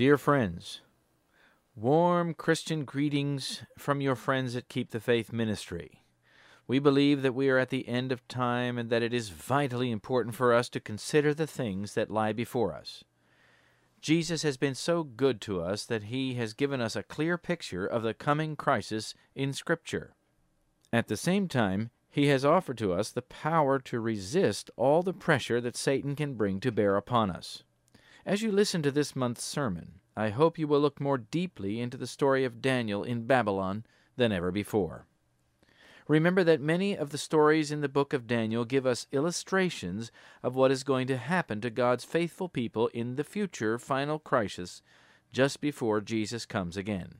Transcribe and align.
Dear 0.00 0.16
friends, 0.16 0.80
warm 1.76 2.32
Christian 2.32 2.86
greetings 2.86 3.64
from 3.76 4.00
your 4.00 4.16
friends 4.16 4.56
at 4.56 4.70
Keep 4.70 4.92
the 4.92 4.98
Faith 4.98 5.30
Ministry. 5.30 6.06
We 6.66 6.78
believe 6.78 7.20
that 7.20 7.34
we 7.34 7.50
are 7.50 7.58
at 7.58 7.68
the 7.68 7.86
end 7.86 8.10
of 8.10 8.26
time 8.26 8.78
and 8.78 8.88
that 8.88 9.02
it 9.02 9.12
is 9.12 9.28
vitally 9.28 9.90
important 9.90 10.34
for 10.34 10.54
us 10.54 10.70
to 10.70 10.80
consider 10.80 11.34
the 11.34 11.46
things 11.46 11.92
that 11.92 12.08
lie 12.08 12.32
before 12.32 12.72
us. 12.72 13.04
Jesus 14.00 14.42
has 14.42 14.56
been 14.56 14.74
so 14.74 15.04
good 15.04 15.38
to 15.42 15.60
us 15.60 15.84
that 15.84 16.04
he 16.04 16.32
has 16.32 16.54
given 16.54 16.80
us 16.80 16.96
a 16.96 17.02
clear 17.02 17.36
picture 17.36 17.84
of 17.84 18.02
the 18.02 18.14
coming 18.14 18.56
crisis 18.56 19.12
in 19.34 19.52
Scripture. 19.52 20.14
At 20.94 21.08
the 21.08 21.16
same 21.18 21.46
time, 21.46 21.90
he 22.08 22.28
has 22.28 22.42
offered 22.42 22.78
to 22.78 22.94
us 22.94 23.10
the 23.10 23.20
power 23.20 23.78
to 23.80 24.00
resist 24.00 24.70
all 24.78 25.02
the 25.02 25.12
pressure 25.12 25.60
that 25.60 25.76
Satan 25.76 26.16
can 26.16 26.36
bring 26.36 26.58
to 26.60 26.72
bear 26.72 26.96
upon 26.96 27.30
us. 27.30 27.64
As 28.26 28.42
you 28.42 28.52
listen 28.52 28.82
to 28.82 28.90
this 28.90 29.16
month's 29.16 29.44
sermon, 29.44 30.00
I 30.16 30.28
hope 30.28 30.58
you 30.58 30.68
will 30.68 30.80
look 30.80 31.00
more 31.00 31.18
deeply 31.18 31.80
into 31.80 31.96
the 31.96 32.06
story 32.06 32.44
of 32.44 32.60
Daniel 32.60 33.02
in 33.02 33.26
Babylon 33.26 33.84
than 34.16 34.32
ever 34.32 34.50
before. 34.50 35.06
Remember 36.06 36.42
that 36.44 36.60
many 36.60 36.96
of 36.96 37.10
the 37.10 37.18
stories 37.18 37.70
in 37.70 37.80
the 37.80 37.88
book 37.88 38.12
of 38.12 38.26
Daniel 38.26 38.64
give 38.64 38.84
us 38.84 39.06
illustrations 39.12 40.10
of 40.42 40.56
what 40.56 40.70
is 40.70 40.82
going 40.82 41.06
to 41.06 41.16
happen 41.16 41.60
to 41.60 41.70
God's 41.70 42.04
faithful 42.04 42.48
people 42.48 42.88
in 42.88 43.16
the 43.16 43.24
future 43.24 43.78
final 43.78 44.18
crisis 44.18 44.82
just 45.32 45.60
before 45.60 46.00
Jesus 46.00 46.44
comes 46.44 46.76
again. 46.76 47.14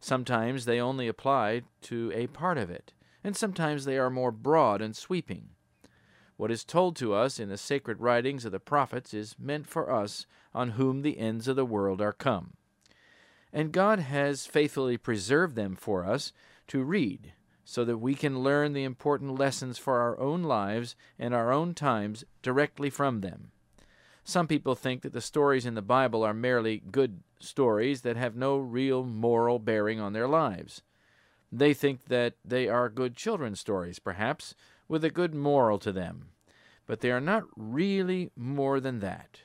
Sometimes 0.00 0.64
they 0.64 0.80
only 0.80 1.08
apply 1.08 1.62
to 1.82 2.12
a 2.14 2.26
part 2.26 2.58
of 2.58 2.70
it, 2.70 2.92
and 3.24 3.36
sometimes 3.36 3.84
they 3.84 3.98
are 3.98 4.10
more 4.10 4.32
broad 4.32 4.80
and 4.80 4.94
sweeping. 4.94 5.50
What 6.40 6.50
is 6.50 6.64
told 6.64 6.96
to 6.96 7.12
us 7.12 7.38
in 7.38 7.50
the 7.50 7.58
sacred 7.58 8.00
writings 8.00 8.46
of 8.46 8.52
the 8.52 8.58
prophets 8.58 9.12
is 9.12 9.36
meant 9.38 9.66
for 9.66 9.92
us 9.92 10.24
on 10.54 10.70
whom 10.70 11.02
the 11.02 11.18
ends 11.18 11.46
of 11.48 11.56
the 11.56 11.66
world 11.66 12.00
are 12.00 12.14
come. 12.14 12.54
And 13.52 13.72
God 13.72 13.98
has 13.98 14.46
faithfully 14.46 14.96
preserved 14.96 15.54
them 15.54 15.76
for 15.76 16.02
us 16.02 16.32
to 16.68 16.82
read, 16.82 17.34
so 17.62 17.84
that 17.84 17.98
we 17.98 18.14
can 18.14 18.42
learn 18.42 18.72
the 18.72 18.84
important 18.84 19.38
lessons 19.38 19.76
for 19.76 19.98
our 19.98 20.18
own 20.18 20.42
lives 20.42 20.96
and 21.18 21.34
our 21.34 21.52
own 21.52 21.74
times 21.74 22.24
directly 22.40 22.88
from 22.88 23.20
them. 23.20 23.50
Some 24.24 24.48
people 24.48 24.74
think 24.74 25.02
that 25.02 25.12
the 25.12 25.20
stories 25.20 25.66
in 25.66 25.74
the 25.74 25.82
Bible 25.82 26.22
are 26.22 26.32
merely 26.32 26.82
good 26.90 27.22
stories 27.38 28.00
that 28.00 28.16
have 28.16 28.34
no 28.34 28.56
real 28.56 29.04
moral 29.04 29.58
bearing 29.58 30.00
on 30.00 30.14
their 30.14 30.26
lives. 30.26 30.80
They 31.52 31.74
think 31.74 32.06
that 32.06 32.36
they 32.42 32.66
are 32.66 32.88
good 32.88 33.14
children's 33.14 33.60
stories, 33.60 33.98
perhaps, 33.98 34.54
with 34.90 35.04
a 35.04 35.10
good 35.10 35.32
moral 35.32 35.78
to 35.78 35.92
them, 35.92 36.30
but 36.84 36.98
they 36.98 37.12
are 37.12 37.20
not 37.20 37.44
really 37.54 38.32
more 38.34 38.80
than 38.80 38.98
that. 38.98 39.42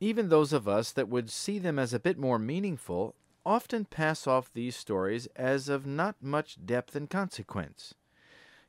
Even 0.00 0.28
those 0.28 0.52
of 0.52 0.66
us 0.66 0.90
that 0.90 1.08
would 1.08 1.30
see 1.30 1.60
them 1.60 1.78
as 1.78 1.94
a 1.94 2.00
bit 2.00 2.18
more 2.18 2.36
meaningful 2.36 3.14
often 3.46 3.84
pass 3.84 4.26
off 4.26 4.52
these 4.52 4.74
stories 4.74 5.26
as 5.36 5.68
of 5.68 5.86
not 5.86 6.16
much 6.20 6.66
depth 6.66 6.96
and 6.96 7.08
consequence. 7.08 7.94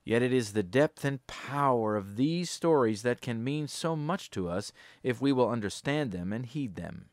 Yet 0.05 0.21
it 0.21 0.31
is 0.31 0.53
the 0.53 0.61
depth 0.61 1.03
and 1.03 1.25
power 1.25 1.95
of 1.95 2.15
these 2.15 2.51
stories 2.51 3.01
that 3.01 3.19
can 3.19 3.43
mean 3.43 3.67
so 3.67 3.95
much 3.95 4.29
to 4.31 4.47
us 4.47 4.71
if 5.01 5.19
we 5.19 5.31
will 5.31 5.49
understand 5.49 6.11
them 6.11 6.31
and 6.31 6.45
heed 6.45 6.75
them. 6.75 7.05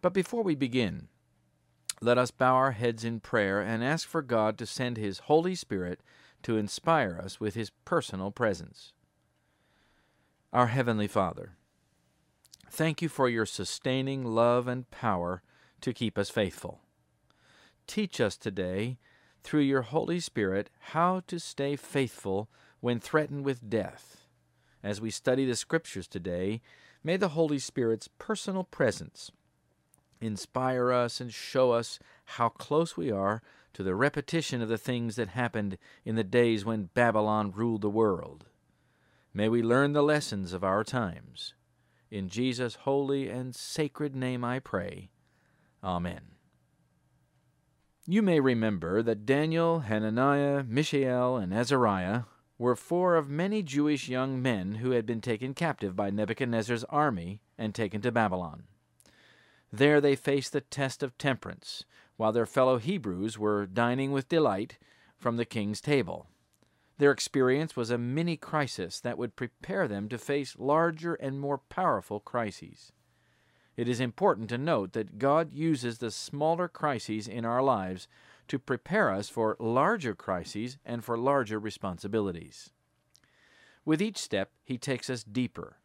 But 0.00 0.14
before 0.14 0.44
we 0.44 0.54
begin, 0.54 1.08
let 2.00 2.16
us 2.16 2.30
bow 2.30 2.54
our 2.54 2.72
heads 2.72 3.02
in 3.02 3.18
prayer 3.18 3.60
and 3.60 3.82
ask 3.82 4.06
for 4.06 4.22
God 4.22 4.56
to 4.58 4.66
send 4.66 4.96
His 4.96 5.18
Holy 5.20 5.56
Spirit 5.56 6.00
to 6.42 6.56
inspire 6.56 7.20
us 7.22 7.40
with 7.40 7.54
His 7.54 7.70
personal 7.84 8.30
presence. 8.30 8.92
Our 10.52 10.68
Heavenly 10.68 11.08
Father, 11.08 11.52
thank 12.70 13.02
you 13.02 13.08
for 13.08 13.28
your 13.28 13.46
sustaining 13.46 14.24
love 14.24 14.66
and 14.66 14.90
power 14.90 15.42
to 15.80 15.92
keep 15.92 16.16
us 16.16 16.30
faithful. 16.30 16.80
Teach 17.86 18.20
us 18.20 18.36
today, 18.36 18.98
through 19.42 19.60
your 19.60 19.82
Holy 19.82 20.20
Spirit, 20.20 20.70
how 20.78 21.22
to 21.26 21.38
stay 21.38 21.76
faithful 21.76 22.48
when 22.80 23.00
threatened 23.00 23.44
with 23.44 23.70
death. 23.70 24.26
As 24.82 25.00
we 25.00 25.10
study 25.10 25.44
the 25.44 25.56
Scriptures 25.56 26.06
today, 26.06 26.60
may 27.02 27.16
the 27.16 27.30
Holy 27.30 27.58
Spirit's 27.58 28.08
personal 28.18 28.64
presence 28.64 29.30
inspire 30.20 30.92
us 30.92 31.20
and 31.20 31.32
show 31.32 31.72
us 31.72 31.98
how 32.24 32.48
close 32.48 32.96
we 32.96 33.10
are 33.10 33.42
to 33.78 33.84
the 33.84 33.94
repetition 33.94 34.60
of 34.60 34.68
the 34.68 34.76
things 34.76 35.14
that 35.14 35.28
happened 35.28 35.78
in 36.04 36.16
the 36.16 36.24
days 36.24 36.64
when 36.64 36.90
Babylon 36.94 37.52
ruled 37.52 37.80
the 37.80 37.88
world. 37.88 38.46
May 39.32 39.48
we 39.48 39.62
learn 39.62 39.92
the 39.92 40.02
lessons 40.02 40.52
of 40.52 40.64
our 40.64 40.82
times. 40.82 41.54
In 42.10 42.28
Jesus' 42.28 42.74
holy 42.74 43.28
and 43.28 43.54
sacred 43.54 44.16
name 44.16 44.42
I 44.42 44.58
pray. 44.58 45.10
Amen. 45.80 46.22
You 48.04 48.20
may 48.20 48.40
remember 48.40 49.00
that 49.00 49.24
Daniel, 49.24 49.78
Hananiah, 49.78 50.64
Mishael, 50.66 51.36
and 51.36 51.54
Azariah 51.54 52.22
were 52.58 52.74
four 52.74 53.14
of 53.14 53.30
many 53.30 53.62
Jewish 53.62 54.08
young 54.08 54.42
men 54.42 54.74
who 54.76 54.90
had 54.90 55.06
been 55.06 55.20
taken 55.20 55.54
captive 55.54 55.94
by 55.94 56.10
Nebuchadnezzar's 56.10 56.82
army 56.82 57.42
and 57.56 57.72
taken 57.72 58.00
to 58.00 58.10
Babylon. 58.10 58.64
There 59.72 60.00
they 60.00 60.16
faced 60.16 60.52
the 60.52 60.62
test 60.62 61.04
of 61.04 61.16
temperance, 61.16 61.84
while 62.18 62.32
their 62.32 62.44
fellow 62.44 62.76
Hebrews 62.76 63.38
were 63.38 63.64
dining 63.64 64.12
with 64.12 64.28
delight 64.28 64.76
from 65.16 65.38
the 65.38 65.46
king's 65.46 65.80
table. 65.80 66.26
Their 66.98 67.12
experience 67.12 67.76
was 67.76 67.90
a 67.90 67.96
mini 67.96 68.36
crisis 68.36 69.00
that 69.00 69.16
would 69.16 69.36
prepare 69.36 69.86
them 69.86 70.08
to 70.08 70.18
face 70.18 70.56
larger 70.58 71.14
and 71.14 71.40
more 71.40 71.58
powerful 71.58 72.18
crises. 72.18 72.92
It 73.76 73.88
is 73.88 74.00
important 74.00 74.48
to 74.48 74.58
note 74.58 74.92
that 74.94 75.18
God 75.18 75.52
uses 75.52 75.98
the 75.98 76.10
smaller 76.10 76.66
crises 76.66 77.28
in 77.28 77.44
our 77.44 77.62
lives 77.62 78.08
to 78.48 78.58
prepare 78.58 79.12
us 79.12 79.28
for 79.28 79.56
larger 79.60 80.16
crises 80.16 80.76
and 80.84 81.04
for 81.04 81.16
larger 81.16 81.60
responsibilities. 81.60 82.72
With 83.84 84.02
each 84.02 84.18
step, 84.18 84.50
He 84.64 84.76
takes 84.76 85.08
us 85.08 85.22
deeper, 85.22 85.76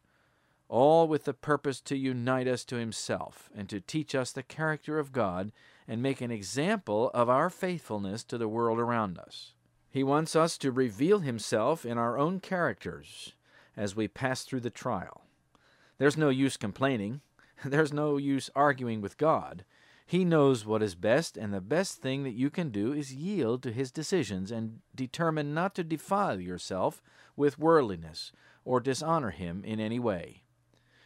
all 0.68 1.06
with 1.06 1.24
the 1.24 1.32
purpose 1.32 1.80
to 1.82 1.96
unite 1.96 2.48
us 2.48 2.64
to 2.64 2.76
Himself 2.76 3.48
and 3.56 3.68
to 3.68 3.80
teach 3.80 4.16
us 4.16 4.32
the 4.32 4.42
character 4.42 4.98
of 4.98 5.12
God 5.12 5.52
and 5.86 6.02
make 6.02 6.20
an 6.20 6.30
example 6.30 7.10
of 7.12 7.28
our 7.28 7.50
faithfulness 7.50 8.24
to 8.24 8.38
the 8.38 8.48
world 8.48 8.78
around 8.78 9.18
us. 9.18 9.52
He 9.90 10.02
wants 10.02 10.34
us 10.34 10.58
to 10.58 10.72
reveal 10.72 11.20
Himself 11.20 11.86
in 11.86 11.98
our 11.98 12.18
own 12.18 12.40
characters 12.40 13.34
as 13.76 13.94
we 13.94 14.08
pass 14.08 14.42
through 14.42 14.60
the 14.60 14.70
trial. 14.70 15.22
There's 15.98 16.16
no 16.16 16.30
use 16.30 16.56
complaining. 16.56 17.20
There's 17.64 17.92
no 17.92 18.16
use 18.16 18.50
arguing 18.54 19.00
with 19.00 19.18
God. 19.18 19.64
He 20.06 20.24
knows 20.24 20.66
what 20.66 20.82
is 20.82 20.94
best, 20.94 21.36
and 21.36 21.54
the 21.54 21.60
best 21.60 22.02
thing 22.02 22.24
that 22.24 22.34
you 22.34 22.50
can 22.50 22.70
do 22.70 22.92
is 22.92 23.14
yield 23.14 23.62
to 23.62 23.72
His 23.72 23.90
decisions 23.90 24.50
and 24.50 24.80
determine 24.94 25.54
not 25.54 25.74
to 25.76 25.84
defile 25.84 26.40
yourself 26.40 27.02
with 27.36 27.58
worldliness 27.58 28.32
or 28.64 28.80
dishonor 28.80 29.30
Him 29.30 29.62
in 29.64 29.80
any 29.80 29.98
way. 29.98 30.42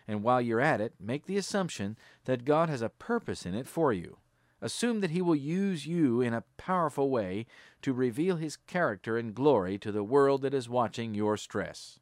And 0.08 0.22
while 0.22 0.40
you're 0.40 0.60
at 0.60 0.80
it, 0.80 0.94
make 0.98 1.26
the 1.26 1.36
assumption 1.36 1.96
that 2.24 2.46
God 2.46 2.68
has 2.70 2.82
a 2.82 2.88
purpose 2.88 3.44
in 3.44 3.54
it 3.54 3.66
for 3.66 3.92
you. 3.92 4.16
Assume 4.60 5.00
that 5.00 5.10
He 5.10 5.22
will 5.22 5.36
use 5.36 5.86
you 5.86 6.20
in 6.20 6.34
a 6.34 6.44
powerful 6.56 7.10
way 7.10 7.46
to 7.82 7.92
reveal 7.92 8.36
His 8.36 8.56
character 8.56 9.16
and 9.16 9.34
glory 9.34 9.78
to 9.78 9.92
the 9.92 10.02
world 10.02 10.42
that 10.42 10.54
is 10.54 10.68
watching 10.68 11.14
your 11.14 11.36
stress. 11.36 11.98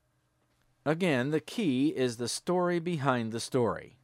Again, 0.84 1.32
the 1.32 1.40
key 1.40 1.88
is 1.88 2.16
the 2.16 2.28
story 2.28 2.78
behind 2.78 3.32
the 3.32 3.40
story. 3.40 3.96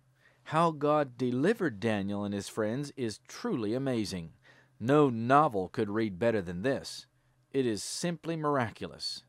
How 0.45 0.73
God 0.73 1.17
delivered 1.17 1.81
Daniel 1.81 2.25
and 2.25 2.35
his 2.35 2.49
friends 2.49 2.93
is 2.97 3.21
truly 3.29 3.75
amazing. 3.75 4.33
No 4.81 5.09
novel 5.09 5.69
could 5.69 5.89
read 5.89 6.19
better 6.19 6.43
than 6.43 6.63
this. 6.63 7.07
It 7.53 7.67
is 7.67 7.83
simply 7.83 8.35
miraculous. 8.35 9.23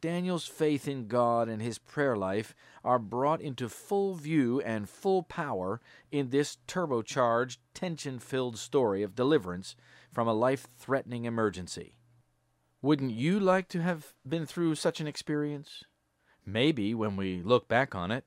Daniel's 0.00 0.46
faith 0.46 0.86
in 0.86 1.08
God 1.08 1.48
and 1.48 1.60
his 1.60 1.78
prayer 1.78 2.16
life 2.16 2.54
are 2.84 2.98
brought 2.98 3.40
into 3.40 3.68
full 3.68 4.14
view 4.14 4.60
and 4.60 4.88
full 4.88 5.22
power 5.22 5.80
in 6.10 6.30
this 6.30 6.58
turbocharged, 6.68 7.58
tension 7.74 8.18
filled 8.18 8.58
story 8.58 9.02
of 9.02 9.14
deliverance 9.14 9.76
from 10.12 10.28
a 10.28 10.34
life 10.34 10.66
threatening 10.78 11.24
emergency. 11.24 11.96
Wouldn't 12.82 13.12
you 13.12 13.40
like 13.40 13.68
to 13.68 13.82
have 13.82 14.12
been 14.28 14.46
through 14.46 14.74
such 14.76 15.00
an 15.00 15.06
experience? 15.06 15.84
Maybe 16.44 16.94
when 16.94 17.16
we 17.16 17.42
look 17.42 17.66
back 17.66 17.94
on 17.94 18.10
it, 18.10 18.24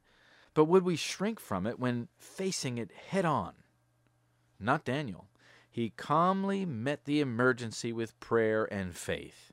But 0.53 0.65
would 0.65 0.83
we 0.83 0.95
shrink 0.95 1.39
from 1.39 1.65
it 1.65 1.79
when 1.79 2.09
facing 2.17 2.77
it 2.77 2.91
head 2.91 3.25
on? 3.25 3.53
Not 4.59 4.83
Daniel. 4.83 5.29
He 5.71 5.91
calmly 5.91 6.65
met 6.65 7.05
the 7.05 7.21
emergency 7.21 7.93
with 7.93 8.19
prayer 8.19 8.65
and 8.65 8.95
faith. 8.95 9.48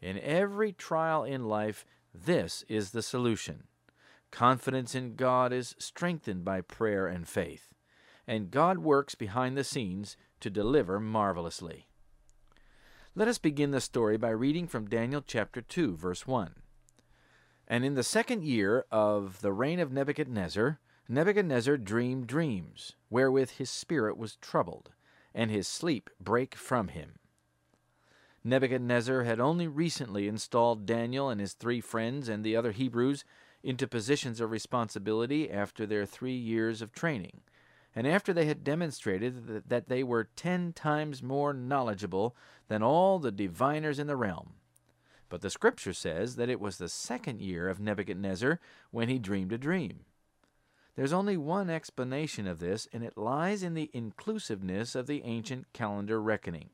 In 0.00 0.18
every 0.18 0.72
trial 0.72 1.24
in 1.24 1.44
life, 1.44 1.84
this 2.14 2.64
is 2.68 2.90
the 2.90 3.02
solution. 3.02 3.64
Confidence 4.30 4.94
in 4.94 5.14
God 5.16 5.52
is 5.52 5.74
strengthened 5.78 6.44
by 6.44 6.60
prayer 6.60 7.06
and 7.06 7.28
faith, 7.28 7.74
and 8.26 8.50
God 8.50 8.78
works 8.78 9.14
behind 9.14 9.56
the 9.56 9.64
scenes 9.64 10.16
to 10.40 10.50
deliver 10.50 11.00
marvelously. 11.00 11.88
Let 13.14 13.28
us 13.28 13.38
begin 13.38 13.72
the 13.72 13.80
story 13.80 14.16
by 14.16 14.30
reading 14.30 14.68
from 14.68 14.88
Daniel 14.88 15.22
chapter 15.26 15.60
2, 15.60 15.96
verse 15.96 16.26
1. 16.26 16.54
And 17.66 17.84
in 17.84 17.94
the 17.94 18.02
second 18.02 18.44
year 18.44 18.84
of 18.90 19.40
the 19.42 19.52
reign 19.52 19.80
of 19.80 19.92
Nebuchadnezzar, 19.92 20.80
Nebuchadnezzar 21.08 21.76
dreamed 21.76 22.26
dreams, 22.26 22.94
wherewith 23.10 23.50
his 23.50 23.68
spirit 23.68 24.16
was 24.16 24.36
troubled, 24.36 24.90
and 25.34 25.50
his 25.50 25.68
sleep 25.68 26.08
brake 26.20 26.54
from 26.54 26.88
him. 26.88 27.19
Nebuchadnezzar 28.42 29.24
had 29.24 29.38
only 29.38 29.68
recently 29.68 30.26
installed 30.26 30.86
Daniel 30.86 31.28
and 31.28 31.40
his 31.40 31.52
three 31.52 31.80
friends 31.80 32.28
and 32.28 32.42
the 32.42 32.56
other 32.56 32.72
Hebrews 32.72 33.24
into 33.62 33.86
positions 33.86 34.40
of 34.40 34.50
responsibility 34.50 35.50
after 35.50 35.84
their 35.84 36.06
three 36.06 36.36
years 36.36 36.80
of 36.80 36.92
training, 36.92 37.42
and 37.94 38.06
after 38.06 38.32
they 38.32 38.46
had 38.46 38.64
demonstrated 38.64 39.68
that 39.68 39.88
they 39.88 40.02
were 40.02 40.30
ten 40.36 40.72
times 40.72 41.22
more 41.22 41.52
knowledgeable 41.52 42.34
than 42.68 42.82
all 42.82 43.18
the 43.18 43.30
diviners 43.30 43.98
in 43.98 44.06
the 44.06 44.16
realm. 44.16 44.54
But 45.28 45.42
the 45.42 45.50
Scripture 45.50 45.92
says 45.92 46.36
that 46.36 46.48
it 46.48 46.60
was 46.60 46.78
the 46.78 46.88
second 46.88 47.42
year 47.42 47.68
of 47.68 47.78
Nebuchadnezzar 47.78 48.58
when 48.90 49.10
he 49.10 49.18
dreamed 49.18 49.52
a 49.52 49.58
dream. 49.58 50.00
There's 50.96 51.12
only 51.12 51.36
one 51.36 51.68
explanation 51.68 52.46
of 52.46 52.58
this, 52.58 52.88
and 52.92 53.04
it 53.04 53.18
lies 53.18 53.62
in 53.62 53.74
the 53.74 53.90
inclusiveness 53.92 54.94
of 54.94 55.06
the 55.06 55.22
ancient 55.24 55.72
calendar 55.72 56.20
reckoning. 56.20 56.70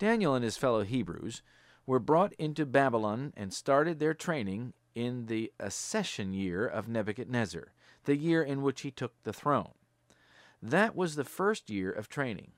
Daniel 0.00 0.34
and 0.34 0.42
his 0.42 0.56
fellow 0.56 0.82
Hebrews 0.82 1.42
were 1.84 1.98
brought 1.98 2.32
into 2.38 2.64
Babylon 2.64 3.34
and 3.36 3.52
started 3.52 3.98
their 3.98 4.14
training 4.14 4.72
in 4.94 5.26
the 5.26 5.52
accession 5.60 6.32
year 6.32 6.66
of 6.66 6.88
Nebuchadnezzar, 6.88 7.74
the 8.06 8.16
year 8.16 8.42
in 8.42 8.62
which 8.62 8.80
he 8.80 8.90
took 8.90 9.12
the 9.24 9.32
throne. 9.34 9.72
That 10.62 10.96
was 10.96 11.16
the 11.16 11.24
first 11.24 11.68
year 11.68 11.92
of 11.92 12.08
training. 12.08 12.52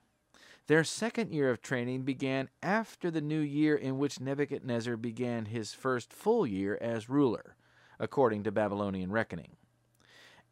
Their 0.69 0.85
second 0.85 1.33
year 1.33 1.51
of 1.51 1.61
training 1.61 2.03
began 2.03 2.49
after 2.63 3.11
the 3.11 3.21
new 3.21 3.41
year 3.41 3.75
in 3.75 3.99
which 3.99 4.21
Nebuchadnezzar 4.21 4.97
began 4.97 5.47
his 5.47 5.75
first 5.75 6.13
full 6.13 6.47
year 6.47 6.79
as 6.81 7.09
ruler, 7.09 7.57
according 7.99 8.45
to 8.45 8.53
Babylonian 8.53 9.11
reckoning. 9.11 9.57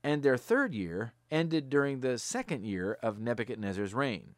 And 0.02 0.24
their 0.24 0.36
third 0.36 0.74
year 0.74 1.12
ended 1.30 1.70
during 1.70 2.00
the 2.00 2.18
second 2.18 2.64
year 2.66 2.98
of 3.00 3.20
Nebuchadnezzar's 3.20 3.94
reign. 3.94 4.34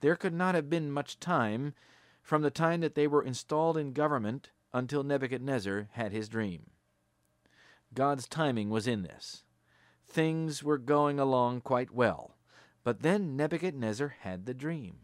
There 0.00 0.16
could 0.16 0.34
not 0.34 0.54
have 0.54 0.70
been 0.70 0.90
much 0.90 1.20
time 1.20 1.74
from 2.22 2.42
the 2.42 2.50
time 2.50 2.80
that 2.80 2.94
they 2.94 3.06
were 3.06 3.22
installed 3.22 3.76
in 3.76 3.92
government 3.92 4.50
until 4.72 5.02
Nebuchadnezzar 5.02 5.88
had 5.92 6.12
his 6.12 6.28
dream. 6.28 6.70
God's 7.92 8.28
timing 8.28 8.70
was 8.70 8.86
in 8.86 9.02
this. 9.02 9.44
Things 10.06 10.62
were 10.62 10.78
going 10.78 11.18
along 11.18 11.62
quite 11.62 11.92
well, 11.92 12.36
but 12.84 13.00
then 13.02 13.36
Nebuchadnezzar 13.36 14.16
had 14.20 14.46
the 14.46 14.54
dream. 14.54 15.00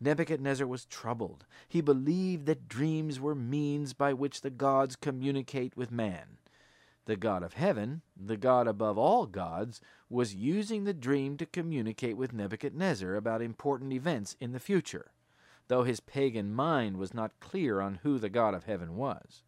Nebuchadnezzar 0.00 0.66
was 0.66 0.84
troubled. 0.84 1.46
He 1.68 1.80
believed 1.80 2.46
that 2.46 2.68
dreams 2.68 3.20
were 3.20 3.34
means 3.34 3.92
by 3.92 4.12
which 4.12 4.40
the 4.40 4.50
gods 4.50 4.96
communicate 4.96 5.76
with 5.76 5.90
man. 5.90 6.38
The 7.06 7.16
God 7.16 7.42
of 7.42 7.54
heaven, 7.54 8.02
the 8.16 8.36
God 8.36 8.66
above 8.66 8.96
all 8.96 9.26
gods, 9.26 9.80
was 10.08 10.34
using 10.34 10.84
the 10.84 10.94
dream 10.94 11.36
to 11.36 11.46
communicate 11.46 12.16
with 12.16 12.32
Nebuchadnezzar 12.32 13.14
about 13.14 13.42
important 13.42 13.92
events 13.92 14.36
in 14.40 14.52
the 14.52 14.60
future 14.60 15.10
though 15.68 15.84
his 15.84 16.00
pagan 16.00 16.52
mind 16.52 16.96
was 16.96 17.14
not 17.14 17.40
clear 17.40 17.80
on 17.80 18.00
who 18.02 18.18
the 18.18 18.28
God 18.28 18.54
of 18.54 18.64
heaven 18.64 18.96
was. 18.96 19.42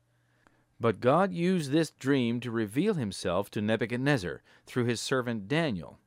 But 0.78 1.00
God 1.00 1.32
used 1.32 1.70
this 1.70 1.90
dream 1.90 2.40
to 2.40 2.50
reveal 2.50 2.94
himself 2.94 3.50
to 3.50 3.62
Nebuchadnezzar 3.62 4.42
through 4.66 4.84
his 4.84 5.00
servant 5.00 5.48
Daniel, 5.48 5.98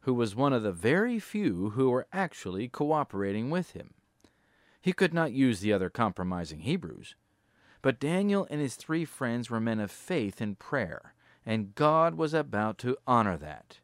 who 0.00 0.14
was 0.14 0.36
one 0.36 0.52
of 0.52 0.62
the 0.62 0.72
very 0.72 1.18
few 1.18 1.70
who 1.70 1.90
were 1.90 2.06
actually 2.12 2.68
cooperating 2.68 3.50
with 3.50 3.72
him. 3.72 3.94
He 4.80 4.92
could 4.92 5.14
not 5.14 5.32
use 5.32 5.60
the 5.60 5.72
other 5.72 5.90
compromising 5.90 6.60
Hebrews. 6.60 7.14
But 7.80 8.00
Daniel 8.00 8.46
and 8.50 8.60
his 8.60 8.74
three 8.74 9.04
friends 9.04 9.50
were 9.50 9.60
men 9.60 9.80
of 9.80 9.90
faith 9.90 10.40
and 10.40 10.58
prayer, 10.58 11.14
and 11.46 11.74
God 11.74 12.16
was 12.16 12.34
about 12.34 12.78
to 12.78 12.96
honor 13.06 13.36
that. 13.36 13.78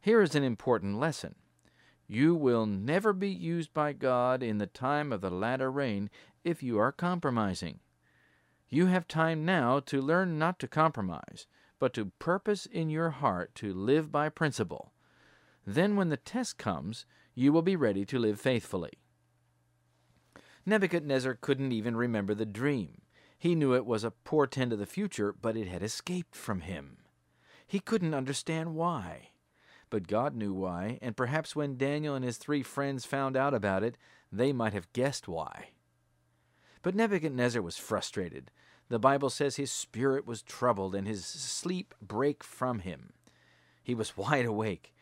Here 0.00 0.22
is 0.22 0.34
an 0.34 0.44
important 0.44 0.98
lesson. 0.98 1.34
You 2.06 2.34
will 2.34 2.66
never 2.66 3.12
be 3.12 3.28
used 3.28 3.72
by 3.74 3.92
God 3.92 4.42
in 4.42 4.58
the 4.58 4.66
time 4.66 5.12
of 5.12 5.20
the 5.20 5.30
latter 5.30 5.70
rain 5.70 6.10
if 6.42 6.62
you 6.62 6.78
are 6.78 6.92
compromising. 6.92 7.80
You 8.68 8.86
have 8.86 9.06
time 9.06 9.44
now 9.44 9.80
to 9.80 10.00
learn 10.00 10.38
not 10.38 10.58
to 10.60 10.68
compromise, 10.68 11.46
but 11.78 11.92
to 11.94 12.12
purpose 12.18 12.66
in 12.66 12.88
your 12.88 13.10
heart 13.10 13.54
to 13.56 13.74
live 13.74 14.10
by 14.10 14.28
principle. 14.28 14.92
Then, 15.66 15.94
when 15.94 16.08
the 16.08 16.16
test 16.16 16.56
comes, 16.56 17.04
you 17.34 17.52
will 17.52 17.62
be 17.62 17.76
ready 17.76 18.04
to 18.06 18.18
live 18.18 18.40
faithfully. 18.40 18.92
Nebuchadnezzar 20.64 21.38
couldn't 21.40 21.72
even 21.72 21.96
remember 21.96 22.34
the 22.34 22.46
dream. 22.46 23.02
He 23.40 23.54
knew 23.54 23.74
it 23.74 23.86
was 23.86 24.04
a 24.04 24.10
portent 24.10 24.70
of 24.70 24.78
the 24.78 24.84
future, 24.84 25.32
but 25.32 25.56
it 25.56 25.66
had 25.66 25.82
escaped 25.82 26.36
from 26.36 26.60
him. 26.60 26.98
He 27.66 27.80
couldn't 27.80 28.12
understand 28.12 28.74
why. 28.74 29.30
But 29.88 30.06
God 30.06 30.36
knew 30.36 30.52
why, 30.52 30.98
and 31.00 31.16
perhaps 31.16 31.56
when 31.56 31.78
Daniel 31.78 32.14
and 32.14 32.22
his 32.22 32.36
three 32.36 32.62
friends 32.62 33.06
found 33.06 33.38
out 33.38 33.54
about 33.54 33.82
it, 33.82 33.96
they 34.30 34.52
might 34.52 34.74
have 34.74 34.92
guessed 34.92 35.26
why. 35.26 35.70
But 36.82 36.94
Nebuchadnezzar 36.94 37.62
was 37.62 37.78
frustrated. 37.78 38.50
The 38.90 38.98
Bible 38.98 39.30
says 39.30 39.56
his 39.56 39.72
spirit 39.72 40.26
was 40.26 40.42
troubled 40.42 40.94
and 40.94 41.08
his 41.08 41.24
sleep 41.24 41.94
brake 42.02 42.44
from 42.44 42.80
him. 42.80 43.14
He 43.82 43.94
was 43.94 44.16
wide 44.18 44.44
awake. 44.44 44.94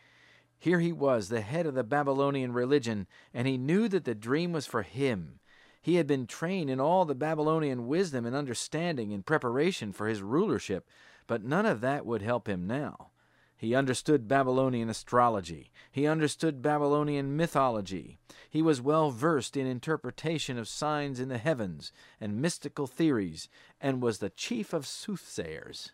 Here 0.60 0.78
he 0.78 0.92
was, 0.92 1.28
the 1.28 1.40
head 1.40 1.66
of 1.66 1.74
the 1.74 1.82
Babylonian 1.82 2.52
religion, 2.52 3.08
and 3.34 3.48
he 3.48 3.58
knew 3.58 3.88
that 3.88 4.04
the 4.04 4.14
dream 4.14 4.52
was 4.52 4.66
for 4.66 4.82
him. 4.82 5.40
He 5.80 5.96
had 5.96 6.06
been 6.06 6.26
trained 6.26 6.70
in 6.70 6.80
all 6.80 7.04
the 7.04 7.14
Babylonian 7.14 7.86
wisdom 7.86 8.26
and 8.26 8.34
understanding 8.34 9.10
in 9.10 9.22
preparation 9.22 9.92
for 9.92 10.08
his 10.08 10.22
rulership, 10.22 10.88
but 11.26 11.44
none 11.44 11.66
of 11.66 11.80
that 11.80 12.04
would 12.04 12.22
help 12.22 12.48
him 12.48 12.66
now. 12.66 13.10
He 13.56 13.74
understood 13.74 14.28
Babylonian 14.28 14.88
astrology. 14.88 15.72
He 15.90 16.06
understood 16.06 16.62
Babylonian 16.62 17.36
mythology. 17.36 18.18
He 18.48 18.62
was 18.62 18.80
well 18.80 19.10
versed 19.10 19.56
in 19.56 19.66
interpretation 19.66 20.56
of 20.58 20.68
signs 20.68 21.18
in 21.18 21.28
the 21.28 21.38
heavens 21.38 21.90
and 22.20 22.40
mystical 22.40 22.86
theories, 22.86 23.48
and 23.80 24.00
was 24.00 24.18
the 24.18 24.30
chief 24.30 24.72
of 24.72 24.86
soothsayers. 24.86 25.90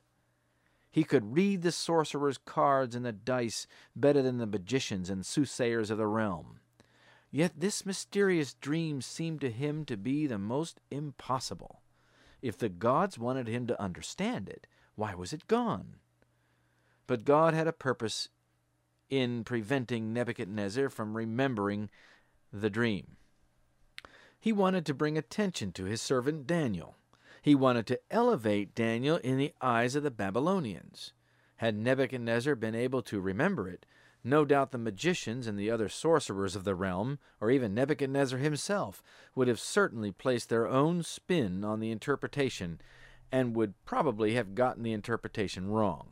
He 0.91 1.05
could 1.05 1.35
read 1.35 1.63
the 1.63 1.73
sorcerer's 1.73 2.39
cards 2.39 2.95
and 2.95 3.05
the 3.05 3.13
dice 3.13 3.67
better 3.97 4.21
than 4.21 4.37
the 4.37 4.47
magicians 4.47 5.09
and 5.09 5.25
soothsayers 5.25 5.91
of 5.91 5.99
the 5.99 6.07
realm. 6.07 6.61
Yet 7.35 7.59
this 7.59 7.85
mysterious 7.85 8.55
dream 8.55 9.03
seemed 9.03 9.41
to 9.41 9.51
him 9.51 9.85
to 9.87 9.97
be 9.97 10.29
the 10.29 10.39
most 10.39 10.81
impossible. 10.93 11.83
If 12.41 12.57
the 12.57 12.69
gods 12.69 13.19
wanted 13.19 13.49
him 13.49 13.67
to 13.67 13.83
understand 13.83 14.49
it, 14.49 14.69
why 14.95 15.17
was 15.17 15.33
it 15.33 15.49
gone? 15.49 15.97
But 17.09 17.25
God 17.25 17.53
had 17.53 17.67
a 17.67 17.73
purpose 17.73 18.29
in 19.11 19.43
preventing 19.43 20.13
Nebuchadnezzar 20.13 20.89
from 20.89 21.17
remembering 21.17 21.91
the 22.53 22.71
dream. 22.71 23.17
He 24.39 24.53
wanted 24.53 24.87
to 24.87 24.95
bring 24.95 25.19
attention 25.19 25.73
to 25.73 25.87
his 25.87 26.01
servant 26.01 26.47
Daniel. 26.47 26.95
He 27.43 27.57
wanted 27.57 27.89
to 27.89 28.01
elevate 28.13 28.77
Daniel 28.77 29.17
in 29.17 29.39
the 29.39 29.55
eyes 29.61 29.97
of 29.97 30.05
the 30.05 30.13
Babylonians. 30.13 31.13
Had 31.57 31.77
Nebuchadnezzar 31.77 32.55
been 32.55 32.77
able 32.77 33.03
to 33.03 33.19
remember 33.19 33.67
it, 33.69 33.87
no 34.25 34.45
doubt 34.45 34.73
the 34.73 34.79
magicians 34.79 35.47
and 35.47 35.59
the 35.59 35.71
other 35.71 35.89
sorcerers 35.89 36.57
of 36.57 36.65
the 36.65 36.75
realm, 36.75 37.19
or 37.41 37.51
even 37.51 37.75
Nebuchadnezzar 37.75 38.39
himself, 38.39 39.03
would 39.35 39.47
have 39.47 39.61
certainly 39.61 40.11
placed 40.11 40.49
their 40.49 40.67
own 40.67 41.03
spin 41.03 41.63
on 41.63 41.79
the 41.79 41.91
interpretation 41.91 42.81
and 43.31 43.55
would 43.55 43.75
probably 43.85 44.35
have 44.35 44.55
gotten 44.55 44.83
the 44.83 44.93
interpretation 44.93 45.71
wrong. 45.71 46.09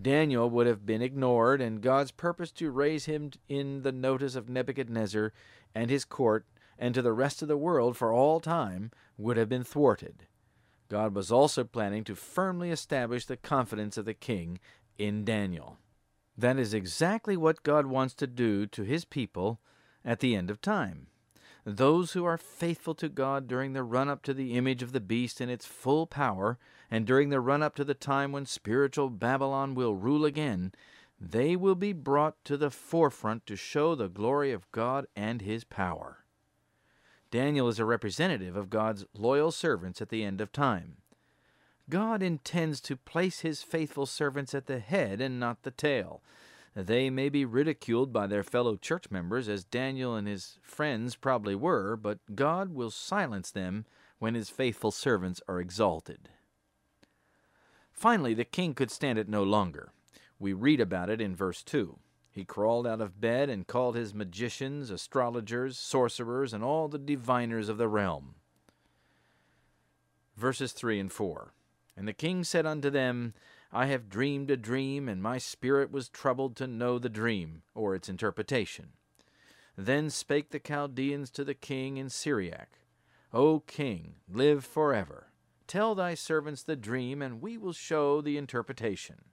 Daniel 0.00 0.48
would 0.48 0.66
have 0.66 0.86
been 0.86 1.02
ignored, 1.02 1.60
and 1.60 1.80
God's 1.80 2.12
purpose 2.12 2.52
to 2.52 2.70
raise 2.70 3.06
him 3.06 3.32
in 3.48 3.82
the 3.82 3.92
notice 3.92 4.36
of 4.36 4.48
Nebuchadnezzar 4.48 5.32
and 5.74 5.90
his 5.90 6.04
court 6.04 6.46
and 6.78 6.94
to 6.94 7.02
the 7.02 7.12
rest 7.12 7.42
of 7.42 7.48
the 7.48 7.56
world 7.56 7.96
for 7.96 8.12
all 8.12 8.38
time 8.38 8.92
would 9.16 9.36
have 9.36 9.48
been 9.48 9.64
thwarted. 9.64 10.26
God 10.88 11.14
was 11.14 11.32
also 11.32 11.64
planning 11.64 12.04
to 12.04 12.14
firmly 12.14 12.70
establish 12.70 13.26
the 13.26 13.36
confidence 13.36 13.98
of 13.98 14.04
the 14.04 14.14
king 14.14 14.60
in 14.96 15.24
Daniel. 15.24 15.78
That 16.38 16.56
is 16.56 16.72
exactly 16.72 17.36
what 17.36 17.64
God 17.64 17.86
wants 17.86 18.14
to 18.14 18.28
do 18.28 18.64
to 18.68 18.84
his 18.84 19.04
people 19.04 19.60
at 20.04 20.20
the 20.20 20.36
end 20.36 20.50
of 20.50 20.60
time. 20.60 21.08
Those 21.64 22.12
who 22.12 22.24
are 22.24 22.38
faithful 22.38 22.94
to 22.94 23.08
God 23.08 23.48
during 23.48 23.72
the 23.72 23.82
run 23.82 24.08
up 24.08 24.22
to 24.22 24.32
the 24.32 24.54
image 24.54 24.80
of 24.80 24.92
the 24.92 25.00
beast 25.00 25.40
in 25.40 25.50
its 25.50 25.66
full 25.66 26.06
power, 26.06 26.56
and 26.92 27.04
during 27.04 27.30
the 27.30 27.40
run 27.40 27.60
up 27.60 27.74
to 27.74 27.84
the 27.84 27.92
time 27.92 28.30
when 28.30 28.46
spiritual 28.46 29.10
Babylon 29.10 29.74
will 29.74 29.96
rule 29.96 30.24
again, 30.24 30.72
they 31.20 31.56
will 31.56 31.74
be 31.74 31.92
brought 31.92 32.42
to 32.44 32.56
the 32.56 32.70
forefront 32.70 33.44
to 33.46 33.56
show 33.56 33.96
the 33.96 34.08
glory 34.08 34.52
of 34.52 34.70
God 34.70 35.08
and 35.16 35.42
His 35.42 35.64
power. 35.64 36.24
Daniel 37.32 37.66
is 37.66 37.80
a 37.80 37.84
representative 37.84 38.56
of 38.56 38.70
God's 38.70 39.04
loyal 39.12 39.50
servants 39.50 40.00
at 40.00 40.08
the 40.08 40.22
end 40.22 40.40
of 40.40 40.52
time. 40.52 40.98
God 41.90 42.22
intends 42.22 42.80
to 42.82 42.96
place 42.96 43.40
His 43.40 43.62
faithful 43.62 44.06
servants 44.06 44.54
at 44.54 44.66
the 44.66 44.78
head 44.78 45.20
and 45.20 45.40
not 45.40 45.62
the 45.62 45.70
tail. 45.70 46.22
They 46.74 47.10
may 47.10 47.28
be 47.28 47.44
ridiculed 47.44 48.12
by 48.12 48.26
their 48.26 48.44
fellow 48.44 48.76
church 48.76 49.10
members, 49.10 49.48
as 49.48 49.64
Daniel 49.64 50.14
and 50.14 50.28
his 50.28 50.58
friends 50.62 51.16
probably 51.16 51.54
were, 51.54 51.96
but 51.96 52.18
God 52.36 52.72
will 52.72 52.90
silence 52.90 53.50
them 53.50 53.84
when 54.18 54.34
His 54.34 54.50
faithful 54.50 54.90
servants 54.90 55.40
are 55.48 55.60
exalted. 55.60 56.28
Finally, 57.92 58.34
the 58.34 58.44
king 58.44 58.74
could 58.74 58.90
stand 58.90 59.18
it 59.18 59.28
no 59.28 59.42
longer. 59.42 59.92
We 60.38 60.52
read 60.52 60.80
about 60.80 61.10
it 61.10 61.20
in 61.20 61.34
verse 61.34 61.62
2. 61.62 61.98
He 62.30 62.44
crawled 62.44 62.86
out 62.86 63.00
of 63.00 63.20
bed 63.20 63.50
and 63.50 63.66
called 63.66 63.96
his 63.96 64.14
magicians, 64.14 64.90
astrologers, 64.90 65.76
sorcerers, 65.76 66.52
and 66.52 66.62
all 66.62 66.86
the 66.86 66.98
diviners 66.98 67.68
of 67.68 67.78
the 67.78 67.88
realm. 67.88 68.36
Verses 70.36 70.70
3 70.70 71.00
and 71.00 71.12
4. 71.12 71.52
And 71.98 72.06
the 72.06 72.12
king 72.12 72.44
said 72.44 72.64
unto 72.64 72.90
them, 72.90 73.34
I 73.72 73.86
have 73.86 74.08
dreamed 74.08 74.52
a 74.52 74.56
dream, 74.56 75.08
and 75.08 75.20
my 75.20 75.38
spirit 75.38 75.90
was 75.90 76.08
troubled 76.08 76.54
to 76.56 76.68
know 76.68 77.00
the 77.00 77.08
dream, 77.08 77.62
or 77.74 77.96
its 77.96 78.08
interpretation. 78.08 78.90
Then 79.76 80.08
spake 80.08 80.50
the 80.50 80.60
Chaldeans 80.60 81.28
to 81.32 81.42
the 81.42 81.54
king 81.54 81.96
in 81.96 82.08
Syriac, 82.08 82.78
O 83.32 83.58
king, 83.58 84.14
live 84.32 84.64
for 84.64 84.94
ever. 84.94 85.32
Tell 85.66 85.96
thy 85.96 86.14
servants 86.14 86.62
the 86.62 86.76
dream, 86.76 87.20
and 87.20 87.42
we 87.42 87.58
will 87.58 87.72
show 87.72 88.20
the 88.20 88.38
interpretation. 88.38 89.24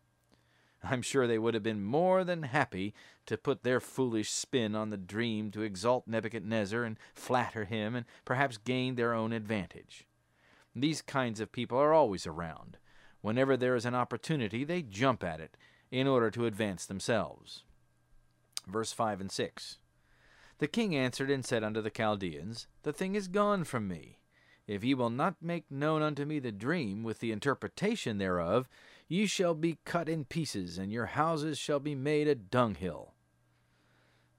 I'm 0.84 1.04
sure 1.04 1.28
they 1.28 1.40
would 1.40 1.54
have 1.54 1.64
been 1.64 1.84
more 1.84 2.24
than 2.24 2.44
happy 2.44 2.96
to 3.28 3.38
put 3.38 3.62
their 3.62 3.80
foolish 3.80 4.32
spin 4.32 4.74
on 4.74 4.90
the 4.90 4.98
dream 4.98 5.52
to 5.52 5.62
exalt 5.62 6.08
Nebuchadnezzar 6.08 6.84
and 6.84 6.98
flatter 7.14 7.66
him 7.66 7.94
and 7.96 8.08
perhaps 8.26 8.58
gain 8.58 8.96
their 8.96 9.14
own 9.14 9.34
advantage. 9.34 10.05
These 10.75 11.01
kinds 11.01 11.39
of 11.39 11.51
people 11.51 11.77
are 11.77 11.94
always 11.94 12.27
around. 12.27 12.77
Whenever 13.22 13.55
there 13.55 13.75
is 13.75 13.86
an 13.86 13.96
opportunity, 13.96 14.63
they 14.63 14.82
jump 14.82 15.24
at 15.24 15.39
it 15.39 15.58
in 15.89 16.08
order 16.08 16.29
to 16.32 16.46
advance 16.46 16.86
themselves. 16.86 17.63
Verse 18.67 18.91
5 18.91 19.22
and 19.22 19.32
6 19.32 19.77
The 20.58 20.67
king 20.67 20.96
answered 20.96 21.32
and 21.32 21.46
said 21.46 21.63
unto 21.63 21.82
the 21.82 21.89
Chaldeans, 21.89 22.67
The 22.84 22.94
thing 22.94 23.15
is 23.15 23.27
gone 23.27 23.63
from 23.63 23.88
me. 23.88 24.20
If 24.67 24.84
ye 24.84 24.96
will 24.96 25.12
not 25.12 25.36
make 25.41 25.70
known 25.70 26.01
unto 26.01 26.25
me 26.25 26.39
the 26.39 26.51
dream 26.51 27.03
with 27.03 27.20
the 27.20 27.32
interpretation 27.32 28.17
thereof, 28.17 28.67
Ye 29.08 29.27
shall 29.27 29.53
be 29.53 29.77
cut 29.86 30.10
in 30.10 30.25
pieces, 30.25 30.79
and 30.79 30.91
your 30.91 31.05
houses 31.05 31.60
shall 31.60 31.79
be 31.79 31.94
made 31.94 32.27
a 32.27 32.34
dunghill. 32.34 33.13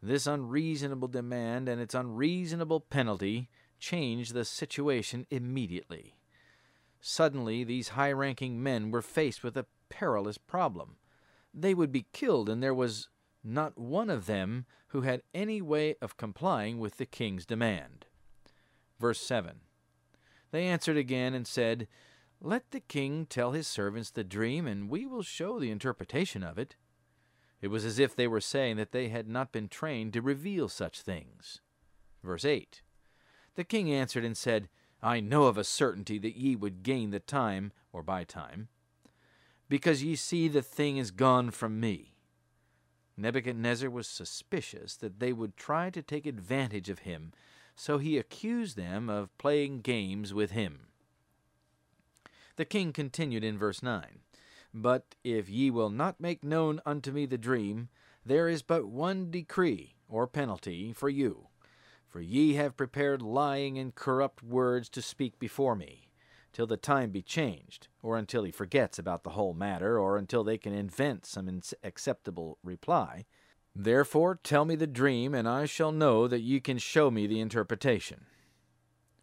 This 0.02 0.26
unreasonable 0.26 1.08
demand 1.08 1.68
and 1.68 1.80
its 1.80 1.94
unreasonable 1.94 2.80
penalty 2.80 3.48
changed 3.78 4.34
the 4.34 4.44
situation 4.44 5.26
immediately. 5.30 6.15
Suddenly, 7.08 7.62
these 7.62 7.90
high 7.90 8.10
ranking 8.10 8.60
men 8.60 8.90
were 8.90 9.00
faced 9.00 9.44
with 9.44 9.56
a 9.56 9.66
perilous 9.88 10.38
problem. 10.38 10.96
They 11.54 11.72
would 11.72 11.92
be 11.92 12.06
killed, 12.12 12.48
and 12.48 12.60
there 12.60 12.74
was 12.74 13.08
not 13.44 13.78
one 13.78 14.10
of 14.10 14.26
them 14.26 14.66
who 14.88 15.02
had 15.02 15.22
any 15.32 15.62
way 15.62 15.94
of 16.02 16.16
complying 16.16 16.80
with 16.80 16.96
the 16.96 17.06
king's 17.06 17.46
demand. 17.46 18.06
Verse 18.98 19.20
7 19.20 19.60
They 20.50 20.66
answered 20.66 20.96
again 20.96 21.32
and 21.32 21.46
said, 21.46 21.86
let 22.40 22.72
the 22.72 22.80
king 22.80 23.26
tell 23.26 23.52
his 23.52 23.68
servants 23.68 24.10
the 24.10 24.24
dream, 24.24 24.66
and 24.66 24.90
we 24.90 25.06
will 25.06 25.22
show 25.22 25.60
the 25.60 25.70
interpretation 25.70 26.42
of 26.42 26.58
it. 26.58 26.74
It 27.60 27.68
was 27.68 27.84
as 27.84 28.00
if 28.00 28.16
they 28.16 28.26
were 28.26 28.40
saying 28.40 28.78
that 28.78 28.90
they 28.90 29.10
had 29.10 29.28
not 29.28 29.52
been 29.52 29.68
trained 29.68 30.12
to 30.14 30.20
reveal 30.22 30.68
such 30.68 31.02
things. 31.02 31.60
Verse 32.24 32.44
8 32.44 32.82
The 33.54 33.62
king 33.62 33.92
answered 33.92 34.24
and 34.24 34.36
said, 34.36 34.68
I 35.06 35.20
know 35.20 35.44
of 35.44 35.56
a 35.56 35.62
certainty 35.62 36.18
that 36.18 36.34
ye 36.34 36.56
would 36.56 36.82
gain 36.82 37.10
the 37.10 37.20
time, 37.20 37.70
or 37.92 38.02
by 38.02 38.24
time, 38.24 38.66
because 39.68 40.02
ye 40.02 40.16
see 40.16 40.48
the 40.48 40.62
thing 40.62 40.96
is 40.96 41.12
gone 41.12 41.52
from 41.52 41.78
me. 41.78 42.16
Nebuchadnezzar 43.16 43.88
was 43.88 44.08
suspicious 44.08 44.96
that 44.96 45.20
they 45.20 45.32
would 45.32 45.56
try 45.56 45.90
to 45.90 46.02
take 46.02 46.26
advantage 46.26 46.88
of 46.88 47.00
him, 47.00 47.32
so 47.76 47.98
he 47.98 48.18
accused 48.18 48.76
them 48.76 49.08
of 49.08 49.38
playing 49.38 49.82
games 49.82 50.34
with 50.34 50.50
him. 50.50 50.88
The 52.56 52.64
king 52.64 52.92
continued 52.92 53.44
in 53.44 53.56
verse 53.56 53.84
9 53.84 54.22
But 54.74 55.14
if 55.22 55.48
ye 55.48 55.70
will 55.70 55.90
not 55.90 56.18
make 56.18 56.42
known 56.42 56.80
unto 56.84 57.12
me 57.12 57.26
the 57.26 57.38
dream, 57.38 57.90
there 58.24 58.48
is 58.48 58.62
but 58.62 58.88
one 58.88 59.30
decree, 59.30 59.94
or 60.08 60.26
penalty, 60.26 60.92
for 60.92 61.08
you. 61.08 61.46
For 62.16 62.22
ye 62.22 62.54
have 62.54 62.78
prepared 62.78 63.20
lying 63.20 63.76
and 63.76 63.94
corrupt 63.94 64.42
words 64.42 64.88
to 64.88 65.02
speak 65.02 65.38
before 65.38 65.76
me, 65.76 66.08
till 66.50 66.66
the 66.66 66.78
time 66.78 67.10
be 67.10 67.20
changed, 67.20 67.88
or 68.02 68.16
until 68.16 68.44
he 68.44 68.50
forgets 68.50 68.98
about 68.98 69.22
the 69.22 69.32
whole 69.36 69.52
matter, 69.52 69.98
or 69.98 70.16
until 70.16 70.42
they 70.42 70.56
can 70.56 70.72
invent 70.72 71.26
some 71.26 71.60
acceptable 71.82 72.56
reply. 72.64 73.26
Therefore 73.74 74.40
tell 74.42 74.64
me 74.64 74.76
the 74.76 74.86
dream, 74.86 75.34
and 75.34 75.46
I 75.46 75.66
shall 75.66 75.92
know 75.92 76.26
that 76.26 76.40
ye 76.40 76.58
can 76.58 76.78
show 76.78 77.10
me 77.10 77.26
the 77.26 77.38
interpretation. 77.38 78.24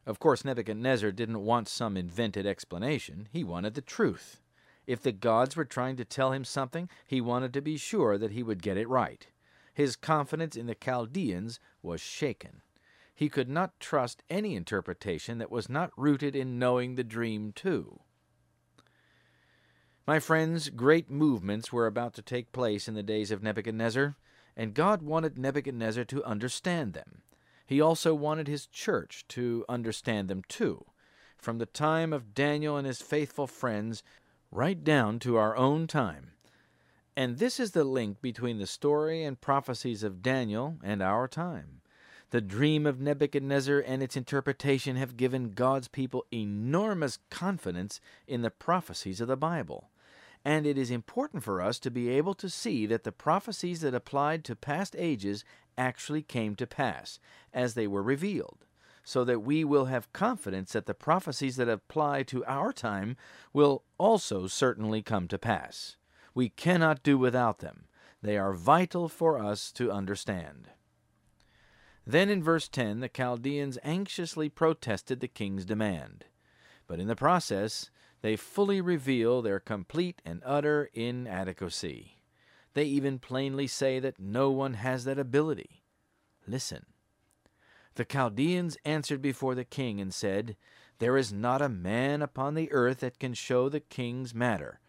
Of 0.06 0.20
course, 0.20 0.46
Nebuchadnezzar 0.46 1.12
didn't 1.14 1.44
want 1.44 1.68
some 1.68 1.98
invented 1.98 2.46
explanation, 2.46 3.28
he 3.32 3.44
wanted 3.44 3.74
the 3.74 3.82
truth. 3.82 4.40
If 4.86 5.02
the 5.02 5.12
gods 5.12 5.56
were 5.56 5.66
trying 5.66 5.96
to 5.96 6.06
tell 6.06 6.32
him 6.32 6.46
something, 6.46 6.88
he 7.08 7.22
wanted 7.22 7.56
to 7.56 7.62
be 7.62 7.76
sure 7.76 8.20
that 8.20 8.34
he 8.34 8.44
would 8.44 8.62
get 8.62 8.78
it 8.78 8.88
right. 8.88 9.26
His 9.74 9.96
confidence 9.96 10.56
in 10.56 10.68
the 10.68 10.76
Chaldeans 10.76 11.60
was 11.82 12.00
shaken. 12.00 12.62
He 13.15 13.29
could 13.29 13.50
not 13.50 13.79
trust 13.79 14.24
any 14.29 14.55
interpretation 14.55 15.38
that 15.38 15.51
was 15.51 15.70
not 15.70 15.91
rooted 15.96 16.36
in 16.36 16.58
knowing 16.58 16.96
the 16.96 17.03
dream 17.03 17.51
too. 17.51 18.00
My 20.05 20.20
friends, 20.20 20.70
great 20.70 21.10
movements 21.10 21.72
were 21.72 21.88
about 21.88 22.13
to 22.15 22.22
take 22.22 22.51
place 22.51 22.88
in 22.88 22.93
the 22.93 23.03
days 23.03 23.32
of 23.32 23.41
Nebuchadnezzar, 23.41 24.15
and 24.58 24.74
God 24.74 25.01
wanted 25.01 25.38
Nebuchadnezzar 25.38 26.03
to 26.05 26.24
understand 26.25 26.93
them. 26.93 27.22
He 27.65 27.79
also 27.79 28.13
wanted 28.13 28.48
his 28.48 28.67
church 28.67 29.25
to 29.29 29.63
understand 29.70 30.27
them 30.27 30.41
too, 30.50 30.86
from 31.38 31.58
the 31.58 31.65
time 31.65 32.12
of 32.12 32.34
Daniel 32.34 32.75
and 32.75 32.86
his 32.86 33.01
faithful 33.01 33.48
friends 33.48 34.03
right 34.51 34.84
down 34.84 35.20
to 35.20 35.38
our 35.38 35.55
own 35.55 35.88
time. 35.88 36.32
And 37.15 37.38
this 37.38 37.60
is 37.60 37.72
the 37.72 37.84
link 37.84 38.22
between 38.22 38.58
the 38.58 38.67
story 38.67 39.24
and 39.24 39.39
prophecies 39.39 40.03
of 40.03 40.22
Daniel 40.22 40.77
and 40.84 41.01
our 41.01 41.27
time. 41.27 41.83
The 42.34 42.42
dream 42.42 42.88
of 42.88 43.00
Nebuchadnezzar 43.00 43.78
and 43.86 44.02
its 44.02 44.18
interpretation 44.18 44.96
have 44.96 45.18
given 45.18 45.54
God's 45.54 45.88
people 45.88 46.25
enormous 46.34 47.20
confidence 47.30 48.02
in 48.28 48.42
the 48.42 48.50
prophecies 48.50 49.22
of 49.22 49.28
the 49.28 49.38
Bible. 49.38 49.92
And 50.44 50.66
it 50.66 50.75
is 50.75 50.90
important 50.90 51.44
for 51.44 51.62
us 51.62 51.78
to 51.78 51.92
be 51.92 52.10
able 52.10 52.34
to 52.34 52.50
see 52.50 52.88
that 52.88 53.04
the 53.04 53.12
prophecies 53.12 53.82
that 53.82 53.94
applied 53.94 54.44
to 54.46 54.56
past 54.56 54.96
ages 54.98 55.46
actually 55.78 56.24
came 56.24 56.56
to 56.56 56.66
pass, 56.66 57.20
as 57.54 57.75
they 57.75 57.86
were 57.86 58.02
revealed, 58.02 58.66
so 59.04 59.24
that 59.24 59.44
we 59.44 59.63
will 59.63 59.86
have 59.86 60.12
confidence 60.12 60.74
that 60.74 60.88
the 60.88 60.96
prophecies 60.96 61.58
that 61.58 61.70
apply 61.70 62.24
to 62.24 62.44
our 62.46 62.74
time 62.74 63.16
will 63.54 63.84
also 64.00 64.48
certainly 64.48 65.04
come 65.04 65.28
to 65.28 65.38
pass. 65.38 65.98
We 66.34 66.50
cannot 66.50 67.04
do 67.04 67.16
without 67.16 67.60
them. 67.60 67.84
They 68.24 68.40
are 68.40 68.54
vital 68.54 69.08
for 69.08 69.38
us 69.38 69.72
to 69.74 69.92
understand. 69.92 70.72
Then 72.06 72.30
in 72.30 72.44
verse 72.44 72.68
10, 72.68 73.00
the 73.00 73.10
Chaldeans 73.10 73.78
anxiously 73.84 74.50
protested 74.50 75.20
the 75.20 75.28
king's 75.28 75.66
demand. 75.66 76.26
But 76.88 77.00
in 77.00 77.08
the 77.08 77.16
process, 77.16 77.90
they 78.22 78.36
fully 78.36 78.82
reveal 78.82 79.42
their 79.42 79.60
complete 79.60 80.22
and 80.26 80.42
utter 80.46 80.90
inadequacy. 80.94 82.18
They 82.74 82.86
even 82.86 83.20
plainly 83.20 83.68
say 83.68 84.00
that 84.00 84.20
no 84.20 84.50
one 84.50 84.76
has 84.76 85.06
that 85.06 85.20
ability. 85.20 85.84
Listen. 86.48 86.86
The 87.96 88.06
Chaldeans 88.06 88.78
answered 88.84 89.22
before 89.22 89.56
the 89.56 89.64
king 89.64 90.02
and 90.02 90.14
said, 90.14 90.58
There 91.00 91.16
is 91.16 91.32
not 91.32 91.62
a 91.62 91.70
man 91.70 92.22
upon 92.22 92.56
the 92.56 92.72
earth 92.72 93.00
that 93.02 93.20
can 93.20 93.34
show 93.34 93.70
the 93.70 93.80
king's 93.80 94.34
matter. 94.34 94.80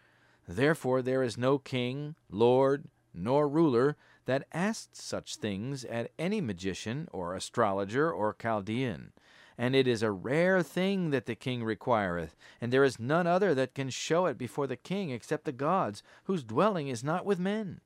Therefore 0.48 1.02
there 1.02 1.22
is 1.22 1.36
no 1.36 1.58
king, 1.58 2.16
lord, 2.30 2.86
nor 3.12 3.48
ruler 3.48 3.96
that 4.26 4.46
asked 4.52 4.96
such 4.96 5.36
things 5.36 5.84
at 5.84 6.12
any 6.18 6.40
magician, 6.40 7.08
or 7.12 7.34
astrologer, 7.34 8.10
or 8.10 8.34
Chaldean. 8.34 9.12
And 9.56 9.76
it 9.76 9.86
is 9.86 10.02
a 10.02 10.10
rare 10.10 10.62
thing 10.62 11.10
that 11.10 11.26
the 11.26 11.34
king 11.34 11.62
requireth, 11.62 12.36
and 12.60 12.72
there 12.72 12.84
is 12.84 12.98
none 12.98 13.26
other 13.26 13.54
that 13.54 13.74
can 13.74 13.90
show 13.90 14.26
it 14.26 14.36
before 14.36 14.66
the 14.66 14.76
king 14.76 15.10
except 15.10 15.44
the 15.44 15.52
gods, 15.52 16.02
whose 16.24 16.42
dwelling 16.42 16.88
is 16.88 17.04
not 17.04 17.24
with 17.24 17.38
men. 17.38 17.80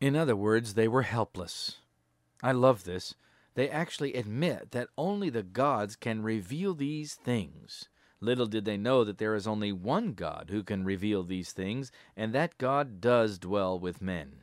In 0.00 0.16
other 0.16 0.36
words, 0.36 0.74
they 0.74 0.88
were 0.88 1.02
helpless. 1.02 1.76
I 2.42 2.52
love 2.52 2.84
this. 2.84 3.14
They 3.54 3.68
actually 3.68 4.14
admit 4.14 4.70
that 4.70 4.88
only 4.96 5.30
the 5.30 5.42
gods 5.42 5.96
can 5.96 6.22
reveal 6.22 6.74
these 6.74 7.14
things. 7.14 7.88
Little 8.20 8.46
did 8.46 8.64
they 8.64 8.76
know 8.76 9.02
that 9.04 9.18
there 9.18 9.34
is 9.34 9.46
only 9.46 9.72
one 9.72 10.12
God 10.12 10.48
who 10.50 10.62
can 10.62 10.84
reveal 10.84 11.22
these 11.22 11.52
things, 11.52 11.90
and 12.16 12.34
that 12.34 12.58
God 12.58 13.00
does 13.00 13.38
dwell 13.38 13.78
with 13.78 14.02
men. 14.02 14.39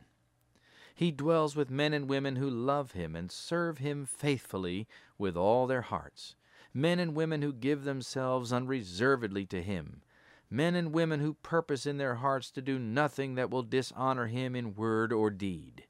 He 0.98 1.12
dwells 1.12 1.54
with 1.54 1.70
men 1.70 1.92
and 1.94 2.08
women 2.08 2.34
who 2.34 2.50
love 2.50 2.90
Him 2.90 3.14
and 3.14 3.30
serve 3.30 3.78
Him 3.78 4.04
faithfully 4.04 4.88
with 5.16 5.36
all 5.36 5.68
their 5.68 5.82
hearts, 5.82 6.34
men 6.74 6.98
and 6.98 7.14
women 7.14 7.40
who 7.40 7.52
give 7.52 7.84
themselves 7.84 8.52
unreservedly 8.52 9.46
to 9.46 9.62
Him, 9.62 10.02
men 10.50 10.74
and 10.74 10.92
women 10.92 11.20
who 11.20 11.34
purpose 11.34 11.86
in 11.86 11.98
their 11.98 12.16
hearts 12.16 12.50
to 12.50 12.60
do 12.60 12.80
nothing 12.80 13.36
that 13.36 13.48
will 13.48 13.62
dishonor 13.62 14.26
Him 14.26 14.56
in 14.56 14.74
word 14.74 15.12
or 15.12 15.30
deed. 15.30 15.84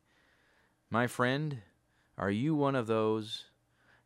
My 0.91 1.07
friend, 1.07 1.63
are 2.19 2.31
you 2.31 2.55
one 2.55 2.75
of 2.75 2.87
those? 2.87 3.47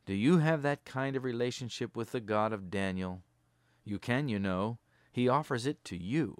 Do 0.06 0.14
you 0.14 0.38
have 0.38 0.62
that 0.62 0.84
kind 0.84 1.16
of 1.16 1.24
relationship 1.24 1.96
with 1.96 2.12
the 2.12 2.20
God 2.20 2.52
of 2.52 2.70
Daniel? 2.70 3.22
You 3.84 3.98
can, 3.98 4.28
you 4.28 4.38
know. 4.38 4.78
He 5.10 5.28
offers 5.28 5.66
it 5.66 5.84
to 5.86 5.96
you. 5.96 6.36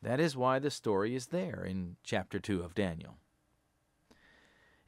That 0.00 0.18
is 0.18 0.34
why 0.34 0.60
the 0.60 0.70
story 0.70 1.14
is 1.14 1.26
there 1.26 1.62
in 1.62 1.96
chapter 2.02 2.40
2 2.40 2.62
of 2.62 2.74
Daniel. 2.74 3.18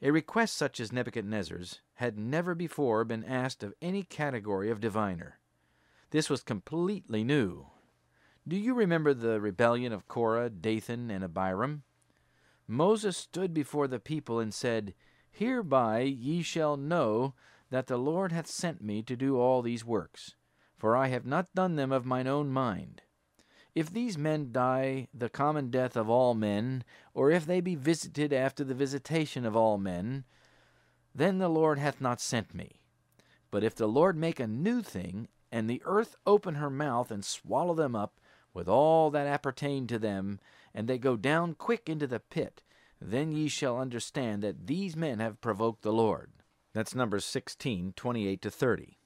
A 0.05 0.11
request 0.11 0.55
such 0.55 0.79
as 0.79 0.91
Nebuchadnezzar's 0.91 1.81
had 1.95 2.15
never 2.15 2.53
before 2.53 3.03
been 3.05 3.23
asked 3.23 3.63
of 3.63 3.73
any 3.81 4.03
category 4.03 4.69
of 4.69 4.79
diviner. 4.79 5.39
This 6.11 6.29
was 6.29 6.43
completely 6.43 7.23
new. 7.23 7.71
Do 8.47 8.55
you 8.55 8.75
remember 8.75 9.15
the 9.15 9.41
rebellion 9.41 9.91
of 9.91 10.07
Korah, 10.07 10.51
Dathan, 10.51 11.09
and 11.09 11.23
Abiram? 11.23 11.85
Moses 12.67 13.17
stood 13.17 13.51
before 13.51 13.87
the 13.87 13.97
people 13.97 14.39
and 14.39 14.53
said, 14.53 14.93
Hereby 15.31 16.01
ye 16.01 16.43
shall 16.43 16.77
know 16.77 17.33
that 17.71 17.87
the 17.87 17.97
Lord 17.97 18.31
hath 18.31 18.45
sent 18.45 18.83
me 18.83 19.01
to 19.01 19.15
do 19.15 19.39
all 19.39 19.63
these 19.63 19.83
works, 19.83 20.35
for 20.77 20.95
I 20.95 21.07
have 21.07 21.25
not 21.25 21.55
done 21.55 21.77
them 21.77 21.91
of 21.91 22.05
mine 22.05 22.27
own 22.27 22.51
mind. 22.51 23.01
If 23.75 23.91
these 23.91 24.17
men 24.17 24.53
die 24.53 25.09
the 25.13 25.29
common 25.29 25.69
death 25.69 25.97
of 25.97 26.09
all 26.09 26.33
men, 26.33 26.85
or 27.13 27.29
if 27.29 27.45
they 27.45 27.59
be 27.59 27.75
visited 27.75 28.31
after 28.31 28.63
the 28.63 28.73
visitation 28.73 29.45
of 29.45 29.55
all 29.55 29.77
men, 29.77 30.23
then 31.13 31.39
the 31.39 31.49
Lord 31.49 31.77
hath 31.77 31.99
not 31.99 32.21
sent 32.21 32.55
me. 32.55 32.81
But 33.51 33.65
if 33.65 33.75
the 33.75 33.87
Lord 33.87 34.17
make 34.17 34.39
a 34.39 34.47
new 34.47 34.81
thing, 34.81 35.27
and 35.51 35.69
the 35.69 35.81
earth 35.85 36.15
open 36.25 36.55
her 36.55 36.69
mouth 36.69 37.11
and 37.11 37.23
swallow 37.23 37.73
them 37.73 37.95
up, 37.95 38.19
with 38.53 38.69
all 38.69 39.11
that 39.11 39.27
appertain 39.27 39.85
to 39.87 39.99
them, 39.99 40.39
and 40.73 40.87
they 40.87 40.97
go 40.97 41.17
down 41.17 41.53
quick 41.53 41.89
into 41.89 42.07
the 42.07 42.21
pit, 42.21 42.63
then 43.01 43.33
ye 43.33 43.49
shall 43.49 43.77
understand 43.77 44.41
that 44.41 44.67
these 44.67 44.95
men 44.95 45.19
have 45.19 45.41
provoked 45.41 45.81
the 45.81 45.91
Lord. 45.91 46.31
That's 46.73 46.95
Numbers 46.95 47.25
16, 47.25 47.93
28 47.95 48.41
to 48.41 48.49
30. 48.49 48.97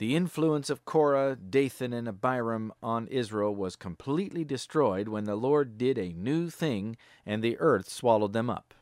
The 0.00 0.16
influence 0.16 0.70
of 0.70 0.86
Korah, 0.86 1.36
Dathan, 1.36 1.92
and 1.92 2.08
Abiram 2.08 2.72
on 2.82 3.06
Israel 3.08 3.54
was 3.54 3.76
completely 3.76 4.44
destroyed 4.44 5.08
when 5.08 5.24
the 5.24 5.36
Lord 5.36 5.76
did 5.76 5.98
a 5.98 6.14
new 6.14 6.48
thing 6.48 6.96
and 7.26 7.44
the 7.44 7.58
earth 7.58 7.90
swallowed 7.90 8.32
them 8.32 8.48
up. 8.48 8.72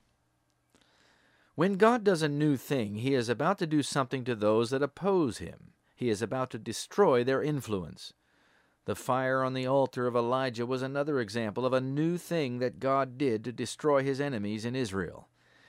When 1.56 1.74
God 1.74 2.04
does 2.04 2.22
a 2.22 2.28
new 2.28 2.56
thing, 2.56 2.98
he 2.98 3.14
is 3.14 3.28
about 3.28 3.58
to 3.58 3.66
do 3.66 3.82
something 3.82 4.22
to 4.26 4.36
those 4.36 4.70
that 4.70 4.80
oppose 4.80 5.38
him. 5.38 5.72
He 5.96 6.08
is 6.08 6.22
about 6.22 6.50
to 6.50 6.58
destroy 6.58 7.24
their 7.24 7.42
influence. 7.42 8.12
The 8.84 8.94
fire 8.94 9.42
on 9.42 9.54
the 9.54 9.66
altar 9.66 10.06
of 10.06 10.14
Elijah 10.14 10.66
was 10.66 10.82
another 10.82 11.18
example 11.18 11.66
of 11.66 11.72
a 11.72 11.80
new 11.80 12.16
thing 12.16 12.60
that 12.60 12.78
God 12.78 13.18
did 13.18 13.42
to 13.42 13.50
destroy 13.50 14.04
his 14.04 14.20
enemies 14.20 14.64
in 14.64 14.76
Israel. 14.76 15.26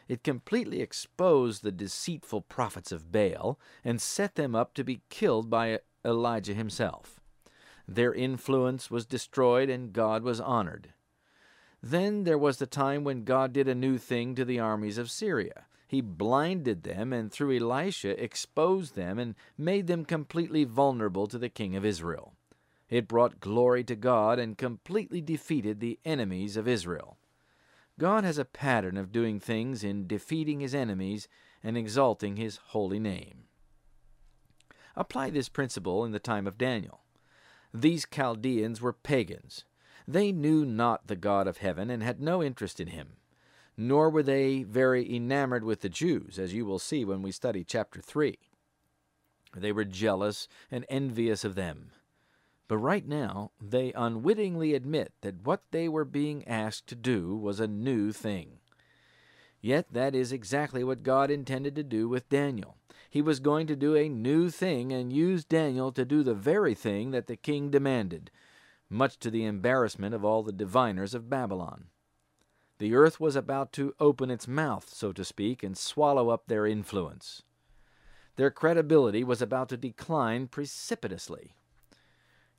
It 0.09 0.23
completely 0.23 0.81
exposed 0.81 1.61
the 1.61 1.71
deceitful 1.71 2.41
prophets 2.41 2.91
of 2.91 3.11
Baal 3.11 3.59
and 3.85 4.01
set 4.01 4.33
them 4.33 4.55
up 4.55 4.73
to 4.73 4.83
be 4.83 5.03
killed 5.09 5.51
by 5.51 5.79
Elijah 6.03 6.55
himself. 6.55 7.21
Their 7.87 8.13
influence 8.13 8.89
was 8.89 9.05
destroyed 9.05 9.69
and 9.69 9.93
God 9.93 10.23
was 10.23 10.41
honored. 10.41 10.93
Then 11.81 12.23
there 12.23 12.39
was 12.39 12.57
the 12.57 12.65
time 12.65 13.03
when 13.03 13.23
God 13.23 13.53
did 13.53 13.67
a 13.67 13.75
new 13.75 13.99
thing 13.99 14.33
to 14.33 14.43
the 14.43 14.59
armies 14.59 14.97
of 14.97 15.11
Syria. 15.11 15.65
He 15.87 16.01
blinded 16.01 16.83
them 16.83 17.13
and 17.13 17.31
through 17.31 17.55
Elisha 17.55 18.21
exposed 18.21 18.95
them 18.95 19.19
and 19.19 19.35
made 19.59 19.85
them 19.85 20.05
completely 20.05 20.63
vulnerable 20.63 21.27
to 21.27 21.37
the 21.37 21.49
king 21.49 21.75
of 21.75 21.85
Israel. 21.85 22.33
It 22.89 23.07
brought 23.07 23.39
glory 23.39 23.83
to 23.83 23.95
God 23.95 24.39
and 24.39 24.57
completely 24.57 25.21
defeated 25.21 25.79
the 25.79 25.99
enemies 26.03 26.57
of 26.57 26.67
Israel. 26.67 27.17
God 27.99 28.23
has 28.23 28.37
a 28.37 28.45
pattern 28.45 28.95
of 28.95 29.11
doing 29.11 29.41
things 29.41 29.83
in 29.83 30.07
defeating 30.07 30.61
his 30.61 30.73
enemies 30.73 31.27
and 31.61 31.77
exalting 31.77 32.37
his 32.37 32.55
holy 32.67 32.97
name. 32.97 33.43
Apply 34.95 35.29
this 35.29 35.49
principle 35.49 36.05
in 36.05 36.13
the 36.13 36.17
time 36.17 36.47
of 36.47 36.57
Daniel. 36.57 37.01
These 37.73 38.07
Chaldeans 38.09 38.79
were 38.79 38.93
pagans. 38.93 39.65
They 40.07 40.31
knew 40.31 40.65
not 40.65 41.07
the 41.07 41.17
God 41.17 41.45
of 41.45 41.57
heaven 41.57 41.89
and 41.89 42.01
had 42.01 42.21
no 42.21 42.41
interest 42.41 42.79
in 42.79 42.87
him. 42.87 43.17
Nor 43.75 44.09
were 44.09 44.23
they 44.23 44.63
very 44.63 45.13
enamored 45.13 45.65
with 45.65 45.81
the 45.81 45.89
Jews, 45.89 46.39
as 46.39 46.53
you 46.53 46.65
will 46.65 46.79
see 46.79 47.03
when 47.03 47.21
we 47.21 47.33
study 47.33 47.65
chapter 47.65 47.99
3. 47.99 48.39
They 49.57 49.73
were 49.73 49.83
jealous 49.83 50.47
and 50.71 50.85
envious 50.87 51.43
of 51.43 51.55
them. 51.55 51.91
But 52.69 52.77
right 52.77 53.05
now, 53.05 53.49
they 53.59 53.91
unwittingly 53.93 54.75
admit 54.75 55.11
that 55.21 55.43
what 55.43 55.63
they 55.71 55.89
were 55.89 56.05
being 56.05 56.47
asked 56.47 56.85
to 56.87 56.95
do 56.95 57.35
was 57.35 57.59
a 57.59 57.67
new 57.67 58.11
thing. 58.11 58.59
Yet 59.59 59.87
that 59.91 60.13
is 60.13 60.31
exactly 60.31 60.83
what 60.83 61.01
God 61.01 61.31
intended 61.31 61.75
to 61.75 61.83
do 61.83 62.07
with 62.07 62.29
Daniel. 62.29 62.77
He 63.09 63.23
was 63.23 63.39
going 63.39 63.65
to 63.67 63.75
do 63.75 63.95
a 63.95 64.07
new 64.07 64.51
thing 64.51 64.93
and 64.93 65.11
use 65.11 65.43
Daniel 65.43 65.91
to 65.93 66.05
do 66.05 66.21
the 66.21 66.35
very 66.35 66.75
thing 66.75 67.09
that 67.09 67.25
the 67.25 67.35
king 67.35 67.71
demanded, 67.71 68.29
much 68.87 69.17
to 69.17 69.31
the 69.31 69.45
embarrassment 69.45 70.13
of 70.13 70.23
all 70.23 70.43
the 70.43 70.51
diviners 70.51 71.15
of 71.15 71.27
Babylon. 71.27 71.85
The 72.77 72.93
earth 72.93 73.19
was 73.19 73.35
about 73.35 73.73
to 73.73 73.95
open 73.99 74.29
its 74.29 74.47
mouth, 74.47 74.93
so 74.93 75.11
to 75.13 75.25
speak, 75.25 75.63
and 75.63 75.75
swallow 75.75 76.29
up 76.29 76.43
their 76.45 76.67
influence. 76.67 77.41
Their 78.35 78.51
credibility 78.51 79.23
was 79.23 79.41
about 79.41 79.69
to 79.69 79.77
decline 79.77 80.47
precipitously. 80.47 81.55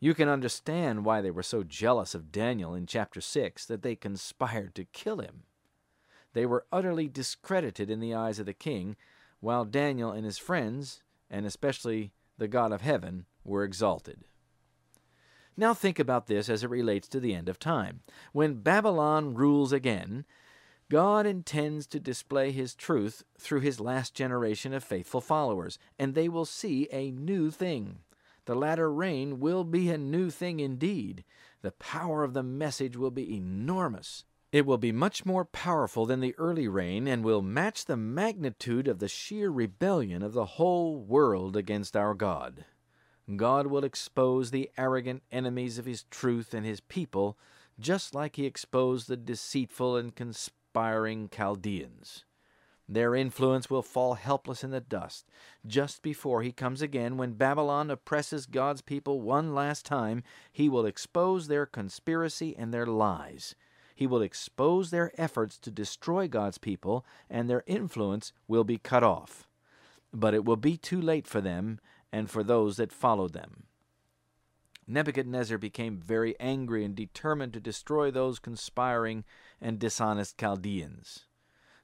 You 0.03 0.15
can 0.15 0.31
understand 0.31 1.05
why 1.05 1.21
they 1.21 1.31
were 1.31 1.43
so 1.43 1.63
jealous 1.63 2.15
of 2.15 2.33
Daniel 2.33 2.75
in 2.75 2.87
chapter 2.87 3.21
6 3.21 3.67
that 3.67 3.83
they 3.83 3.95
conspired 3.95 4.75
to 4.75 4.87
kill 4.87 5.19
him. 5.19 5.43
They 6.33 6.47
were 6.47 6.67
utterly 6.73 7.07
discredited 7.07 7.91
in 7.91 8.01
the 8.01 8.15
eyes 8.15 8.39
of 8.39 8.47
the 8.47 8.55
king, 8.55 8.97
while 9.41 9.67
Daniel 9.67 10.11
and 10.11 10.25
his 10.25 10.39
friends, 10.39 11.03
and 11.29 11.45
especially 11.45 12.13
the 12.39 12.49
God 12.49 12.73
of 12.73 12.81
heaven, 12.81 13.27
were 13.45 13.63
exalted. 13.63 14.25
Now 15.55 15.75
think 15.75 15.99
about 15.99 16.29
this 16.29 16.49
as 16.49 16.65
it 16.65 16.71
relates 16.71 17.07
to 17.09 17.21
the 17.21 17.35
end 17.35 17.51
of 17.51 17.59
time. 17.59 18.01
When 18.33 18.63
Babylon 18.63 19.35
rules 19.35 19.73
again, 19.73 20.25
God 20.89 21.27
intends 21.27 21.87
to 21.89 22.01
display 22.01 22.53
his 22.53 22.75
truth 22.75 23.23
through 23.39 23.61
his 23.61 23.81
last 23.81 24.15
generation 24.15 24.73
of 24.73 24.83
faithful 24.83 25.21
followers, 25.21 25.79
and 25.99 26.15
they 26.15 26.29
will 26.29 26.47
see 26.47 26.89
a 26.91 27.11
new 27.11 27.51
thing. 27.51 27.99
The 28.51 28.57
latter 28.57 28.93
rain 28.93 29.39
will 29.39 29.63
be 29.63 29.91
a 29.91 29.97
new 29.97 30.29
thing 30.29 30.59
indeed. 30.59 31.23
The 31.63 31.71
power 31.71 32.25
of 32.25 32.35
the 32.35 32.43
message 32.43 32.97
will 32.97 33.13
be 33.13 33.37
enormous. 33.37 34.25
It 34.51 34.67
will 34.67 34.77
be 34.77 34.91
much 34.91 35.25
more 35.25 35.45
powerful 35.45 36.05
than 36.05 36.19
the 36.19 36.35
early 36.37 36.67
rain 36.67 37.07
and 37.07 37.23
will 37.23 37.43
match 37.43 37.85
the 37.85 37.97
magnitude 37.97 38.89
of 38.89 38.99
the 38.99 39.07
sheer 39.07 39.51
rebellion 39.51 40.25
of 40.25 40.33
the 40.33 40.47
whole 40.47 40.99
world 40.99 41.57
against 41.57 41.97
our 41.97 42.13
God. 42.13 42.65
God 43.37 43.69
will 43.69 43.85
expose 43.85 44.51
the 44.51 44.69
arrogant 44.77 45.23
enemies 45.31 45.79
of 45.79 45.87
His 45.87 46.03
truth 46.11 46.53
and 46.53 46.67
His 46.67 46.81
people, 46.81 47.39
just 47.79 48.17
like 48.17 48.35
He 48.35 48.47
exposed 48.47 49.07
the 49.07 49.17
deceitful 49.17 49.97
and 49.97 50.13
conspiring 50.13 51.29
Chaldeans. 51.29 52.25
Their 52.93 53.15
influence 53.15 53.71
will 53.71 53.83
fall 53.83 54.15
helpless 54.15 54.65
in 54.65 54.73
the 54.73 54.81
dust 54.81 55.29
just 55.65 56.03
before 56.03 56.43
he 56.43 56.51
comes 56.51 56.83
again. 56.83 57.17
When 57.17 57.35
Babylon 57.35 57.89
oppresses 57.89 58.47
God's 58.47 58.83
people 58.83 59.21
one 59.21 59.55
last 59.55 59.87
time, 59.87 60.25
he 60.51 60.69
will 60.69 60.85
expose 60.85 61.47
their 61.47 61.67
conspiracy 61.67 62.57
and 62.59 62.75
their 62.75 62.87
lies. 62.87 63.55
He 63.95 64.09
will 64.09 64.23
expose 64.23 64.91
their 64.91 65.13
efforts 65.17 65.57
to 65.59 65.71
destroy 65.71 66.27
God's 66.27 66.59
people, 66.59 67.07
and 67.29 67.49
their 67.49 67.63
influence 67.69 68.33
will 68.49 68.65
be 68.65 68.79
cut 68.79 69.05
off. 69.05 69.47
But 70.13 70.35
it 70.35 70.45
will 70.45 70.57
be 70.57 70.77
too 70.77 71.01
late 71.01 71.29
for 71.29 71.41
them 71.41 71.79
and 72.13 72.29
for 72.29 72.43
those 72.43 72.77
that 72.79 72.91
followed 72.91 73.35
them. 73.35 73.67
Nebuchadnezzar 74.89 75.59
became 75.59 76.01
very 76.01 76.35
angry 76.41 76.85
and 76.85 76.97
determined 76.97 77.53
to 77.53 77.61
destroy 77.61 78.11
those 78.11 78.41
conspiring 78.41 79.23
and 79.61 79.79
dishonest 79.79 80.37
Chaldeans. 80.37 81.27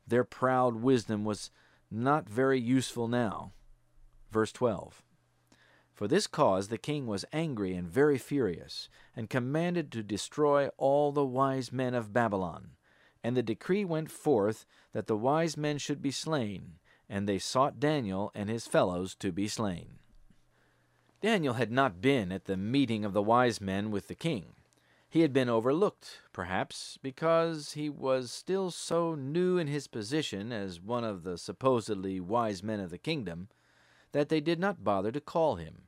Their 0.07 0.25
proud 0.25 0.77
wisdom 0.77 1.25
was 1.25 1.51
not 1.91 2.29
very 2.29 2.61
useful 2.61 3.09
now. 3.09 3.53
Verse 4.31 4.53
12 4.53 5.03
For 5.93 6.07
this 6.07 6.27
cause 6.27 6.69
the 6.69 6.79
king 6.79 7.07
was 7.07 7.25
angry 7.33 7.75
and 7.75 7.89
very 7.89 8.19
furious, 8.19 8.89
and 9.15 9.31
commanded 9.31 9.91
to 9.93 10.03
destroy 10.03 10.69
all 10.77 11.13
the 11.13 11.25
wise 11.25 11.73
men 11.73 11.95
of 11.95 12.13
Babylon. 12.13 12.71
And 13.25 13.37
the 13.37 13.43
decree 13.43 13.85
went 13.85 14.11
forth 14.11 14.67
that 14.93 15.07
the 15.07 15.17
wise 15.17 15.57
men 15.57 15.79
should 15.79 16.01
be 16.01 16.11
slain, 16.11 16.79
and 17.09 17.29
they 17.29 17.39
sought 17.39 17.81
Daniel 17.81 18.31
and 18.35 18.49
his 18.49 18.67
fellows 18.67 19.15
to 19.17 19.33
be 19.33 19.49
slain. 19.49 19.99
Daniel 21.21 21.55
had 21.55 21.73
not 21.73 22.01
been 22.01 22.31
at 22.31 22.45
the 22.45 22.57
meeting 22.57 23.05
of 23.05 23.13
the 23.13 23.23
wise 23.23 23.61
men 23.61 23.91
with 23.91 24.07
the 24.07 24.15
king. 24.15 24.55
He 25.17 25.23
had 25.23 25.33
been 25.33 25.49
overlooked, 25.49 26.21
perhaps, 26.35 26.99
because 27.01 27.73
he 27.73 27.89
was 27.89 28.31
still 28.31 28.71
so 28.71 29.15
new 29.15 29.57
in 29.57 29.67
his 29.67 29.87
position 29.87 30.53
as 30.53 30.79
one 30.79 31.05
of 31.05 31.23
the 31.23 31.39
supposedly 31.39 32.21
wise 32.21 32.63
men 32.63 32.81
of 32.81 32.91
the 32.91 32.99
kingdom 32.99 33.49
that 34.13 34.29
they 34.29 34.43
did 34.43 34.61
not 34.61 34.85
bother 34.85 35.11
to 35.11 35.21
call 35.23 35.57
him. 35.57 35.85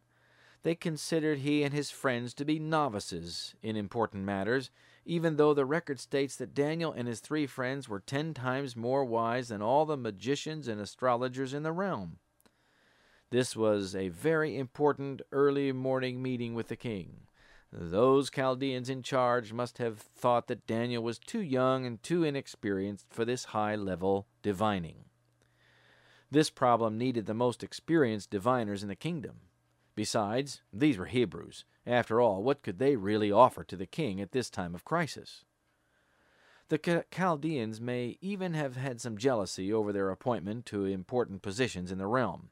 They 0.63 0.75
considered 0.75 1.41
he 1.41 1.63
and 1.63 1.75
his 1.75 1.91
friends 1.91 2.33
to 2.37 2.47
be 2.47 2.59
novices 2.59 3.55
in 3.63 3.77
important 3.77 4.25
matters, 4.25 4.71
even 5.05 5.37
though 5.37 5.53
the 5.53 5.67
record 5.67 6.01
states 6.01 6.35
that 6.37 6.55
Daniel 6.55 6.93
and 6.93 7.07
his 7.07 7.21
three 7.21 7.47
friends 7.47 7.87
were 7.87 8.01
ten 8.01 8.33
times 8.33 8.77
more 8.77 9.05
wise 9.05 9.49
than 9.49 9.61
all 9.61 9.85
the 9.85 9.99
magicians 9.99 10.67
and 10.67 10.81
astrologers 10.81 11.53
in 11.53 11.65
the 11.65 11.73
realm. 11.73 12.17
This 13.29 13.55
was 13.55 13.95
a 13.95 14.09
very 14.09 14.57
important 14.57 15.21
early 15.33 15.71
morning 15.71 16.23
meeting 16.23 16.55
with 16.55 16.69
the 16.69 16.77
king. 16.77 17.28
Those 17.71 18.31
Chaldeans 18.31 18.89
in 18.89 19.03
charge 19.03 19.53
must 19.53 19.79
have 19.79 19.99
thought 19.99 20.47
that 20.47 20.67
Daniel 20.67 21.03
was 21.03 21.19
too 21.19 21.43
young 21.43 21.85
and 21.85 22.03
too 22.03 22.25
inexperienced 22.25 23.07
for 23.11 23.25
this 23.25 23.47
high 23.47 23.77
level 23.77 24.27
divining. 24.43 25.05
This 26.31 26.49
problem 26.51 26.97
needed 26.97 27.27
the 27.27 27.35
most 27.35 27.63
experienced 27.63 28.31
diviners 28.31 28.83
in 28.83 28.89
the 28.89 28.97
kingdom. 28.97 29.41
Besides, 29.95 30.63
these 30.73 30.97
were 30.97 31.07
Hebrews. 31.07 31.65
After 31.87 32.21
all, 32.21 32.43
what 32.43 32.63
could 32.63 32.79
they 32.79 32.97
really 32.97 33.33
offer 33.33 33.65
to 33.65 33.77
the 33.77 33.87
king 33.87 34.21
at 34.21 34.33
this 34.33 34.49
time 34.49 34.75
of 34.75 34.85
crisis? 34.85 35.45
The 36.69 37.05
Chaldeans 37.11 37.81
may 37.81 38.19
even 38.21 38.53
have 38.55 38.77
had 38.77 39.01
some 39.01 39.17
jealousy 39.17 39.73
over 39.73 39.93
their 39.93 40.11
appointment 40.11 40.67
to 40.67 40.85
important 40.85 41.41
positions 41.41 41.91
in 41.91 41.99
the 41.99 42.07
realm. 42.07 42.51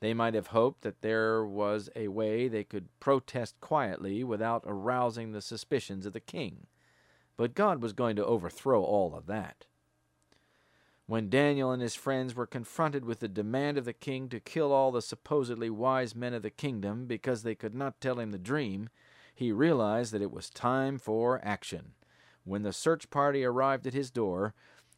They 0.00 0.14
might 0.14 0.34
have 0.34 0.48
hoped 0.48 0.80
that 0.82 1.02
there 1.02 1.44
was 1.44 1.90
a 1.94 2.08
way 2.08 2.48
they 2.48 2.64
could 2.64 2.88
protest 3.00 3.60
quietly 3.60 4.24
without 4.24 4.64
arousing 4.66 5.32
the 5.32 5.42
suspicions 5.42 6.06
of 6.06 6.14
the 6.14 6.20
king. 6.20 6.66
But 7.36 7.54
God 7.54 7.82
was 7.82 7.92
going 7.92 8.16
to 8.16 8.24
overthrow 8.24 8.82
all 8.82 9.14
of 9.14 9.26
that. 9.26 9.66
When 11.06 11.28
Daniel 11.28 11.72
and 11.72 11.82
his 11.82 11.96
friends 11.96 12.34
were 12.34 12.46
confronted 12.46 13.04
with 13.04 13.20
the 13.20 13.28
demand 13.28 13.76
of 13.76 13.84
the 13.84 13.92
king 13.92 14.28
to 14.28 14.40
kill 14.40 14.72
all 14.72 14.92
the 14.92 15.02
supposedly 15.02 15.68
wise 15.68 16.14
men 16.14 16.34
of 16.34 16.42
the 16.42 16.50
kingdom 16.50 17.06
because 17.06 17.42
they 17.42 17.54
could 17.54 17.74
not 17.74 18.00
tell 18.00 18.20
him 18.20 18.30
the 18.30 18.38
dream, 18.38 18.88
he 19.34 19.52
realized 19.52 20.12
that 20.12 20.22
it 20.22 20.30
was 20.30 20.48
time 20.50 20.98
for 20.98 21.40
action. 21.44 21.92
When 22.44 22.62
the 22.62 22.72
search 22.72 23.10
party 23.10 23.44
arrived 23.44 23.86
at 23.86 23.92
his 23.92 24.10
door, 24.10 24.54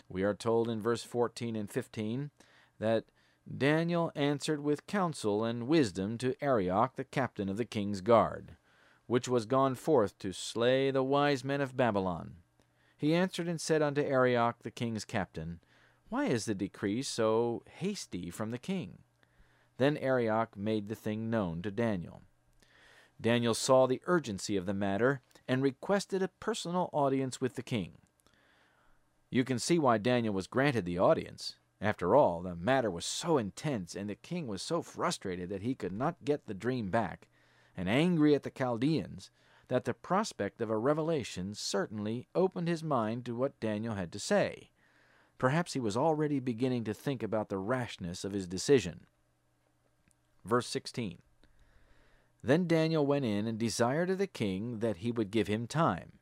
we 0.08 0.22
are 0.22 0.34
told 0.34 0.68
in 0.68 0.82
verse 0.82 1.02
14 1.02 1.56
and 1.56 1.70
15 1.70 2.30
that 2.78 3.04
Daniel 3.46 4.12
answered 4.14 4.62
with 4.62 4.86
counsel 4.86 5.44
and 5.44 5.66
wisdom 5.66 6.16
to 6.18 6.34
Arioch, 6.40 6.96
the 6.96 7.04
captain 7.04 7.48
of 7.48 7.56
the 7.56 7.64
king's 7.64 8.00
guard, 8.00 8.56
which 9.06 9.28
was 9.28 9.46
gone 9.46 9.74
forth 9.74 10.18
to 10.18 10.32
slay 10.32 10.90
the 10.90 11.02
wise 11.02 11.44
men 11.44 11.60
of 11.60 11.76
Babylon. 11.76 12.36
He 12.96 13.14
answered 13.14 13.48
and 13.48 13.60
said 13.60 13.82
unto 13.82 14.00
Arioch, 14.00 14.62
the 14.62 14.70
king's 14.70 15.04
captain, 15.04 15.60
Why 16.08 16.26
is 16.26 16.44
the 16.44 16.54
decree 16.54 17.02
so 17.02 17.62
hasty 17.78 18.30
from 18.30 18.52
the 18.52 18.58
king? 18.58 18.98
Then 19.78 19.96
Arioch 19.96 20.56
made 20.56 20.88
the 20.88 20.94
thing 20.94 21.28
known 21.28 21.62
to 21.62 21.70
Daniel. 21.70 22.22
Daniel 23.20 23.54
saw 23.54 23.86
the 23.86 24.02
urgency 24.06 24.56
of 24.56 24.66
the 24.66 24.74
matter 24.74 25.20
and 25.48 25.62
requested 25.62 26.22
a 26.22 26.28
personal 26.28 26.90
audience 26.92 27.40
with 27.40 27.56
the 27.56 27.62
king. 27.62 27.94
You 29.30 29.44
can 29.44 29.58
see 29.58 29.78
why 29.78 29.98
Daniel 29.98 30.34
was 30.34 30.46
granted 30.46 30.84
the 30.84 30.98
audience. 30.98 31.56
After 31.82 32.14
all, 32.14 32.42
the 32.42 32.54
matter 32.54 32.92
was 32.92 33.04
so 33.04 33.38
intense, 33.38 33.96
and 33.96 34.08
the 34.08 34.14
king 34.14 34.46
was 34.46 34.62
so 34.62 34.82
frustrated 34.82 35.48
that 35.48 35.62
he 35.62 35.74
could 35.74 35.92
not 35.92 36.24
get 36.24 36.46
the 36.46 36.54
dream 36.54 36.90
back, 36.90 37.26
and 37.76 37.88
angry 37.88 38.36
at 38.36 38.44
the 38.44 38.50
Chaldeans, 38.50 39.32
that 39.66 39.84
the 39.84 39.92
prospect 39.92 40.60
of 40.60 40.70
a 40.70 40.78
revelation 40.78 41.56
certainly 41.56 42.28
opened 42.36 42.68
his 42.68 42.84
mind 42.84 43.24
to 43.24 43.34
what 43.34 43.58
Daniel 43.58 43.96
had 43.96 44.12
to 44.12 44.20
say. 44.20 44.70
Perhaps 45.38 45.72
he 45.72 45.80
was 45.80 45.96
already 45.96 46.38
beginning 46.38 46.84
to 46.84 46.94
think 46.94 47.20
about 47.20 47.48
the 47.48 47.58
rashness 47.58 48.24
of 48.24 48.30
his 48.30 48.46
decision. 48.46 49.00
Verse 50.44 50.68
16 50.68 51.18
Then 52.44 52.68
Daniel 52.68 53.04
went 53.04 53.24
in 53.24 53.48
and 53.48 53.58
desired 53.58 54.08
of 54.08 54.18
the 54.18 54.28
king 54.28 54.78
that 54.78 54.98
he 54.98 55.10
would 55.10 55.32
give 55.32 55.48
him 55.48 55.66
time, 55.66 56.12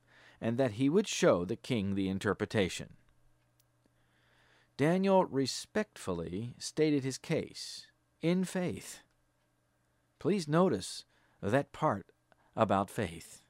and 0.40 0.56
that 0.56 0.72
he 0.72 0.88
would 0.88 1.06
show 1.06 1.44
the 1.44 1.54
king 1.54 1.96
the 1.96 2.08
interpretation. 2.08 2.94
Daniel 4.80 5.26
respectfully 5.26 6.54
stated 6.56 7.04
his 7.04 7.18
case 7.18 7.86
in 8.22 8.44
faith. 8.44 9.00
Please 10.18 10.48
notice 10.48 11.04
that 11.42 11.70
part 11.70 12.06
about 12.56 12.88
faith. 12.88 13.42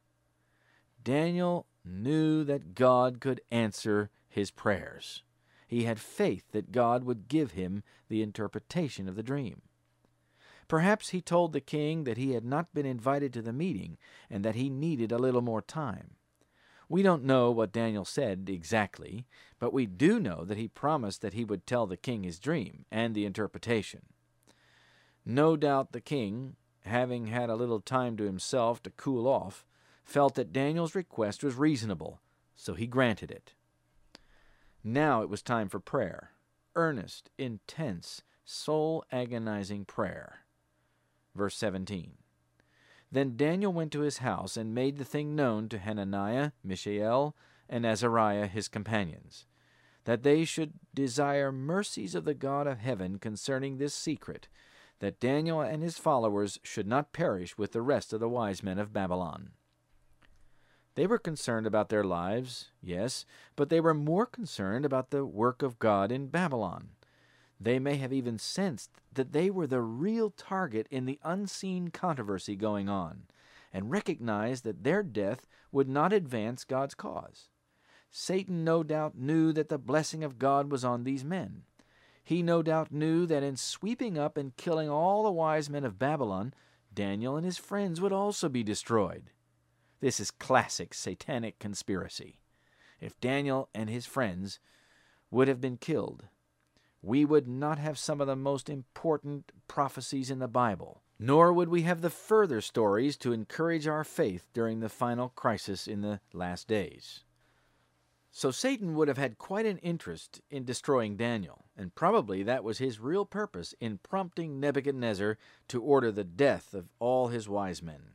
Daniel 1.05 1.67
knew 1.85 2.43
that 2.43 2.75
God 2.75 3.21
could 3.21 3.43
answer 3.49 4.11
his 4.29 4.51
prayers. 4.51 5.23
He 5.69 5.85
had 5.85 6.01
faith 6.01 6.51
that 6.51 6.73
God 6.73 7.05
would 7.05 7.29
give 7.29 7.53
him 7.53 7.85
the 8.09 8.23
interpretation 8.23 9.09
of 9.09 9.15
the 9.15 9.23
dream. 9.23 9.63
Perhaps 10.67 11.11
he 11.11 11.21
told 11.21 11.53
the 11.53 11.61
king 11.61 12.03
that 12.03 12.19
he 12.19 12.33
had 12.33 12.45
not 12.45 12.75
been 12.75 12.87
invited 12.87 13.33
to 13.35 13.43
the 13.43 13.53
meeting 13.53 13.99
and 14.29 14.45
that 14.45 14.57
he 14.57 14.69
needed 14.69 15.13
a 15.13 15.19
little 15.19 15.43
more 15.43 15.63
time. 15.63 16.17
We 16.91 17.05
don't 17.05 17.23
know 17.23 17.53
what 17.53 17.71
Daniel 17.71 18.05
said 18.05 18.49
exactly, 18.51 19.25
but 19.61 19.73
we 19.73 19.87
do 19.87 20.19
know 20.19 20.45
that 20.45 20.59
he 20.59 20.67
promised 20.67 21.23
that 21.23 21.35
he 21.35 21.45
would 21.45 21.65
tell 21.65 21.87
the 21.87 21.97
king 21.97 22.25
his 22.25 22.41
dream 22.41 22.85
and 22.91 23.15
the 23.15 23.25
interpretation. 23.25 24.07
No 25.25 25.57
doubt 25.57 25.93
the 25.93 26.01
king, 26.01 26.57
having 26.85 27.29
had 27.29 27.49
a 27.49 27.55
little 27.55 27.81
time 27.81 28.17
to 28.17 28.25
himself 28.25 28.83
to 28.83 28.91
cool 28.91 29.29
off, 29.29 29.65
felt 30.03 30.35
that 30.35 30.53
Daniel's 30.53 30.97
request 30.97 31.45
was 31.45 31.55
reasonable, 31.55 32.21
so 32.57 32.75
he 32.75 32.89
granted 32.89 33.31
it. 33.31 33.55
Now 34.83 35.23
it 35.23 35.29
was 35.29 35.43
time 35.43 35.69
for 35.69 35.79
prayer 35.79 36.33
earnest, 36.75 37.31
intense, 37.39 38.23
soul 38.45 39.05
agonizing 39.13 39.85
prayer. 39.85 40.41
Verse 41.37 41.55
17 41.55 42.15
then 43.13 43.37
Daniel 43.37 43.73
went 43.73 43.93
to 43.93 44.01
his 44.01 44.19
house 44.19 44.57
and 44.57 44.75
made 44.75 44.99
the 44.99 45.05
thing 45.05 45.35
known 45.35 45.69
to 45.69 45.79
Hananiah, 45.79 46.53
Mishael, 46.63 47.35
and 47.69 47.85
Azariah 47.85 48.47
his 48.47 48.69
companions, 48.69 49.47
that 50.05 50.23
they 50.23 50.45
should 50.45 50.75
desire 50.95 51.51
mercies 51.51 52.15
of 52.15 52.25
the 52.25 52.35
God 52.35 52.67
of 52.67 52.79
heaven 52.79 53.19
concerning 53.19 53.79
this 53.79 53.95
secret, 53.95 54.49
that 55.01 55.21
Daniel 55.21 55.61
and 55.61 55.83
his 55.83 55.99
followers 55.99 56.59
should 56.63 56.87
not 56.87 57.13
perish 57.13 57.57
with 57.59 57.73
the 57.73 57.83
rest 57.83 58.13
of 58.13 58.21
the 58.21 58.29
wise 58.29 58.63
men 58.63 58.79
of 58.79 58.93
Babylon. 58.93 59.51
They 60.95 61.07
were 61.07 61.19
concerned 61.19 61.67
about 61.67 61.89
their 61.89 62.05
lives, 62.05 62.71
yes, 62.83 63.25
but 63.57 63.71
they 63.71 63.81
were 63.81 63.95
more 63.95 64.27
concerned 64.27 64.85
about 64.85 65.11
the 65.11 65.25
work 65.25 65.63
of 65.63 65.79
God 65.79 66.13
in 66.13 66.27
Babylon. 66.27 66.91
They 67.61 67.79
may 67.79 67.97
have 67.97 68.13
even 68.13 68.39
sensed 68.39 68.91
that 69.13 69.33
they 69.33 69.51
were 69.51 69.67
the 69.67 69.83
real 69.83 70.31
target 70.31 70.87
in 70.91 71.05
the 71.05 71.21
unseen 71.23 71.89
controversy 71.89 72.57
going 72.57 72.89
on, 72.89 73.25
and 73.73 73.91
recognized 73.91 74.65
that 74.65 74.83
their 74.83 75.03
death 75.03 75.47
would 75.71 75.89
not 75.89 76.13
advance 76.13 76.65
God's 76.65 76.95
cause. 76.95 77.49
Satan 78.11 78.65
no 78.65 78.83
doubt 78.83 79.17
knew 79.17 79.53
that 79.53 79.69
the 79.69 79.79
blessing 79.79 80.25
of 80.25 80.39
God 80.39 80.73
was 80.73 80.85
on 80.85 81.05
these 81.05 81.25
men. 81.25 81.63
He 82.25 82.43
no 82.43 82.63
doubt 82.63 82.93
knew 82.93 83.27
that 83.27 83.43
in 83.43 83.57
sweeping 83.57 84.19
up 84.19 84.37
and 84.37 84.57
killing 84.57 84.89
all 84.89 85.23
the 85.23 85.31
wise 85.31 85.69
men 85.69 85.85
of 85.85 85.99
Babylon, 85.99 86.55
Daniel 86.93 87.37
and 87.37 87.45
his 87.45 87.59
friends 87.59 88.01
would 88.01 88.13
also 88.13 88.49
be 88.49 88.63
destroyed. 88.63 89.31
This 90.01 90.19
is 90.19 90.31
classic 90.31 90.95
satanic 90.95 91.59
conspiracy. 91.59 92.41
If 93.01 93.21
Daniel 93.21 93.69
and 93.75 93.91
his 93.91 94.07
friends 94.07 94.59
would 95.31 95.47
have 95.47 95.61
been 95.61 95.77
killed, 95.77 96.25
we 97.03 97.25
would 97.25 97.49
not 97.49 97.79
have 97.79 97.99
some 97.99 98.21
of 98.21 98.27
the 98.27 98.37
most 98.37 98.69
important 98.69 99.53
prophecies 99.69 100.31
in 100.31 100.39
the 100.39 100.49
Bible, 100.49 101.03
nor 101.19 101.53
would 101.53 101.69
we 101.69 101.83
have 101.83 102.03
the 102.03 102.11
further 102.11 102.61
stories 102.61 103.17
to 103.19 103.33
encourage 103.33 103.87
our 103.87 104.05
faith 104.05 104.49
during 104.53 104.81
the 104.81 104.89
final 104.89 105.31
crisis 105.31 105.87
in 105.87 106.03
the 106.03 106.21
last 106.33 106.69
days. 106.69 107.25
So 108.33 108.51
Satan 108.51 108.95
would 108.95 109.09
have 109.09 109.19
had 109.19 109.39
quite 109.39 109.67
an 109.67 109.79
interest 109.79 110.41
in 110.51 110.65
destroying 110.65 111.17
Daniel, 111.17 111.65
and 111.77 111.95
probably 111.95 112.43
that 112.45 112.63
was 112.63 112.79
his 112.79 113.01
real 113.01 113.25
purpose 113.25 113.75
in 113.81 113.99
prompting 113.99 114.61
Nebuchadnezzar 114.61 115.37
to 115.69 115.83
order 115.83 116.13
the 116.13 116.25
death 116.25 116.73
of 116.73 116.93
all 117.01 117.29
his 117.29 117.49
wise 117.49 117.83
men. 117.83 118.13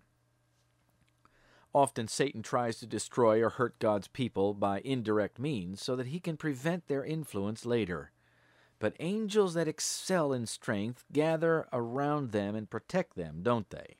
Often 1.73 2.07
Satan 2.07 2.41
tries 2.41 2.79
to 2.79 2.87
destroy 2.87 3.43
or 3.43 3.49
hurt 3.49 3.79
God's 3.79 4.07
people 4.07 4.53
by 4.53 4.79
indirect 4.85 5.37
means 5.37 5.81
so 5.81 5.97
that 5.97 6.07
he 6.07 6.21
can 6.21 6.37
prevent 6.37 6.87
their 6.87 7.03
influence 7.03 7.65
later. 7.65 8.11
But 8.79 8.95
angels 8.99 9.53
that 9.53 9.67
excel 9.67 10.33
in 10.33 10.45
strength 10.45 11.05
gather 11.11 11.67
around 11.71 12.31
them 12.31 12.55
and 12.55 12.69
protect 12.69 13.15
them, 13.15 13.39
don't 13.41 13.69
they? 13.69 13.95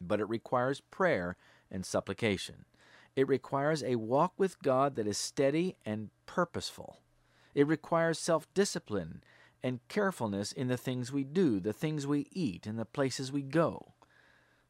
But 0.00 0.20
it 0.20 0.28
requires 0.28 0.80
prayer 0.80 1.36
and 1.70 1.86
supplication. 1.86 2.64
It 3.14 3.28
requires 3.28 3.82
a 3.82 3.96
walk 3.96 4.32
with 4.36 4.62
God 4.62 4.96
that 4.96 5.06
is 5.06 5.18
steady 5.18 5.76
and 5.84 6.10
purposeful. 6.26 7.00
It 7.54 7.66
requires 7.66 8.18
self 8.18 8.52
discipline 8.54 9.22
and 9.62 9.86
carefulness 9.88 10.52
in 10.52 10.68
the 10.68 10.76
things 10.76 11.12
we 11.12 11.24
do, 11.24 11.60
the 11.60 11.72
things 11.72 12.06
we 12.06 12.28
eat, 12.32 12.66
and 12.66 12.78
the 12.78 12.84
places 12.84 13.30
we 13.30 13.42
go. 13.42 13.92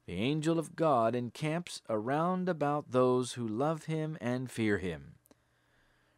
The 0.05 0.13
angel 0.15 0.59
of 0.59 0.75
God 0.75 1.15
encamps 1.15 1.81
around 1.89 2.49
about 2.49 2.91
those 2.91 3.33
who 3.33 3.47
love 3.47 3.85
him 3.85 4.17
and 4.19 4.51
fear 4.51 4.79
him. 4.79 5.15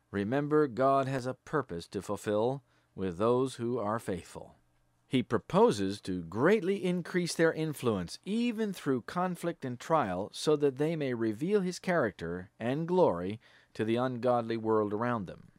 Remember, 0.10 0.67
God 0.67 1.08
has 1.08 1.26
a 1.26 1.34
purpose 1.34 1.88
to 1.88 2.02
fulfill 2.02 2.63
with 2.95 3.17
those 3.17 3.56
who 3.56 3.79
are 3.79 3.99
faithful. 3.99 4.56
He 5.08 5.21
proposes 5.21 6.01
to 6.01 6.23
greatly 6.23 6.84
increase 6.84 7.36
their 7.36 7.53
influence, 7.53 8.17
even 8.25 8.73
through 8.73 9.01
conflict 9.01 9.63
and 9.63 9.79
trial, 9.79 10.29
so 10.34 10.56
that 10.56 10.77
they 10.77 10.95
may 10.95 11.13
reveal 11.13 11.62
his 11.62 11.77
character 11.77 12.49
and 12.60 12.88
glory 12.88 13.39
to 13.75 13.86
the 13.86 13.95
ungodly 13.95 14.58
world 14.58 14.91
around 14.91 15.27
them. 15.27 15.49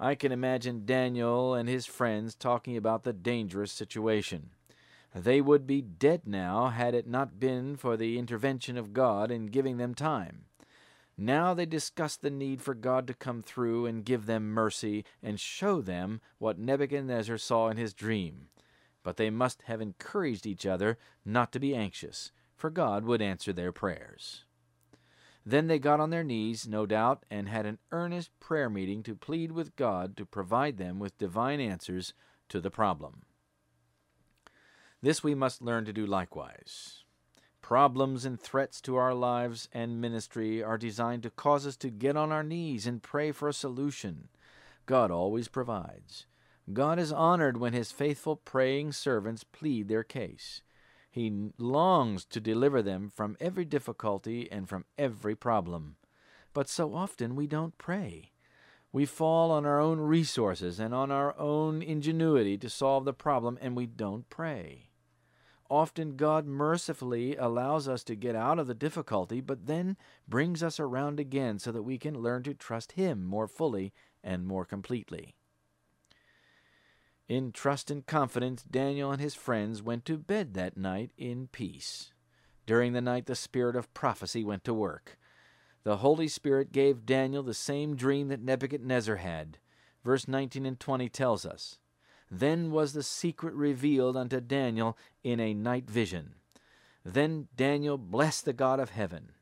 I 0.00 0.14
can 0.14 0.32
imagine 0.32 0.86
Daniel 0.86 1.54
and 1.54 1.68
his 1.68 1.86
friends 1.86 2.34
talking 2.34 2.76
about 2.76 3.04
the 3.04 3.12
dangerous 3.12 3.70
situation. 3.70 4.50
They 5.14 5.40
would 5.40 5.66
be 5.66 5.82
dead 5.82 6.22
now 6.26 6.68
had 6.68 6.94
it 6.94 7.06
not 7.06 7.38
been 7.38 7.76
for 7.76 7.96
the 7.96 8.18
intervention 8.18 8.76
of 8.76 8.92
God 8.92 9.30
in 9.30 9.46
giving 9.46 9.76
them 9.76 9.94
time. 9.94 10.46
Now 11.22 11.52
they 11.52 11.66
discuss 11.66 12.16
the 12.16 12.30
need 12.30 12.62
for 12.62 12.72
God 12.72 13.06
to 13.06 13.12
come 13.12 13.42
through 13.42 13.84
and 13.84 14.06
give 14.06 14.24
them 14.24 14.54
mercy 14.54 15.04
and 15.22 15.38
show 15.38 15.82
them 15.82 16.22
what 16.38 16.58
Nebuchadnezzar 16.58 17.36
saw 17.36 17.68
in 17.68 17.76
his 17.76 17.92
dream. 17.92 18.46
But 19.02 19.18
they 19.18 19.28
must 19.28 19.60
have 19.66 19.82
encouraged 19.82 20.46
each 20.46 20.64
other 20.64 20.96
not 21.22 21.52
to 21.52 21.60
be 21.60 21.74
anxious, 21.74 22.32
for 22.56 22.70
God 22.70 23.04
would 23.04 23.20
answer 23.20 23.52
their 23.52 23.70
prayers. 23.70 24.44
Then 25.44 25.66
they 25.66 25.78
got 25.78 26.00
on 26.00 26.08
their 26.08 26.24
knees, 26.24 26.66
no 26.66 26.86
doubt, 26.86 27.26
and 27.30 27.50
had 27.50 27.66
an 27.66 27.76
earnest 27.92 28.30
prayer 28.40 28.70
meeting 28.70 29.02
to 29.02 29.14
plead 29.14 29.52
with 29.52 29.76
God 29.76 30.16
to 30.16 30.24
provide 30.24 30.78
them 30.78 30.98
with 30.98 31.18
divine 31.18 31.60
answers 31.60 32.14
to 32.48 32.62
the 32.62 32.70
problem. 32.70 33.24
This 35.02 35.22
we 35.22 35.34
must 35.34 35.60
learn 35.60 35.84
to 35.84 35.92
do 35.92 36.06
likewise. 36.06 36.99
Problems 37.70 38.24
and 38.24 38.40
threats 38.40 38.80
to 38.80 38.96
our 38.96 39.14
lives 39.14 39.68
and 39.72 40.00
ministry 40.00 40.60
are 40.60 40.76
designed 40.76 41.22
to 41.22 41.30
cause 41.30 41.64
us 41.68 41.76
to 41.76 41.88
get 41.88 42.16
on 42.16 42.32
our 42.32 42.42
knees 42.42 42.84
and 42.84 43.00
pray 43.00 43.30
for 43.30 43.48
a 43.48 43.52
solution. 43.52 44.26
God 44.86 45.12
always 45.12 45.46
provides. 45.46 46.26
God 46.72 46.98
is 46.98 47.12
honored 47.12 47.58
when 47.58 47.72
his 47.72 47.92
faithful 47.92 48.34
praying 48.34 48.90
servants 48.90 49.44
plead 49.44 49.86
their 49.86 50.02
case. 50.02 50.62
He 51.12 51.52
longs 51.58 52.24
to 52.24 52.40
deliver 52.40 52.82
them 52.82 53.08
from 53.08 53.36
every 53.38 53.64
difficulty 53.64 54.50
and 54.50 54.68
from 54.68 54.84
every 54.98 55.36
problem. 55.36 55.94
But 56.52 56.68
so 56.68 56.92
often 56.92 57.36
we 57.36 57.46
don't 57.46 57.78
pray. 57.78 58.32
We 58.90 59.06
fall 59.06 59.52
on 59.52 59.64
our 59.64 59.78
own 59.80 60.00
resources 60.00 60.80
and 60.80 60.92
on 60.92 61.12
our 61.12 61.38
own 61.38 61.82
ingenuity 61.82 62.58
to 62.58 62.68
solve 62.68 63.04
the 63.04 63.12
problem, 63.12 63.56
and 63.62 63.76
we 63.76 63.86
don't 63.86 64.28
pray. 64.28 64.89
Often 65.70 66.16
God 66.16 66.46
mercifully 66.46 67.36
allows 67.36 67.86
us 67.86 68.02
to 68.04 68.16
get 68.16 68.34
out 68.34 68.58
of 68.58 68.66
the 68.66 68.74
difficulty, 68.74 69.40
but 69.40 69.66
then 69.66 69.96
brings 70.28 70.64
us 70.64 70.80
around 70.80 71.20
again 71.20 71.60
so 71.60 71.70
that 71.70 71.84
we 71.84 71.96
can 71.96 72.20
learn 72.20 72.42
to 72.42 72.54
trust 72.54 72.92
Him 72.92 73.24
more 73.24 73.46
fully 73.46 73.92
and 74.24 74.44
more 74.44 74.64
completely. 74.64 75.36
In 77.28 77.52
trust 77.52 77.92
and 77.92 78.04
confidence, 78.04 78.64
Daniel 78.64 79.12
and 79.12 79.22
his 79.22 79.36
friends 79.36 79.80
went 79.80 80.04
to 80.06 80.18
bed 80.18 80.54
that 80.54 80.76
night 80.76 81.12
in 81.16 81.46
peace. 81.46 82.10
During 82.66 82.92
the 82.92 83.00
night, 83.00 83.26
the 83.26 83.36
spirit 83.36 83.76
of 83.76 83.94
prophecy 83.94 84.42
went 84.42 84.64
to 84.64 84.74
work. 84.74 85.16
The 85.84 85.98
Holy 85.98 86.26
Spirit 86.26 86.72
gave 86.72 87.06
Daniel 87.06 87.44
the 87.44 87.54
same 87.54 87.94
dream 87.94 88.26
that 88.28 88.42
Nebuchadnezzar 88.42 89.16
had. 89.16 89.58
Verse 90.04 90.26
19 90.26 90.66
and 90.66 90.80
20 90.80 91.08
tells 91.08 91.46
us 91.46 91.78
then 92.30 92.70
was 92.70 92.92
the 92.92 93.02
secret 93.02 93.54
revealed 93.54 94.16
unto 94.16 94.40
Daniel 94.40 94.96
in 95.24 95.40
a 95.40 95.54
night 95.54 95.90
vision. 95.90 96.34
Then 97.04 97.48
Daniel 97.56 97.98
blessed 97.98 98.44
the 98.44 98.52
God 98.52 98.78
of 98.78 98.90
heaven. 98.90 99.32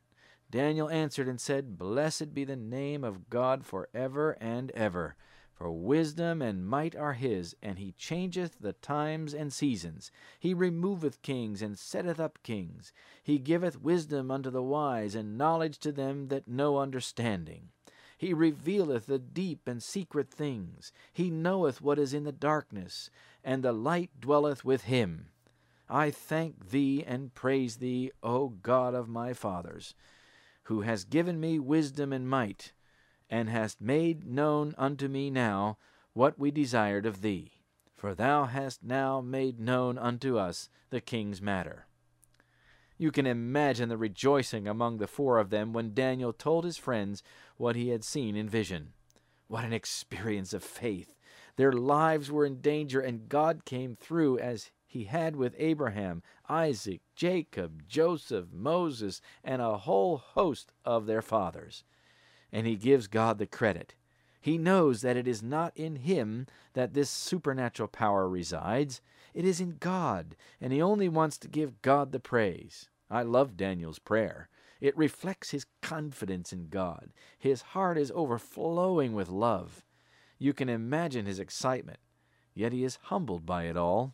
Daniel 0.49 0.89
answered 0.89 1.27
and 1.27 1.39
said, 1.39 1.77
Blessed 1.77 2.33
be 2.33 2.43
the 2.43 2.55
name 2.55 3.03
of 3.03 3.29
God 3.29 3.65
for 3.65 3.89
ever 3.93 4.31
and 4.41 4.71
ever. 4.71 5.15
For 5.53 5.71
wisdom 5.71 6.41
and 6.41 6.65
might 6.65 6.95
are 6.95 7.13
his, 7.13 7.53
and 7.61 7.77
he 7.77 7.91
changeth 7.91 8.59
the 8.59 8.71
times 8.71 9.33
and 9.33 9.51
seasons. 9.51 10.09
He 10.39 10.53
removeth 10.53 11.21
kings 11.21 11.61
and 11.61 11.77
setteth 11.77 12.19
up 12.19 12.39
kings. 12.43 12.93
He 13.21 13.39
giveth 13.39 13.81
wisdom 13.81 14.31
unto 14.31 14.49
the 14.49 14.63
wise, 14.63 15.15
and 15.15 15.37
knowledge 15.37 15.77
to 15.79 15.91
them 15.91 16.29
that 16.29 16.47
know 16.47 16.77
understanding. 16.77 17.71
He 18.19 18.33
revealeth 18.33 19.05
the 19.05 19.17
deep 19.17 19.65
and 19.65 19.81
secret 19.81 20.29
things. 20.29 20.91
He 21.13 21.29
knoweth 21.29 21.81
what 21.81 21.97
is 21.97 22.13
in 22.13 22.25
the 22.25 22.33
darkness, 22.33 23.09
and 23.45 23.63
the 23.63 23.71
light 23.71 24.09
dwelleth 24.19 24.65
with 24.65 24.83
him. 24.83 25.29
I 25.87 26.11
thank 26.11 26.69
thee 26.69 27.01
and 27.07 27.33
praise 27.33 27.77
thee, 27.77 28.11
O 28.21 28.49
God 28.49 28.93
of 28.93 29.07
my 29.07 29.31
fathers, 29.31 29.95
who 30.63 30.81
hast 30.81 31.09
given 31.09 31.39
me 31.39 31.59
wisdom 31.59 32.11
and 32.11 32.29
might, 32.29 32.73
and 33.29 33.49
hast 33.49 33.79
made 33.79 34.27
known 34.27 34.75
unto 34.77 35.07
me 35.07 35.29
now 35.29 35.77
what 36.11 36.37
we 36.37 36.51
desired 36.51 37.05
of 37.05 37.21
thee. 37.21 37.53
For 37.95 38.13
thou 38.13 38.45
hast 38.45 38.83
now 38.83 39.21
made 39.21 39.61
known 39.61 39.97
unto 39.97 40.37
us 40.37 40.69
the 40.89 40.99
king's 40.99 41.41
matter. 41.41 41.85
You 42.99 43.11
can 43.11 43.25
imagine 43.25 43.87
the 43.87 43.97
rejoicing 43.97 44.67
among 44.67 44.97
the 44.97 45.07
four 45.07 45.39
of 45.39 45.49
them 45.49 45.71
when 45.71 45.93
Daniel 45.93 46.33
told 46.33 46.65
his 46.65 46.77
friends 46.77 47.23
what 47.55 47.77
he 47.77 47.89
had 47.89 48.03
seen 48.03 48.35
in 48.35 48.49
vision. 48.49 48.89
What 49.47 49.63
an 49.63 49.71
experience 49.71 50.53
of 50.53 50.65
faith! 50.65 51.15
Their 51.55 51.71
lives 51.71 52.29
were 52.29 52.45
in 52.45 52.59
danger, 52.59 52.99
and 52.99 53.29
God 53.29 53.63
came 53.63 53.95
through 53.95 54.39
as 54.39 54.69
he 54.85 55.05
had 55.05 55.37
with 55.37 55.55
Abraham, 55.57 56.23
Isaac, 56.49 56.99
Jacob, 57.15 57.87
Joseph, 57.87 58.47
Moses, 58.51 59.21
and 59.45 59.61
a 59.61 59.77
whole 59.77 60.17
host 60.17 60.73
of 60.83 61.05
their 61.05 61.21
fathers. 61.21 61.85
And 62.51 62.67
he 62.67 62.75
gives 62.75 63.07
God 63.07 63.37
the 63.37 63.45
credit. 63.45 63.95
He 64.41 64.57
knows 64.57 65.01
that 65.01 65.15
it 65.15 65.27
is 65.27 65.41
not 65.41 65.75
in 65.77 65.97
him 65.97 66.47
that 66.73 66.93
this 66.93 67.09
supernatural 67.09 67.87
power 67.87 68.27
resides. 68.27 68.99
It 69.39 69.45
is 69.45 69.61
in 69.61 69.77
God, 69.79 70.35
and 70.59 70.73
he 70.73 70.81
only 70.81 71.07
wants 71.07 71.37
to 71.37 71.47
give 71.47 71.81
God 71.81 72.11
the 72.11 72.19
praise. 72.19 72.89
I 73.09 73.21
love 73.21 73.55
Daniel's 73.55 73.97
prayer. 73.97 74.49
It 74.81 74.97
reflects 74.97 75.51
his 75.51 75.65
confidence 75.81 76.51
in 76.51 76.67
God. 76.67 77.13
His 77.37 77.61
heart 77.61 77.97
is 77.97 78.11
overflowing 78.13 79.13
with 79.13 79.29
love. 79.29 79.85
You 80.39 80.51
can 80.51 80.67
imagine 80.67 81.25
his 81.25 81.39
excitement, 81.39 81.99
yet 82.53 82.73
he 82.73 82.83
is 82.83 82.99
humbled 83.03 83.45
by 83.45 83.63
it 83.63 83.77
all. 83.77 84.13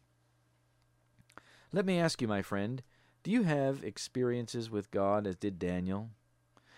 Let 1.73 1.87
me 1.87 1.97
ask 1.97 2.21
you, 2.21 2.27
my 2.27 2.43
friend, 2.43 2.83
do 3.23 3.31
you 3.31 3.41
have 3.41 3.83
experiences 3.83 4.69
with 4.69 4.91
God 4.91 5.25
as 5.25 5.37
did 5.37 5.57
Daniel? 5.57 6.11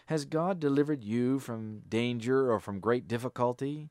Has 0.05 0.23
God 0.23 0.61
delivered 0.61 1.03
you 1.03 1.39
from 1.39 1.81
danger 1.89 2.49
or 2.49 2.61
from 2.61 2.79
great 2.79 3.09
difficulty? 3.09 3.89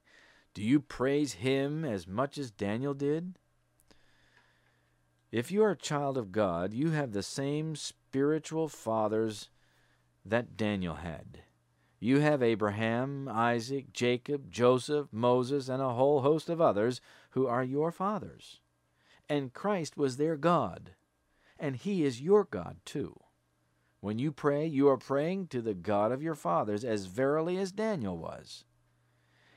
Do 0.55 0.63
you 0.63 0.81
praise 0.81 1.35
Him 1.35 1.85
as 1.85 2.07
much 2.07 2.39
as 2.39 2.51
Daniel 2.51 2.95
did? 2.95 3.39
If 5.33 5.51
you 5.51 5.65
are 5.65 5.73
a 5.73 5.77
child 5.77 6.17
of 6.17 6.33
God, 6.33 6.73
you 6.73 6.91
have 6.91 7.13
the 7.13 7.23
same 7.23 7.75
spiritual 7.75 8.69
fathers 8.69 9.49
that 10.25 10.57
Daniel 10.57 10.97
had. 10.97 11.43
You 11.99 12.21
have 12.21 12.43
Abraham, 12.43 13.29
Isaac, 13.29 13.93
Jacob, 13.93 14.51
Joseph, 14.51 15.09
Moses, 15.13 15.69
and 15.69 15.83
a 15.83 15.95
whole 15.95 16.21
host 16.21 16.49
of 16.49 16.61
others 16.61 17.01
who 17.31 17.47
are 17.47 17.65
your 17.65 17.91
fathers. 17.91 18.61
And 19.29 19.53
Christ 19.53 19.97
was 19.97 20.17
their 20.17 20.37
God, 20.37 20.93
and 21.59 21.75
He 21.75 22.05
is 22.05 22.21
your 22.21 22.45
God 22.45 22.77
too. 22.85 23.19
When 24.01 24.19
you 24.19 24.31
pray, 24.31 24.67
you 24.67 24.89
are 24.89 24.99
praying 24.99 25.49
to 25.49 25.61
the 25.61 25.75
God 25.75 26.13
of 26.13 26.23
your 26.23 26.35
fathers, 26.37 26.85
as 26.85 27.07
verily 27.07 27.59
as 27.59 27.73
Daniel 27.73 28.17
was. 28.17 28.65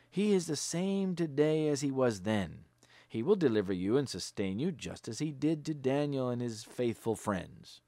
He 0.09 0.33
is 0.33 0.47
the 0.47 0.55
same 0.55 1.15
today 1.15 1.67
as 1.67 1.81
He 1.81 1.91
was 1.91 2.21
then. 2.21 2.65
He 3.09 3.23
will 3.23 3.35
deliver 3.35 3.73
you 3.73 3.97
and 3.97 4.07
sustain 4.07 4.59
you 4.59 4.71
just 4.71 5.07
as 5.07 5.17
he 5.17 5.31
did 5.31 5.65
to 5.65 5.73
Daniel 5.73 6.29
and 6.29 6.41
his 6.41 6.63
faithful 6.63 7.15
friends. 7.15 7.81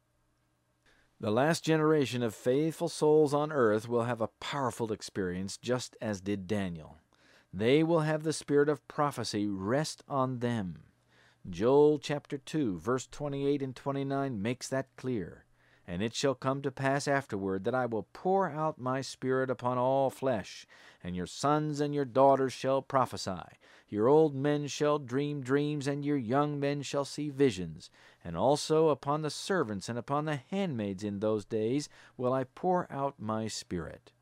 The 1.19 1.29
last 1.29 1.63
generation 1.63 2.23
of 2.23 2.33
faithful 2.33 2.89
souls 2.89 3.31
on 3.31 3.51
earth 3.51 3.87
will 3.87 4.05
have 4.05 4.19
a 4.19 4.31
powerful 4.39 4.91
experience 4.91 5.57
just 5.57 5.95
as 6.01 6.21
did 6.21 6.47
Daniel. 6.47 6.97
They 7.53 7.83
will 7.83 7.99
have 7.99 8.23
the 8.23 8.33
spirit 8.33 8.67
of 8.67 8.87
prophecy 8.87 9.45
rest 9.45 10.03
on 10.07 10.39
them. 10.39 10.85
Joel 11.47 11.99
chapter 11.99 12.39
2, 12.39 12.79
verse 12.79 13.07
28 13.11 13.61
and 13.61 13.75
29 13.75 14.41
makes 14.41 14.67
that 14.69 14.87
clear. 14.95 15.45
And 15.87 16.01
it 16.01 16.13
shall 16.13 16.35
come 16.35 16.61
to 16.61 16.71
pass 16.71 17.07
afterward 17.07 17.63
that 17.63 17.75
I 17.75 17.85
will 17.85 18.07
pour 18.13 18.49
out 18.49 18.79
my 18.79 19.01
Spirit 19.01 19.49
upon 19.49 19.77
all 19.77 20.09
flesh, 20.09 20.65
and 21.03 21.15
your 21.15 21.25
sons 21.25 21.81
and 21.81 21.93
your 21.93 22.05
daughters 22.05 22.53
shall 22.53 22.81
prophesy. 22.81 23.57
Your 23.89 24.07
old 24.07 24.33
men 24.33 24.67
shall 24.67 24.99
dream 24.99 25.41
dreams, 25.41 25.87
and 25.87 26.05
your 26.05 26.17
young 26.17 26.59
men 26.59 26.81
shall 26.81 27.03
see 27.03 27.29
visions. 27.29 27.89
And 28.23 28.37
also 28.37 28.87
upon 28.87 29.21
the 29.21 29.29
servants 29.29 29.89
and 29.89 29.97
upon 29.97 30.25
the 30.25 30.39
handmaids 30.49 31.03
in 31.03 31.19
those 31.19 31.43
days 31.43 31.89
will 32.15 32.31
I 32.31 32.45
pour 32.45 32.89
out 32.91 33.15
my 33.19 33.47
Spirit. 33.47 34.13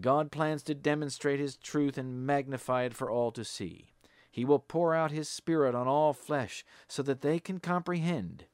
God 0.00 0.30
plans 0.30 0.62
to 0.62 0.74
demonstrate 0.74 1.40
His 1.40 1.56
truth 1.56 1.98
and 1.98 2.26
magnify 2.26 2.84
it 2.84 2.94
for 2.94 3.10
all 3.10 3.32
to 3.32 3.44
see. 3.44 3.92
He 4.30 4.44
will 4.44 4.60
pour 4.60 4.94
out 4.94 5.10
His 5.10 5.28
Spirit 5.28 5.74
on 5.74 5.88
all 5.88 6.12
flesh 6.12 6.64
so 6.86 7.02
that 7.02 7.20
they 7.20 7.38
can 7.38 7.58
comprehend. 7.58 8.44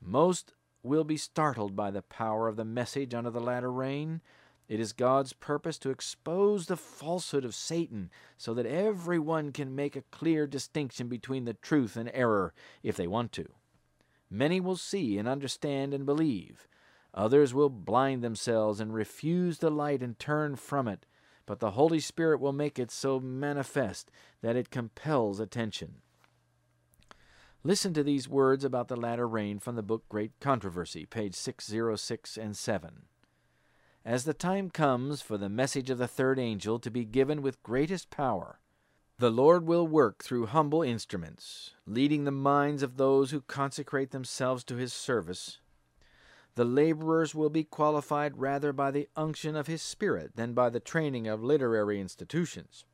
Most 0.00 0.52
will 0.82 1.04
be 1.04 1.16
startled 1.16 1.76
by 1.76 1.90
the 1.90 2.02
power 2.02 2.48
of 2.48 2.56
the 2.56 2.64
message 2.64 3.14
under 3.14 3.30
the 3.30 3.40
latter 3.40 3.70
rain. 3.70 4.20
It 4.68 4.80
is 4.80 4.92
God's 4.92 5.32
purpose 5.32 5.78
to 5.78 5.90
expose 5.90 6.66
the 6.66 6.76
falsehood 6.76 7.44
of 7.44 7.54
Satan 7.54 8.10
so 8.38 8.54
that 8.54 8.66
everyone 8.66 9.52
can 9.52 9.74
make 9.74 9.96
a 9.96 10.04
clear 10.10 10.46
distinction 10.46 11.08
between 11.08 11.44
the 11.44 11.54
truth 11.54 11.96
and 11.96 12.10
error 12.14 12.54
if 12.82 12.96
they 12.96 13.06
want 13.06 13.32
to. 13.32 13.46
Many 14.30 14.60
will 14.60 14.76
see 14.76 15.18
and 15.18 15.28
understand 15.28 15.92
and 15.92 16.06
believe. 16.06 16.66
Others 17.14 17.52
will 17.52 17.68
blind 17.68 18.24
themselves 18.24 18.80
and 18.80 18.94
refuse 18.94 19.58
the 19.58 19.70
light 19.70 20.02
and 20.02 20.18
turn 20.18 20.56
from 20.56 20.88
it, 20.88 21.04
but 21.44 21.60
the 21.60 21.72
Holy 21.72 22.00
Spirit 22.00 22.40
will 22.40 22.52
make 22.52 22.78
it 22.78 22.90
so 22.90 23.20
manifest 23.20 24.10
that 24.40 24.56
it 24.56 24.70
compels 24.70 25.38
attention. 25.38 25.96
Listen 27.64 27.94
to 27.94 28.02
these 28.02 28.28
words 28.28 28.64
about 28.64 28.88
the 28.88 28.96
latter 28.96 29.28
rain 29.28 29.60
from 29.60 29.76
the 29.76 29.84
book 29.84 30.02
Great 30.08 30.32
Controversy, 30.40 31.06
page 31.06 31.36
606 31.36 32.36
and 32.36 32.56
7. 32.56 33.02
As 34.04 34.24
the 34.24 34.34
time 34.34 34.68
comes 34.68 35.22
for 35.22 35.38
the 35.38 35.48
message 35.48 35.88
of 35.88 35.98
the 35.98 36.08
third 36.08 36.40
angel 36.40 36.80
to 36.80 36.90
be 36.90 37.04
given 37.04 37.40
with 37.40 37.62
greatest 37.62 38.10
power, 38.10 38.58
the 39.18 39.30
Lord 39.30 39.64
will 39.64 39.86
work 39.86 40.24
through 40.24 40.46
humble 40.46 40.82
instruments, 40.82 41.70
leading 41.86 42.24
the 42.24 42.32
minds 42.32 42.82
of 42.82 42.96
those 42.96 43.30
who 43.30 43.42
consecrate 43.42 44.10
themselves 44.10 44.64
to 44.64 44.74
his 44.74 44.92
service. 44.92 45.58
The 46.56 46.64
laborers 46.64 47.32
will 47.32 47.48
be 47.48 47.62
qualified 47.62 48.38
rather 48.38 48.72
by 48.72 48.90
the 48.90 49.08
unction 49.14 49.54
of 49.54 49.68
his 49.68 49.82
Spirit 49.82 50.34
than 50.34 50.52
by 50.52 50.68
the 50.68 50.80
training 50.80 51.28
of 51.28 51.44
literary 51.44 52.00
institutions. 52.00 52.86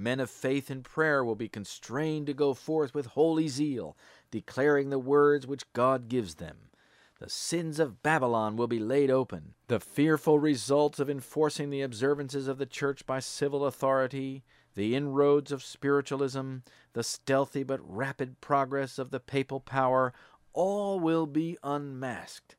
Men 0.00 0.20
of 0.20 0.30
faith 0.30 0.70
and 0.70 0.84
prayer 0.84 1.24
will 1.24 1.34
be 1.34 1.48
constrained 1.48 2.28
to 2.28 2.32
go 2.32 2.54
forth 2.54 2.94
with 2.94 3.06
holy 3.06 3.48
zeal, 3.48 3.96
declaring 4.30 4.90
the 4.90 4.98
words 4.98 5.44
which 5.44 5.72
God 5.72 6.08
gives 6.08 6.36
them. 6.36 6.70
The 7.18 7.28
sins 7.28 7.80
of 7.80 8.00
Babylon 8.00 8.54
will 8.54 8.68
be 8.68 8.78
laid 8.78 9.10
open. 9.10 9.54
The 9.66 9.80
fearful 9.80 10.38
results 10.38 11.00
of 11.00 11.10
enforcing 11.10 11.70
the 11.70 11.82
observances 11.82 12.46
of 12.46 12.58
the 12.58 12.66
church 12.66 13.06
by 13.06 13.18
civil 13.18 13.66
authority, 13.66 14.44
the 14.76 14.94
inroads 14.94 15.50
of 15.50 15.64
spiritualism, 15.64 16.58
the 16.92 17.02
stealthy 17.02 17.64
but 17.64 17.80
rapid 17.82 18.40
progress 18.40 19.00
of 19.00 19.10
the 19.10 19.18
papal 19.18 19.58
power, 19.58 20.12
all 20.52 21.00
will 21.00 21.26
be 21.26 21.58
unmasked. 21.64 22.54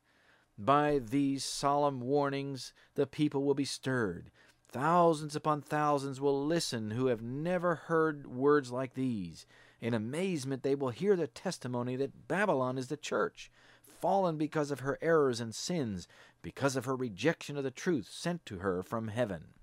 By 0.58 0.98
these 0.98 1.42
solemn 1.42 2.00
warnings, 2.00 2.74
the 2.96 3.06
people 3.06 3.44
will 3.44 3.54
be 3.54 3.64
stirred. 3.64 4.30
Thousands 4.72 5.34
upon 5.34 5.62
thousands 5.62 6.20
will 6.20 6.46
listen 6.46 6.92
who 6.92 7.06
have 7.06 7.20
never 7.20 7.74
heard 7.74 8.28
words 8.28 8.70
like 8.70 8.94
these. 8.94 9.44
In 9.80 9.94
amazement, 9.94 10.62
they 10.62 10.76
will 10.76 10.90
hear 10.90 11.16
the 11.16 11.26
testimony 11.26 11.96
that 11.96 12.28
Babylon 12.28 12.78
is 12.78 12.86
the 12.86 12.96
church, 12.96 13.50
fallen 13.82 14.36
because 14.36 14.70
of 14.70 14.80
her 14.80 14.96
errors 15.02 15.40
and 15.40 15.52
sins, 15.52 16.06
because 16.40 16.76
of 16.76 16.84
her 16.84 16.94
rejection 16.94 17.56
of 17.56 17.64
the 17.64 17.72
truth 17.72 18.08
sent 18.12 18.46
to 18.46 18.58
her 18.58 18.84
from 18.84 19.08
heaven. 19.08 19.54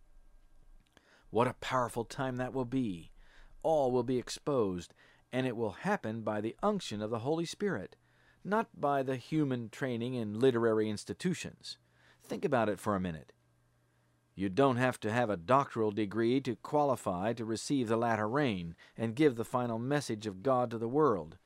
What 1.29 1.47
a 1.47 1.53
powerful 1.53 2.03
time 2.03 2.35
that 2.37 2.53
will 2.53 2.65
be! 2.65 3.11
All 3.63 3.91
will 3.91 4.03
be 4.03 4.17
exposed, 4.17 4.93
and 5.31 5.47
it 5.47 5.55
will 5.55 5.71
happen 5.71 6.21
by 6.21 6.41
the 6.41 6.55
unction 6.61 7.01
of 7.01 7.11
the 7.11 7.19
Holy 7.19 7.45
Spirit, 7.45 7.95
not 8.43 8.67
by 8.79 9.03
the 9.03 9.15
human 9.15 9.69
training 9.69 10.15
in 10.15 10.39
literary 10.39 10.89
institutions. 10.89 11.77
Think 12.21 12.43
about 12.43 12.67
it 12.67 12.79
for 12.79 12.93
a 12.93 12.99
minute. 12.99 13.31
You 14.39 14.49
don't 14.49 14.77
have 14.77 14.99
to 14.99 15.11
have 15.11 15.31
a 15.31 15.35
doctoral 15.35 15.89
degree 15.89 16.39
to 16.41 16.55
qualify 16.57 17.33
to 17.33 17.43
receive 17.43 17.87
the 17.87 17.97
latter 17.97 18.29
rain 18.29 18.75
and 18.95 19.15
give 19.15 19.35
the 19.35 19.43
final 19.43 19.79
message 19.79 20.27
of 20.27 20.43
God 20.43 20.69
to 20.69 20.77
the 20.77 20.87
world. 20.87 21.37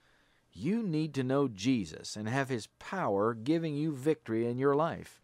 You 0.51 0.83
need 0.83 1.13
to 1.13 1.23
know 1.23 1.47
Jesus 1.47 2.17
and 2.17 2.27
have 2.27 2.49
His 2.49 2.67
power 2.79 3.33
giving 3.33 3.77
you 3.77 3.93
victory 3.93 4.45
in 4.45 4.57
your 4.57 4.75
life. 4.75 5.21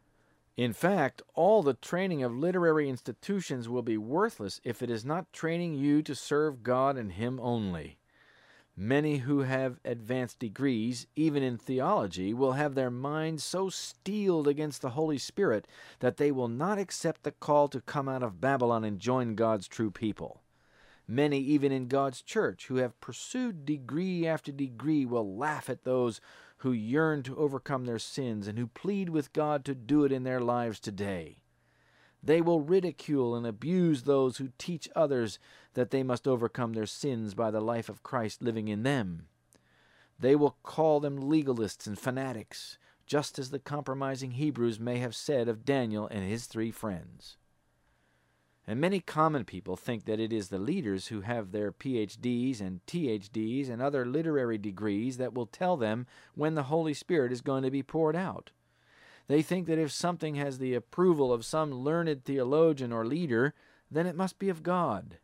In 0.55 0.71
fact, 0.71 1.21
all 1.35 1.61
the 1.61 1.73
training 1.73 2.23
of 2.23 2.33
literary 2.33 2.87
institutions 2.87 3.67
will 3.67 3.81
be 3.81 3.97
worthless 3.97 4.61
if 4.63 4.81
it 4.81 4.89
is 4.89 5.03
not 5.03 5.33
training 5.33 5.75
you 5.75 6.01
to 6.03 6.15
serve 6.15 6.63
God 6.63 6.95
and 6.95 7.11
Him 7.11 7.37
only. 7.41 7.97
Many 8.79 9.17
who 9.17 9.39
have 9.39 9.79
advanced 9.83 10.37
degrees, 10.37 11.07
even 11.15 11.41
in 11.41 11.57
theology, 11.57 12.31
will 12.31 12.51
have 12.51 12.75
their 12.75 12.91
minds 12.91 13.43
so 13.43 13.69
steeled 13.69 14.47
against 14.47 14.83
the 14.83 14.91
Holy 14.91 15.17
Spirit 15.17 15.67
that 15.97 16.17
they 16.17 16.31
will 16.31 16.47
not 16.47 16.77
accept 16.77 17.23
the 17.23 17.31
call 17.31 17.69
to 17.69 17.81
come 17.81 18.07
out 18.07 18.21
of 18.21 18.39
Babylon 18.39 18.83
and 18.83 18.99
join 18.99 19.33
God's 19.33 19.67
true 19.67 19.89
people. 19.89 20.43
Many, 21.07 21.39
even 21.39 21.71
in 21.71 21.87
God's 21.87 22.21
church, 22.21 22.67
who 22.67 22.75
have 22.75 23.01
pursued 23.01 23.65
degree 23.65 24.27
after 24.27 24.51
degree, 24.51 25.07
will 25.07 25.35
laugh 25.35 25.71
at 25.71 25.83
those 25.83 26.21
who 26.57 26.71
yearn 26.71 27.23
to 27.23 27.35
overcome 27.35 27.85
their 27.85 27.97
sins 27.97 28.47
and 28.47 28.59
who 28.59 28.67
plead 28.67 29.09
with 29.09 29.33
God 29.33 29.65
to 29.65 29.73
do 29.73 30.03
it 30.03 30.11
in 30.11 30.21
their 30.21 30.39
lives 30.39 30.79
today. 30.79 31.41
They 32.21 32.41
will 32.41 32.61
ridicule 32.61 33.35
and 33.35 33.47
abuse 33.47 34.03
those 34.03 34.37
who 34.37 34.49
teach 34.57 34.89
others 34.95 35.39
that 35.77 35.91
they 35.91 36.01
must 36.01 36.27
overcome 36.27 36.73
their 36.73 36.87
sins 36.87 37.35
by 37.35 37.51
the 37.51 37.61
life 37.61 37.87
of 37.87 38.01
Christ 38.01 38.41
living 38.41 38.67
in 38.67 38.81
them. 38.81 39.27
They 40.19 40.35
will 40.35 40.57
call 40.63 40.99
them 40.99 41.21
legalists 41.21 41.85
and 41.85 41.99
fanatics, 41.99 42.79
just 43.05 43.37
as 43.37 43.51
the 43.51 43.59
compromising 43.59 44.31
Hebrews 44.31 44.79
may 44.79 44.97
have 44.97 45.15
said 45.15 45.47
of 45.47 45.65
Daniel 45.65 46.07
and 46.07 46.27
his 46.27 46.47
three 46.47 46.71
friends. 46.71 47.37
And 48.65 48.81
many 48.81 48.99
common 48.99 49.45
people 49.45 49.75
think 49.75 50.05
that 50.05 50.19
it 50.19 50.33
is 50.33 50.47
the 50.47 50.57
leaders 50.57 51.09
who 51.09 51.21
have 51.21 51.51
their 51.51 51.71
PhDs 51.71 52.59
and 52.59 52.83
THDs 52.87 53.69
and 53.69 53.79
other 53.79 54.03
literary 54.03 54.57
degrees 54.57 55.17
that 55.17 55.35
will 55.35 55.45
tell 55.45 55.77
them 55.77 56.07
when 56.33 56.55
the 56.55 56.63
Holy 56.63 56.95
Spirit 56.95 57.31
is 57.31 57.41
going 57.41 57.61
to 57.61 57.69
be 57.69 57.83
poured 57.83 58.15
out. 58.15 58.49
They 59.27 59.43
think 59.43 59.67
that 59.67 59.77
if 59.77 59.91
something 59.91 60.33
has 60.37 60.57
the 60.57 60.73
approval 60.73 61.31
of 61.31 61.45
some 61.45 61.71
learned 61.71 62.25
theologian 62.25 62.91
or 62.91 63.05
leader, 63.05 63.53
then 63.91 64.07
it 64.07 64.15
must 64.15 64.39
be 64.39 64.49
of 64.49 64.63
God. 64.63 65.19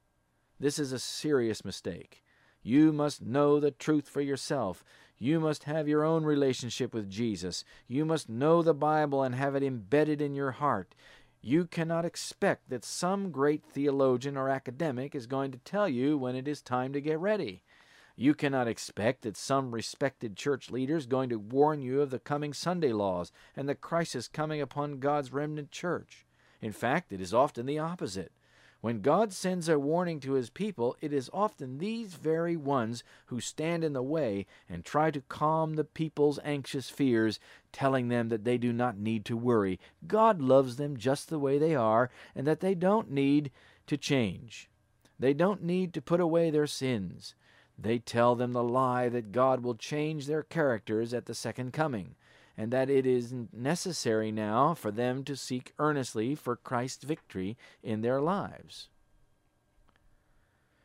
This 0.63 0.79
is 0.79 0.93
a 0.93 0.97
serious 0.97 1.65
mistake. 1.65 2.23
You 2.61 2.93
must 2.93 3.21
know 3.21 3.59
the 3.59 3.69
truth 3.69 4.07
for 4.07 4.21
yourself. 4.21 4.81
You 5.17 5.41
must 5.41 5.65
have 5.65 5.89
your 5.89 6.05
own 6.05 6.23
relationship 6.23 6.93
with 6.93 7.09
Jesus. 7.09 7.65
You 7.85 8.05
must 8.05 8.29
know 8.29 8.61
the 8.61 8.73
Bible 8.73 9.23
and 9.23 9.35
have 9.35 9.55
it 9.55 9.63
embedded 9.63 10.21
in 10.21 10.35
your 10.35 10.51
heart. 10.51 10.95
You 11.41 11.65
cannot 11.65 12.05
expect 12.05 12.69
that 12.69 12.85
some 12.85 13.29
great 13.29 13.65
theologian 13.65 14.37
or 14.37 14.47
academic 14.47 15.15
is 15.15 15.27
going 15.27 15.51
to 15.51 15.57
tell 15.57 15.89
you 15.89 16.17
when 16.17 16.33
it 16.33 16.47
is 16.47 16.61
time 16.61 16.93
to 16.93 17.01
get 17.01 17.19
ready. 17.19 17.63
You 18.15 18.33
cannot 18.33 18.69
expect 18.69 19.23
that 19.23 19.35
some 19.35 19.75
respected 19.75 20.37
church 20.37 20.71
leader 20.71 20.95
is 20.95 21.07
going 21.07 21.27
to 21.27 21.39
warn 21.39 21.81
you 21.81 21.99
of 21.99 22.09
the 22.09 22.19
coming 22.19 22.53
Sunday 22.53 22.93
laws 22.93 23.33
and 23.53 23.67
the 23.67 23.75
crisis 23.75 24.29
coming 24.29 24.61
upon 24.61 24.99
God's 24.99 25.33
remnant 25.33 25.71
church. 25.71 26.25
In 26.61 26.71
fact, 26.71 27.11
it 27.11 27.19
is 27.19 27.33
often 27.33 27.65
the 27.65 27.79
opposite. 27.79 28.31
When 28.83 28.99
God 28.99 29.31
sends 29.31 29.69
a 29.69 29.79
warning 29.79 30.19
to 30.19 30.33
his 30.33 30.49
people, 30.49 30.97
it 30.99 31.13
is 31.13 31.29
often 31.31 31.77
these 31.77 32.15
very 32.15 32.57
ones 32.57 33.01
who 33.27 33.39
stand 33.39 33.81
in 33.81 33.93
the 33.93 34.03
way 34.03 34.45
and 34.67 34.83
try 34.83 35.09
to 35.09 35.21
calm 35.21 35.75
the 35.75 35.85
people's 35.85 36.37
anxious 36.43 36.89
fears, 36.89 37.39
telling 37.71 38.09
them 38.09 38.27
that 38.27 38.43
they 38.43 38.57
do 38.57 38.73
not 38.73 38.97
need 38.97 39.23
to 39.23 39.37
worry. 39.37 39.79
God 40.05 40.41
loves 40.41 40.75
them 40.75 40.97
just 40.97 41.29
the 41.29 41.39
way 41.39 41.57
they 41.57 41.73
are, 41.73 42.09
and 42.35 42.45
that 42.45 42.59
they 42.59 42.75
don't 42.75 43.09
need 43.09 43.51
to 43.87 43.95
change. 43.95 44.69
They 45.17 45.33
don't 45.33 45.63
need 45.63 45.93
to 45.93 46.01
put 46.01 46.19
away 46.19 46.49
their 46.49 46.67
sins. 46.67 47.35
They 47.79 47.99
tell 47.99 48.35
them 48.35 48.51
the 48.51 48.65
lie 48.65 49.07
that 49.07 49.31
God 49.31 49.63
will 49.63 49.75
change 49.75 50.27
their 50.27 50.43
characters 50.43 51.13
at 51.13 51.25
the 51.25 51.33
second 51.33 51.71
coming, 51.71 52.15
and 52.57 52.71
that 52.71 52.89
it 52.89 53.05
is 53.05 53.33
necessary 53.51 54.31
now 54.31 54.73
for 54.73 54.91
them 54.91 55.23
to 55.23 55.35
seek 55.35 55.73
earnestly 55.79 56.35
for 56.35 56.55
Christ's 56.55 57.03
victory 57.03 57.57
in 57.81 58.01
their 58.01 58.21
lives. 58.21 58.89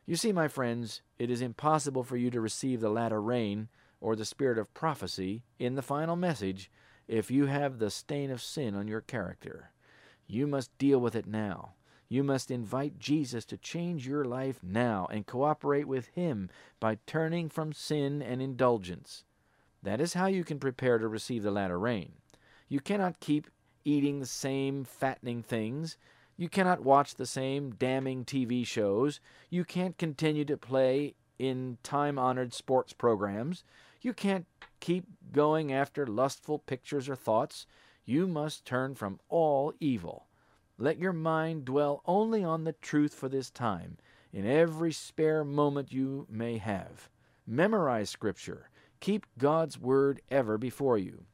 You 0.05 0.15
see, 0.15 0.31
my 0.31 0.47
friends, 0.47 1.01
it 1.19 1.29
is 1.29 1.41
impossible 1.41 2.03
for 2.03 2.17
you 2.17 2.31
to 2.31 2.41
receive 2.41 2.81
the 2.81 2.89
latter 2.89 3.21
rain 3.21 3.67
or 4.01 4.15
the 4.15 4.25
spirit 4.25 4.57
of 4.57 4.73
prophecy 4.73 5.43
in 5.59 5.75
the 5.75 5.83
final 5.83 6.15
message 6.15 6.71
if 7.07 7.29
you 7.29 7.45
have 7.45 7.77
the 7.77 7.91
stain 7.91 8.31
of 8.31 8.41
sin 8.41 8.75
on 8.75 8.87
your 8.87 9.01
character. 9.01 9.71
You 10.25 10.47
must 10.47 10.75
deal 10.77 10.99
with 10.99 11.15
it 11.15 11.27
now. 11.27 11.73
You 12.07 12.23
must 12.23 12.49
invite 12.49 12.97
Jesus 12.97 13.45
to 13.45 13.57
change 13.57 14.07
your 14.07 14.25
life 14.25 14.59
now 14.63 15.07
and 15.11 15.27
cooperate 15.27 15.87
with 15.87 16.07
Him 16.07 16.49
by 16.79 16.97
turning 17.05 17.49
from 17.49 17.71
sin 17.71 18.23
and 18.23 18.41
indulgence. 18.41 19.25
That 19.83 20.01
is 20.01 20.13
how 20.13 20.27
you 20.27 20.43
can 20.43 20.59
prepare 20.59 20.97
to 20.97 21.07
receive 21.07 21.43
the 21.43 21.51
latter 21.51 21.79
rain. 21.79 22.13
You 22.67 22.79
cannot 22.79 23.19
keep 23.19 23.47
eating 23.85 24.19
the 24.19 24.25
same 24.25 24.83
fattening 24.83 25.41
things. 25.41 25.97
You 26.37 26.49
cannot 26.49 26.83
watch 26.83 27.15
the 27.15 27.25
same 27.25 27.71
damning 27.71 28.25
TV 28.25 28.65
shows. 28.65 29.19
You 29.49 29.65
can't 29.65 29.97
continue 29.97 30.45
to 30.45 30.57
play 30.57 31.15
in 31.37 31.77
time 31.83 32.19
honored 32.19 32.53
sports 32.53 32.93
programs. 32.93 33.63
You 34.01 34.13
can't 34.13 34.45
keep 34.79 35.05
going 35.31 35.73
after 35.73 36.05
lustful 36.05 36.59
pictures 36.59 37.09
or 37.09 37.15
thoughts. 37.15 37.65
You 38.05 38.27
must 38.27 38.65
turn 38.65 38.95
from 38.95 39.19
all 39.29 39.73
evil. 39.79 40.27
Let 40.77 40.97
your 40.97 41.13
mind 41.13 41.65
dwell 41.65 42.01
only 42.05 42.43
on 42.43 42.63
the 42.63 42.73
truth 42.73 43.13
for 43.13 43.27
this 43.29 43.49
time. 43.49 43.97
in 44.31 44.45
every 44.45 44.93
spare 44.93 45.43
moment 45.43 45.91
you 45.91 46.27
may 46.29 46.57
have. 46.57 47.09
Memorize 47.47 48.09
Scripture. 48.09 48.69
Keep 48.99 49.25
God's 49.37 49.79
Word 49.79 50.21
ever 50.29 50.57
before 50.57 50.97
you. 50.97 51.25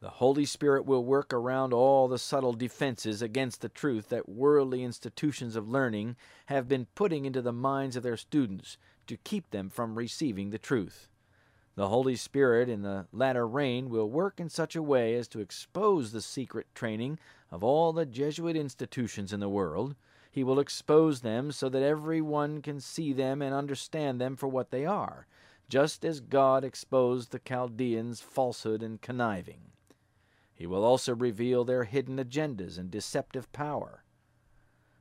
The 0.00 0.10
Holy 0.10 0.44
Spirit 0.44 0.84
will 0.84 1.04
work 1.04 1.32
around 1.32 1.72
all 1.72 2.08
the 2.08 2.18
subtle 2.18 2.54
defenses 2.54 3.22
against 3.22 3.60
the 3.60 3.68
truth 3.68 4.08
that 4.08 4.28
worldly 4.28 4.82
institutions 4.82 5.54
of 5.54 5.68
learning 5.68 6.16
have 6.46 6.66
been 6.66 6.86
putting 6.96 7.24
into 7.24 7.40
the 7.40 7.52
minds 7.52 7.94
of 7.94 8.02
their 8.02 8.16
students 8.16 8.78
to 9.06 9.16
keep 9.16 9.50
them 9.50 9.70
from 9.70 9.94
receiving 9.94 10.50
the 10.50 10.58
truth. 10.58 11.08
The 11.74 11.88
Holy 11.88 12.16
Spirit 12.16 12.68
in 12.68 12.82
the 12.82 13.06
latter 13.12 13.46
rain 13.46 13.90
will 13.90 14.10
work 14.10 14.40
in 14.40 14.48
such 14.48 14.74
a 14.74 14.82
way 14.82 15.14
as 15.14 15.28
to 15.28 15.40
expose 15.40 16.12
the 16.12 16.20
secret 16.20 16.66
training 16.74 17.18
of 17.50 17.62
all 17.62 17.92
the 17.92 18.04
Jesuit 18.04 18.56
institutions 18.56 19.32
in 19.32 19.40
the 19.40 19.48
world. 19.48 19.94
He 20.30 20.42
will 20.42 20.58
expose 20.58 21.20
them 21.20 21.52
so 21.52 21.68
that 21.68 21.82
every 21.82 22.20
one 22.20 22.60
can 22.60 22.80
see 22.80 23.12
them 23.12 23.40
and 23.40 23.54
understand 23.54 24.20
them 24.20 24.34
for 24.34 24.48
what 24.48 24.70
they 24.70 24.84
are, 24.84 25.26
just 25.68 26.04
as 26.04 26.20
God 26.20 26.64
exposed 26.64 27.30
the 27.30 27.38
Chaldeans' 27.38 28.20
falsehood 28.20 28.82
and 28.82 29.00
conniving. 29.00 29.72
He 30.54 30.66
will 30.66 30.84
also 30.84 31.14
reveal 31.14 31.64
their 31.64 31.84
hidden 31.84 32.18
agendas 32.18 32.78
and 32.78 32.90
deceptive 32.90 33.50
power. 33.52 34.04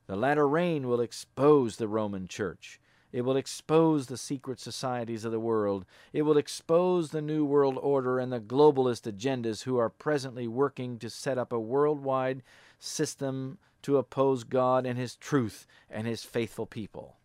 The 0.07 0.16
latter 0.16 0.47
rain 0.47 0.88
will 0.88 1.01
expose 1.01 1.78
the 1.78 1.88
Roman 1.88 2.28
Church. 2.28 2.80
It 3.12 3.22
will 3.22 3.36
expose 3.36 4.07
the 4.07 4.18
secret 4.18 4.59
societies 4.59 5.26
of 5.26 5.32
the 5.32 5.39
world. 5.39 5.86
It 6.14 6.22
will 6.24 6.38
expose 6.38 7.12
the 7.12 7.22
New 7.22 7.45
World 7.45 7.78
Order 7.82 8.20
and 8.20 8.32
the 8.32 8.39
globalist 8.39 9.12
agendas 9.12 9.64
who 9.64 9.78
are 9.78 9.89
presently 9.89 10.47
working 10.47 10.97
to 10.99 11.09
set 11.09 11.38
up 11.38 11.51
a 11.51 11.59
worldwide 11.59 12.41
system 12.80 13.57
to 13.84 13.97
oppose 13.97 14.43
God 14.43 14.86
and 14.86 14.97
His 14.97 15.16
truth 15.16 15.68
and 15.89 16.07
His 16.07 16.24
faithful 16.24 16.66
people. 16.66 17.18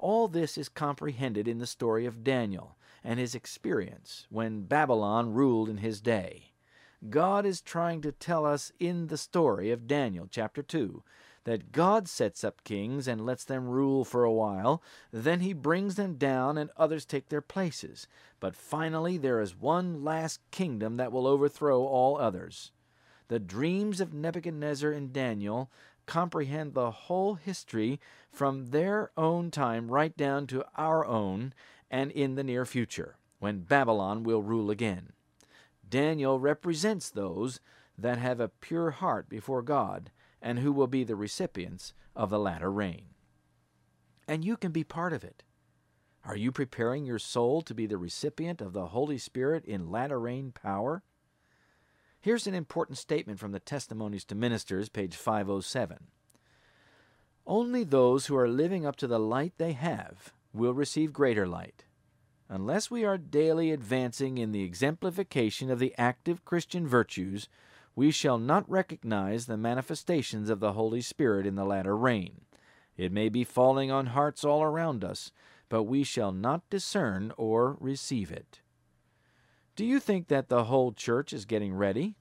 All 0.00 0.28
this 0.28 0.56
is 0.56 0.70
comprehended 0.70 1.46
in 1.46 1.58
the 1.58 1.66
story 1.66 2.06
of 2.06 2.24
Daniel 2.24 2.78
and 3.04 3.20
his 3.20 3.34
experience 3.34 4.26
when 4.30 4.62
Babylon 4.62 5.34
ruled 5.34 5.68
in 5.68 5.76
his 5.76 6.00
day. 6.00 6.52
God 7.10 7.44
is 7.44 7.60
trying 7.60 8.00
to 8.00 8.12
tell 8.12 8.46
us 8.46 8.72
in 8.80 9.08
the 9.08 9.18
story 9.18 9.70
of 9.70 9.86
Daniel 9.86 10.26
chapter 10.30 10.62
2 10.62 11.02
that 11.44 11.72
God 11.72 12.08
sets 12.08 12.42
up 12.42 12.64
kings 12.64 13.06
and 13.06 13.26
lets 13.26 13.44
them 13.44 13.68
rule 13.68 14.04
for 14.04 14.24
a 14.24 14.32
while, 14.32 14.82
then 15.10 15.40
he 15.40 15.52
brings 15.52 15.96
them 15.96 16.14
down 16.14 16.56
and 16.56 16.70
others 16.78 17.04
take 17.04 17.28
their 17.28 17.42
places. 17.42 18.06
But 18.40 18.56
finally 18.56 19.18
there 19.18 19.40
is 19.40 19.54
one 19.54 20.02
last 20.02 20.40
kingdom 20.50 20.96
that 20.96 21.12
will 21.12 21.26
overthrow 21.26 21.84
all 21.84 22.18
others. 22.18 22.72
The 23.28 23.38
dreams 23.38 24.00
of 24.00 24.12
Nebuchadnezzar 24.12 24.90
and 24.90 25.12
Daniel 25.12 25.70
comprehend 26.06 26.74
the 26.74 26.90
whole 26.90 27.34
history 27.34 28.00
from 28.30 28.70
their 28.70 29.10
own 29.16 29.50
time 29.50 29.90
right 29.90 30.16
down 30.16 30.46
to 30.48 30.64
our 30.76 31.04
own 31.04 31.54
and 31.90 32.10
in 32.12 32.34
the 32.34 32.44
near 32.44 32.64
future, 32.64 33.16
when 33.38 33.60
Babylon 33.60 34.22
will 34.22 34.42
rule 34.42 34.70
again. 34.70 35.12
Daniel 35.88 36.38
represents 36.38 37.10
those 37.10 37.60
that 37.98 38.18
have 38.18 38.40
a 38.40 38.48
pure 38.48 38.92
heart 38.92 39.28
before 39.28 39.62
God 39.62 40.10
and 40.40 40.58
who 40.58 40.72
will 40.72 40.86
be 40.86 41.04
the 41.04 41.16
recipients 41.16 41.92
of 42.14 42.30
the 42.30 42.38
latter 42.38 42.70
rain. 42.70 43.06
And 44.26 44.44
you 44.44 44.56
can 44.56 44.72
be 44.72 44.84
part 44.84 45.12
of 45.12 45.24
it. 45.24 45.42
Are 46.24 46.36
you 46.36 46.52
preparing 46.52 47.04
your 47.04 47.18
soul 47.18 47.62
to 47.62 47.74
be 47.74 47.86
the 47.86 47.98
recipient 47.98 48.60
of 48.60 48.72
the 48.72 48.88
Holy 48.88 49.18
Spirit 49.18 49.64
in 49.64 49.90
latter 49.90 50.20
rain 50.20 50.52
power? 50.52 51.02
Here's 52.20 52.46
an 52.46 52.54
important 52.54 52.98
statement 52.98 53.38
from 53.38 53.52
the 53.52 53.60
Testimonies 53.60 54.24
to 54.26 54.34
Ministers, 54.34 54.88
page 54.88 55.16
507. 55.16 56.08
Only 57.46 57.84
those 57.84 58.26
who 58.26 58.36
are 58.36 58.48
living 58.48 58.84
up 58.84 58.96
to 58.96 59.06
the 59.06 59.18
light 59.18 59.54
they 59.56 59.72
have 59.72 60.32
will 60.52 60.74
receive 60.74 61.12
greater 61.12 61.46
light 61.46 61.84
unless 62.50 62.90
we 62.90 63.04
are 63.04 63.16
daily 63.16 63.70
advancing 63.70 64.36
in 64.36 64.50
the 64.50 64.64
exemplification 64.64 65.70
of 65.70 65.78
the 65.78 65.94
active 65.96 66.44
Christian 66.44 66.86
virtues, 66.86 67.48
we 67.94 68.10
shall 68.10 68.38
not 68.38 68.68
recognize 68.68 69.46
the 69.46 69.56
manifestations 69.56 70.50
of 70.50 70.58
the 70.58 70.72
Holy 70.72 71.00
Spirit 71.00 71.46
in 71.46 71.54
the 71.54 71.64
latter 71.64 71.96
rain. 71.96 72.40
It 72.96 73.12
may 73.12 73.28
be 73.28 73.44
falling 73.44 73.90
on 73.90 74.06
hearts 74.06 74.44
all 74.44 74.62
around 74.62 75.04
us, 75.04 75.30
but 75.68 75.84
we 75.84 76.02
shall 76.02 76.32
not 76.32 76.68
discern 76.68 77.32
or 77.36 77.76
receive 77.78 78.32
it. 78.32 78.60
Do 79.80 79.86
you 79.86 79.98
think 79.98 80.28
that 80.28 80.50
the 80.50 80.64
whole 80.64 80.92
church 80.92 81.32
is 81.32 81.46
getting 81.46 81.72
ready? 81.72 82.14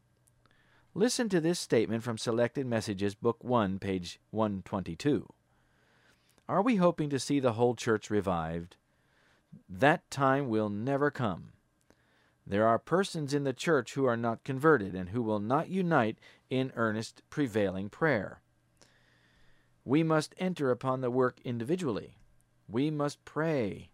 Listen 0.94 1.28
to 1.28 1.42
this 1.42 1.60
statement 1.60 2.04
from 2.04 2.18
Selected 2.18 2.66
Messages, 2.66 3.16
Book 3.16 3.44
1, 3.44 3.80
page 3.80 4.18
122. 4.32 5.28
Are 6.48 6.62
we 6.62 6.78
hoping 6.78 7.10
to 7.10 7.20
see 7.20 7.42
the 7.42 7.52
whole 7.52 7.76
church 7.76 8.10
revived? 8.10 8.78
That 9.68 10.10
time 10.10 10.48
will 10.48 10.70
never 10.70 11.12
come. 11.12 11.52
There 12.48 12.66
are 12.66 12.80
persons 12.80 13.34
in 13.34 13.44
the 13.44 13.52
church 13.52 13.94
who 13.94 14.06
are 14.06 14.16
not 14.16 14.46
converted 14.46 14.96
and 14.96 15.10
who 15.10 15.22
will 15.22 15.42
not 15.42 15.68
unite 15.68 16.18
in 16.50 16.72
earnest 16.78 17.24
prevailing 17.30 17.90
prayer. 17.90 18.40
We 19.84 20.02
must 20.02 20.34
enter 20.38 20.72
upon 20.72 21.02
the 21.02 21.12
work 21.12 21.42
individually. 21.44 22.20
We 22.70 22.90
must 22.90 23.26
pray 23.26 23.92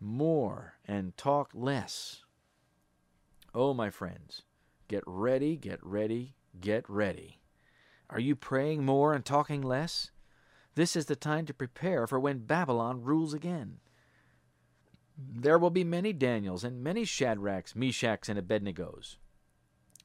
more 0.00 0.76
and 0.86 1.14
talk 1.18 1.50
less. 1.52 2.24
Oh, 3.60 3.74
my 3.74 3.90
friends, 3.90 4.42
get 4.86 5.02
ready, 5.04 5.56
get 5.56 5.84
ready, 5.84 6.36
get 6.60 6.88
ready. 6.88 7.40
Are 8.08 8.20
you 8.20 8.36
praying 8.36 8.84
more 8.84 9.12
and 9.14 9.24
talking 9.24 9.62
less? 9.62 10.12
This 10.76 10.94
is 10.94 11.06
the 11.06 11.16
time 11.16 11.44
to 11.46 11.52
prepare 11.52 12.06
for 12.06 12.20
when 12.20 12.46
Babylon 12.46 13.02
rules 13.02 13.34
again. 13.34 13.78
There 15.18 15.58
will 15.58 15.70
be 15.70 15.82
many 15.82 16.12
Daniels 16.12 16.62
and 16.62 16.84
many 16.84 17.02
Shadrachs, 17.02 17.74
Meshachs, 17.74 18.28
and 18.28 18.38
Abednegos. 18.38 19.16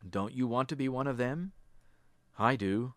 Don't 0.10 0.34
you 0.34 0.48
want 0.48 0.68
to 0.70 0.76
be 0.76 0.90
one 0.90 1.06
of 1.06 1.18
them? 1.18 1.52
I 2.40 2.56
do. 2.56 2.96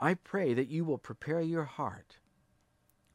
I 0.00 0.14
pray 0.14 0.52
that 0.52 0.66
you 0.66 0.84
will 0.84 0.98
prepare 0.98 1.42
your 1.42 1.62
heart. 1.62 2.18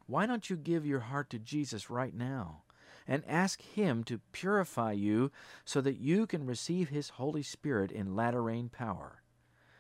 Why 0.06 0.26
don't 0.26 0.50
you 0.50 0.56
give 0.56 0.86
your 0.86 1.02
heart 1.02 1.30
to 1.32 1.38
Jesus 1.38 1.90
right 1.90 2.16
now 2.16 2.62
and 3.08 3.24
ask 3.28 3.62
Him 3.62 4.04
to 4.06 4.20
purify 4.32 4.92
you 4.92 5.32
so 5.66 5.82
that 5.82 5.98
you 5.98 6.28
can 6.28 6.46
receive 6.46 6.90
His 6.90 7.10
Holy 7.10 7.44
Spirit 7.44 7.92
in 7.92 8.16
latter 8.16 8.44
rain 8.44 8.70
power? 8.70 9.22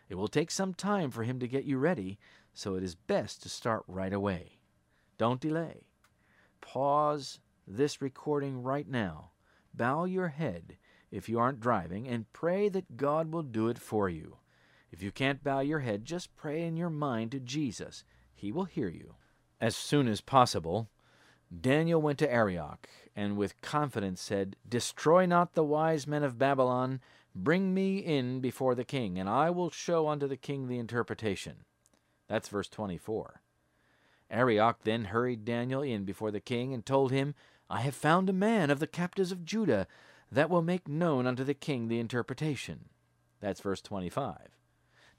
It 0.09 0.15
will 0.15 0.27
take 0.27 0.51
some 0.51 0.73
time 0.73 1.11
for 1.11 1.23
Him 1.23 1.39
to 1.39 1.47
get 1.47 1.65
you 1.65 1.77
ready, 1.77 2.17
so 2.53 2.75
it 2.75 2.83
is 2.83 2.95
best 2.95 3.43
to 3.43 3.49
start 3.49 3.83
right 3.87 4.13
away. 4.13 4.59
Don't 5.17 5.41
delay. 5.41 5.87
Pause 6.61 7.39
this 7.67 8.01
recording 8.01 8.63
right 8.63 8.87
now, 8.87 9.31
bow 9.73 10.05
your 10.05 10.29
head 10.29 10.77
if 11.11 11.27
you 11.27 11.39
aren't 11.39 11.59
driving 11.59 12.07
and 12.07 12.31
pray 12.31 12.69
that 12.69 12.97
God 12.97 13.31
will 13.31 13.43
do 13.43 13.67
it 13.67 13.77
for 13.77 14.09
you. 14.09 14.37
If 14.91 15.03
you 15.03 15.11
can't 15.11 15.43
bow 15.43 15.59
your 15.59 15.79
head, 15.79 16.05
just 16.05 16.35
pray 16.35 16.63
in 16.63 16.77
your 16.77 16.89
mind 16.89 17.31
to 17.31 17.39
Jesus. 17.39 18.03
He 18.33 18.51
will 18.51 18.65
hear 18.65 18.87
you. 18.87 19.15
As 19.59 19.75
soon 19.75 20.07
as 20.07 20.21
possible, 20.21 20.89
Daniel 21.61 22.01
went 22.01 22.19
to 22.19 22.31
Arioch, 22.31 22.87
and 23.15 23.37
with 23.37 23.61
confidence 23.61 24.21
said, 24.21 24.55
Destroy 24.67 25.25
not 25.25 25.53
the 25.53 25.63
wise 25.63 26.05
men 26.05 26.23
of 26.23 26.37
Babylon, 26.37 26.99
bring 27.33 27.73
me 27.73 27.99
in 27.99 28.39
before 28.41 28.75
the 28.75 28.83
king, 28.83 29.17
and 29.17 29.29
I 29.29 29.49
will 29.49 29.69
show 29.69 30.07
unto 30.07 30.27
the 30.27 30.37
king 30.37 30.67
the 30.67 30.79
interpretation. 30.79 31.65
That's 32.27 32.49
verse 32.49 32.67
24. 32.67 33.41
Arioch 34.29 34.79
then 34.83 35.05
hurried 35.05 35.45
Daniel 35.45 35.81
in 35.81 36.03
before 36.03 36.31
the 36.31 36.41
king, 36.41 36.73
and 36.73 36.85
told 36.85 37.11
him, 37.11 37.33
I 37.69 37.81
have 37.81 37.95
found 37.95 38.29
a 38.29 38.33
man 38.33 38.69
of 38.69 38.79
the 38.79 38.87
captives 38.87 39.31
of 39.31 39.45
Judah 39.45 39.87
that 40.31 40.49
will 40.49 40.61
make 40.61 40.87
known 40.87 41.25
unto 41.25 41.43
the 41.43 41.53
king 41.53 41.87
the 41.87 41.99
interpretation. 41.99 42.89
That's 43.39 43.61
verse 43.61 43.81
25. 43.81 44.57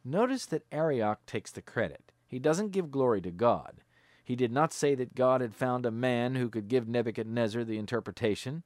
Notice 0.04 0.46
that 0.46 0.66
Arioch 0.70 1.24
takes 1.26 1.50
the 1.50 1.62
credit. 1.62 2.12
He 2.26 2.38
doesn't 2.38 2.72
give 2.72 2.90
glory 2.90 3.20
to 3.22 3.30
God. 3.30 3.80
He 4.28 4.36
did 4.36 4.52
not 4.52 4.74
say 4.74 4.94
that 4.94 5.14
God 5.14 5.40
had 5.40 5.54
found 5.54 5.86
a 5.86 5.90
man 5.90 6.34
who 6.34 6.50
could 6.50 6.68
give 6.68 6.86
Nebuchadnezzar 6.86 7.64
the 7.64 7.78
interpretation. 7.78 8.62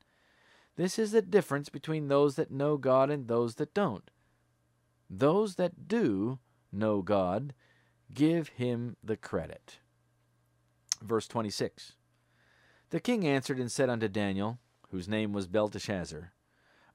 This 0.75 0.99
is 0.99 1.13
the 1.13 1.23
difference 1.23 1.69
between 1.69 2.09
those 2.09 2.35
that 2.35 2.51
know 2.51 2.77
God 2.77 3.11
and 3.11 3.29
those 3.29 3.55
that 3.55 3.73
don't. 3.73 4.11
Those 5.09 5.55
that 5.55 5.87
do 5.87 6.41
know 6.73 7.01
God 7.01 7.55
give 8.13 8.49
him 8.49 8.97
the 9.05 9.17
credit. 9.17 9.79
Verse 11.01 11.29
26. 11.29 11.93
The 12.91 12.99
king 12.99 13.25
answered 13.25 13.61
and 13.61 13.71
said 13.71 13.89
unto 13.89 14.09
Daniel, 14.09 14.59
whose 14.91 15.07
name 15.07 15.33
was 15.33 15.47
Belteshazzar, 15.47 16.33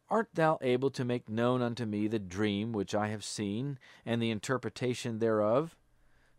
Art 0.10 0.28
thou 0.34 0.58
able 0.62 0.90
to 0.90 1.06
make 1.06 1.30
known 1.30 1.62
unto 1.62 1.86
me 1.86 2.10
the 2.10 2.20
dream 2.20 2.74
which 2.74 2.94
I 2.94 3.08
have 3.08 3.24
seen, 3.24 3.80
and 4.06 4.22
the 4.22 4.30
interpretation 4.30 5.20
thereof? 5.20 5.78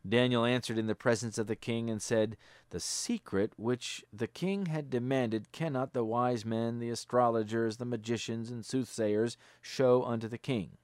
Daniel 0.07 0.45
answered 0.45 0.79
in 0.79 0.87
the 0.87 0.95
presence 0.95 1.39
of 1.39 1.47
the 1.47 1.57
king, 1.57 1.91
and 1.91 2.01
said, 2.01 2.37
The 2.71 2.81
secret 2.81 3.53
which 3.57 4.05
the 4.13 4.27
king 4.27 4.67
had 4.67 4.91
demanded 4.91 5.51
cannot 5.53 5.93
the 5.93 6.05
wise 6.05 6.45
men, 6.45 6.79
the 6.79 6.91
astrologers, 6.91 7.77
the 7.77 7.85
magicians, 7.85 8.51
and 8.51 8.65
soothsayers 8.65 9.37
show 9.61 10.05
unto 10.05 10.29
the 10.29 10.39
king. 10.39 10.77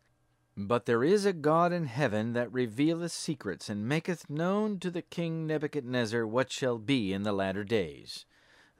But 0.57 0.87
there 0.87 1.03
is 1.03 1.25
a 1.27 1.33
God 1.33 1.73
in 1.73 1.87
heaven 1.87 2.33
that 2.33 2.53
revealeth 2.53 3.13
secrets, 3.13 3.69
and 3.69 3.89
maketh 3.89 4.31
known 4.31 4.79
to 4.81 4.91
the 4.91 5.03
king 5.03 5.47
Nebuchadnezzar 5.47 6.27
what 6.27 6.53
shall 6.53 6.79
be 6.79 7.13
in 7.13 7.23
the 7.23 7.33
latter 7.33 7.65
days. 7.65 8.25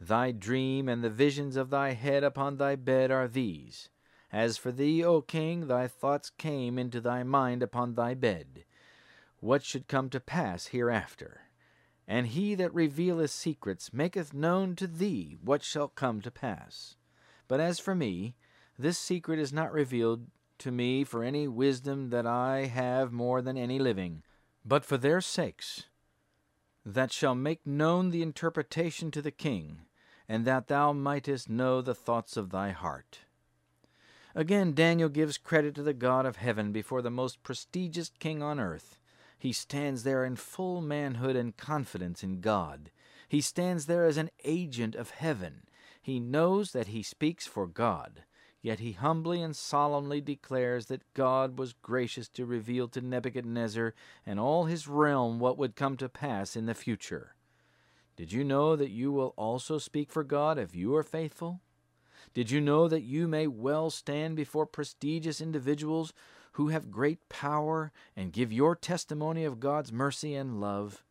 Thy 0.01 0.33
dream 0.33 0.89
and 0.89 1.03
the 1.03 1.11
visions 1.11 1.57
of 1.57 1.71
thy 1.71 1.93
head 1.93 2.23
upon 2.23 2.57
thy 2.57 2.77
bed 2.77 3.11
are 3.11 3.29
these. 3.29 3.89
As 4.33 4.57
for 4.57 4.73
thee, 4.73 5.05
O 5.05 5.23
king, 5.23 5.69
thy 5.69 5.87
thoughts 5.87 6.31
came 6.31 6.79
into 6.79 7.01
thy 7.01 7.23
mind 7.23 7.63
upon 7.63 7.95
thy 7.95 8.15
bed, 8.15 8.65
what 9.45 9.63
should 9.63 9.87
come 9.87 10.09
to 10.09 10.19
pass 10.19 10.69
hereafter. 10.69 11.43
And 12.09 12.29
he 12.29 12.55
that 12.55 12.73
revealeth 12.73 13.31
secrets 13.31 13.93
maketh 13.93 14.33
known 14.33 14.75
to 14.77 14.87
thee 14.87 15.37
what 15.45 15.63
shall 15.63 15.89
come 15.89 16.23
to 16.23 16.31
pass. 16.31 16.97
But 17.47 17.61
as 17.61 17.79
for 17.79 17.95
me, 17.95 18.37
this 18.79 18.99
secret 18.99 19.39
is 19.39 19.53
not 19.53 19.71
revealed 19.71 20.29
to 20.61 20.71
me 20.71 21.05
for 21.05 21.23
any 21.23 21.47
wisdom 21.47 22.09
that 22.09 22.27
I 22.27 22.67
have 22.67 23.13
more 23.13 23.43
than 23.43 23.59
any 23.59 23.79
living, 23.79 24.23
but 24.65 24.83
for 24.83 24.97
their 24.97 25.21
sakes, 25.21 25.85
that 26.87 27.13
shall 27.13 27.35
make 27.35 27.67
known 27.67 28.13
the 28.13 28.23
interpretation 28.23 29.11
to 29.11 29.21
the 29.21 29.31
king, 29.31 29.83
and 30.27 30.47
that 30.47 30.69
thou 30.69 30.95
mightest 30.95 31.51
know 31.51 31.83
the 31.83 31.95
thoughts 31.95 32.39
of 32.39 32.49
thy 32.49 32.71
heart. 32.71 33.21
Again, 34.35 34.73
Daniel 34.73 35.11
gives 35.11 35.37
credit 35.37 35.75
to 35.75 35.83
the 35.83 35.93
God 35.93 36.25
of 36.25 36.37
heaven 36.37 36.73
before 36.73 37.03
the 37.03 37.11
most 37.11 37.43
prestigious 37.43 38.11
king 38.19 38.43
on 38.43 38.59
earth. 38.59 38.97
He 39.39 39.53
stands 39.53 40.03
there 40.03 40.25
in 40.25 40.37
full 40.37 40.81
manhood 40.81 41.37
and 41.37 41.57
confidence 41.57 42.23
in 42.23 42.41
God. 42.41 42.91
He 43.29 43.41
stands 43.41 43.87
there 43.87 44.05
as 44.05 44.17
an 44.17 44.31
agent 44.45 44.95
of 44.95 45.11
heaven. 45.11 45.63
He 46.01 46.21
knows 46.21 46.73
that 46.73 46.89
he 46.89 47.03
speaks 47.03 47.47
for 47.47 47.67
God. 47.67 48.25
Yet 48.63 48.81
he 48.81 48.93
humbly 48.93 49.43
and 49.43 49.55
solemnly 49.55 50.23
declares 50.23 50.87
that 50.87 51.13
God 51.13 51.59
was 51.59 51.75
gracious 51.75 52.29
to 52.31 52.47
reveal 52.47 52.89
to 52.89 53.03
Nebuchadnezzar 53.03 53.95
and 54.25 54.41
all 54.41 54.65
his 54.65 54.89
realm 54.89 55.39
what 55.39 55.59
would 55.59 55.77
come 55.77 55.99
to 55.99 56.09
pass 56.09 56.57
in 56.57 56.65
the 56.65 56.75
future. 56.75 57.35
Did 58.17 58.33
you 58.33 58.45
know 58.45 58.77
that 58.77 58.91
you 58.91 59.13
will 59.13 59.35
also 59.37 59.77
speak 59.77 60.11
for 60.11 60.25
God 60.25 60.59
if 60.59 60.75
you 60.75 60.95
are 60.95 61.03
faithful? 61.03 61.61
Did 62.33 62.51
you 62.51 62.61
know 62.61 62.89
that 62.89 63.03
you 63.03 63.29
may 63.29 63.47
well 63.47 63.91
stand 63.91 64.37
before 64.37 64.67
prestigious 64.67 65.41
individuals 65.41 66.13
who 66.55 66.69
have 66.69 66.91
great 66.91 67.29
power 67.29 67.93
and 68.17 68.33
give 68.33 68.53
your 68.53 68.75
testimony 68.75 69.45
of 69.45 69.61
God's 69.61 69.93
mercy 69.93 70.35
and 70.35 70.61
love? 70.61 71.05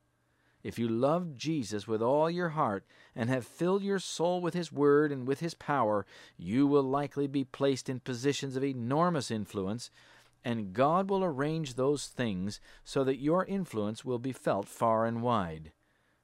If 0.63 0.79
you 0.79 0.87
love 0.87 1.35
Jesus 1.35 1.85
with 1.87 2.01
all 2.01 2.29
your 2.29 2.49
heart 2.49 2.85
and 3.13 3.29
have 3.29 3.45
filled 3.45 3.83
your 3.83 3.99
soul 3.99 4.39
with 4.39 4.53
His 4.53 4.71
Word 4.71 5.11
and 5.11 5.27
with 5.27 5.41
His 5.41 5.53
power, 5.53 6.05
you 6.37 6.65
will 6.65 6.83
likely 6.83 7.27
be 7.27 7.43
placed 7.43 7.89
in 7.89 7.99
positions 7.99 8.55
of 8.55 8.63
enormous 8.63 9.29
influence, 9.29 9.91
and 10.45 10.73
God 10.73 11.09
will 11.09 11.23
arrange 11.23 11.75
those 11.75 12.07
things 12.07 12.61
so 12.85 13.03
that 13.03 13.19
your 13.19 13.45
influence 13.45 14.05
will 14.05 14.19
be 14.19 14.31
felt 14.31 14.69
far 14.69 15.05
and 15.05 15.21
wide. 15.21 15.73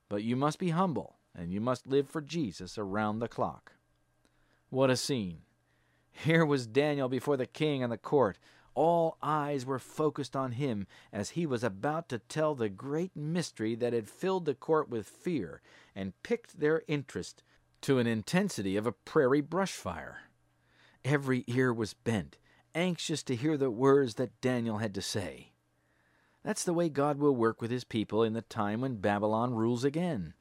But 0.08 0.24
you 0.24 0.38
must 0.38 0.60
be 0.60 0.70
humble, 0.70 1.18
and 1.36 1.52
you 1.52 1.60
must 1.60 1.86
live 1.86 2.08
for 2.08 2.22
Jesus 2.22 2.78
around 2.78 3.20
the 3.20 3.28
clock. 3.28 3.74
What 4.70 4.90
a 4.90 4.96
scene! 4.96 5.40
Here 6.12 6.46
was 6.46 6.68
Daniel 6.68 7.10
before 7.10 7.38
the 7.38 7.46
king 7.46 7.84
and 7.84 7.92
the 7.92 7.98
court, 7.98 8.38
all 8.76 9.18
eyes 9.22 9.66
were 9.66 9.80
focused 9.80 10.36
on 10.36 10.54
him 10.54 10.88
as 11.12 11.32
he 11.32 11.46
was 11.46 11.64
about 11.64 12.10
to 12.10 12.20
tell 12.20 12.56
the 12.56 12.70
great 12.70 13.16
mystery 13.16 13.76
that 13.76 13.94
had 13.94 14.08
filled 14.08 14.46
the 14.46 14.54
court 14.54 14.90
with 14.90 15.08
fear 15.08 15.62
and 15.96 16.22
picked 16.24 16.60
their 16.60 16.84
interest 16.88 17.44
to 17.82 17.98
an 17.98 18.08
intensity 18.08 18.76
of 18.78 18.86
a 18.86 18.92
prairie 18.92 19.42
brush 19.42 19.74
fire. 19.74 20.22
Every 21.06 21.44
ear 21.48 21.74
was 21.74 21.94
bent, 21.94 22.38
anxious 22.76 23.24
to 23.24 23.36
hear 23.36 23.58
the 23.58 23.72
words 23.72 24.16
that 24.16 24.42
Daniel 24.42 24.78
had 24.78 24.94
to 24.96 25.02
say. 25.02 25.52
That's 26.44 26.64
the 26.64 26.74
way 26.74 26.90
God 26.90 27.20
will 27.20 27.36
work 27.36 27.62
with 27.62 27.72
his 27.72 27.84
people 27.84 28.24
in 28.24 28.34
the 28.34 28.42
time 28.42 28.82
when 28.82 28.96
Babylon 28.96 29.54
rules 29.54 29.84
again. 29.84 30.34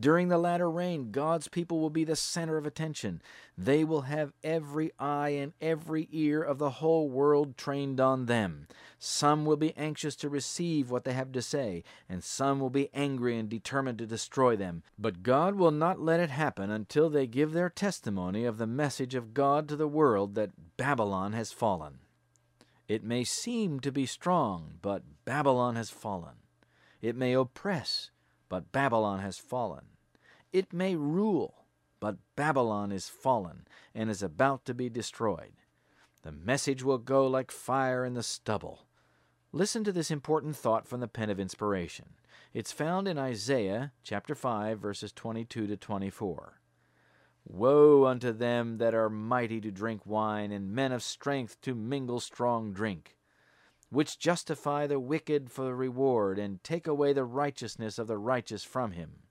During 0.00 0.28
the 0.28 0.38
latter 0.38 0.70
rain, 0.70 1.10
God's 1.10 1.48
people 1.48 1.80
will 1.80 1.90
be 1.90 2.04
the 2.04 2.14
center 2.14 2.56
of 2.56 2.66
attention. 2.66 3.20
They 3.56 3.82
will 3.82 4.02
have 4.02 4.32
every 4.44 4.92
eye 4.98 5.30
and 5.30 5.54
every 5.60 6.08
ear 6.12 6.40
of 6.40 6.58
the 6.58 6.70
whole 6.70 7.08
world 7.08 7.56
trained 7.56 7.98
on 8.00 8.26
them. 8.26 8.68
Some 9.00 9.44
will 9.44 9.56
be 9.56 9.76
anxious 9.76 10.14
to 10.16 10.28
receive 10.28 10.90
what 10.90 11.02
they 11.02 11.14
have 11.14 11.32
to 11.32 11.42
say, 11.42 11.82
and 12.08 12.22
some 12.22 12.60
will 12.60 12.70
be 12.70 12.90
angry 12.94 13.36
and 13.36 13.48
determined 13.48 13.98
to 13.98 14.06
destroy 14.06 14.54
them. 14.54 14.84
But 14.96 15.24
God 15.24 15.56
will 15.56 15.72
not 15.72 16.00
let 16.00 16.20
it 16.20 16.30
happen 16.30 16.70
until 16.70 17.10
they 17.10 17.26
give 17.26 17.52
their 17.52 17.70
testimony 17.70 18.44
of 18.44 18.58
the 18.58 18.66
message 18.68 19.16
of 19.16 19.34
God 19.34 19.68
to 19.68 19.76
the 19.76 19.88
world 19.88 20.36
that 20.36 20.76
Babylon 20.76 21.32
has 21.32 21.50
fallen. 21.50 21.98
It 22.86 23.02
may 23.02 23.24
seem 23.24 23.80
to 23.80 23.90
be 23.90 24.06
strong, 24.06 24.78
but 24.80 25.02
Babylon 25.24 25.74
has 25.74 25.90
fallen. 25.90 26.36
It 27.02 27.16
may 27.16 27.32
oppress, 27.34 28.10
but 28.48 28.72
Babylon 28.72 29.20
has 29.20 29.38
fallen. 29.38 29.86
It 30.52 30.72
may 30.72 30.96
rule, 30.96 31.66
but 32.00 32.16
Babylon 32.36 32.92
is 32.92 33.08
fallen 33.08 33.66
and 33.94 34.10
is 34.10 34.22
about 34.22 34.64
to 34.64 34.74
be 34.74 34.88
destroyed. 34.88 35.52
The 36.22 36.32
message 36.32 36.82
will 36.82 36.98
go 36.98 37.26
like 37.26 37.50
fire 37.50 38.04
in 38.04 38.14
the 38.14 38.22
stubble. 38.22 38.86
Listen 39.52 39.84
to 39.84 39.92
this 39.92 40.10
important 40.10 40.56
thought 40.56 40.86
from 40.86 41.00
the 41.00 41.08
pen 41.08 41.30
of 41.30 41.40
inspiration. 41.40 42.14
It's 42.52 42.72
found 42.72 43.06
in 43.06 43.18
Isaiah 43.18 43.92
chapter 44.02 44.34
5 44.34 44.78
verses 44.78 45.12
22 45.12 45.66
to 45.66 45.76
24. 45.76 46.60
Woe 47.44 48.04
unto 48.04 48.32
them 48.32 48.78
that 48.78 48.94
are 48.94 49.08
mighty 49.08 49.60
to 49.60 49.70
drink 49.70 50.02
wine 50.04 50.52
and 50.52 50.72
men 50.72 50.92
of 50.92 51.02
strength 51.02 51.60
to 51.62 51.74
mingle 51.74 52.20
strong 52.20 52.72
drink 52.72 53.17
which 53.90 54.18
justify 54.18 54.86
the 54.86 55.00
wicked 55.00 55.50
for 55.50 55.74
reward, 55.74 56.38
and 56.38 56.62
take 56.62 56.86
away 56.86 57.12
the 57.12 57.24
righteousness 57.24 57.98
of 57.98 58.06
the 58.06 58.18
righteous 58.18 58.64
from 58.64 58.92
him. 58.92 59.22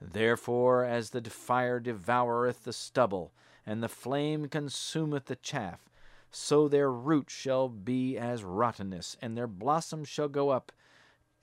Therefore, 0.00 0.84
as 0.84 1.10
the 1.10 1.22
fire 1.22 1.80
devoureth 1.80 2.64
the 2.64 2.72
stubble, 2.72 3.32
and 3.64 3.82
the 3.82 3.88
flame 3.88 4.48
consumeth 4.48 5.24
the 5.24 5.36
chaff, 5.36 5.88
so 6.30 6.68
their 6.68 6.92
root 6.92 7.30
shall 7.30 7.68
be 7.68 8.18
as 8.18 8.44
rottenness, 8.44 9.16
and 9.22 9.36
their 9.36 9.46
blossom 9.46 10.04
shall 10.04 10.28
go 10.28 10.50
up 10.50 10.70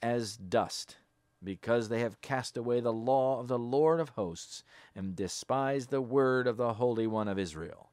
as 0.01 0.37
dust, 0.37 0.97
because 1.43 1.89
they 1.89 2.01
have 2.01 2.21
cast 2.21 2.55
away 2.55 2.79
the 2.79 2.93
law 2.93 3.39
of 3.39 3.47
the 3.47 3.57
Lord 3.57 3.99
of 3.99 4.09
hosts, 4.09 4.63
and 4.95 5.15
despised 5.15 5.89
the 5.89 6.01
word 6.01 6.45
of 6.45 6.57
the 6.57 6.73
Holy 6.73 7.07
One 7.07 7.27
of 7.27 7.39
Israel. 7.39 7.89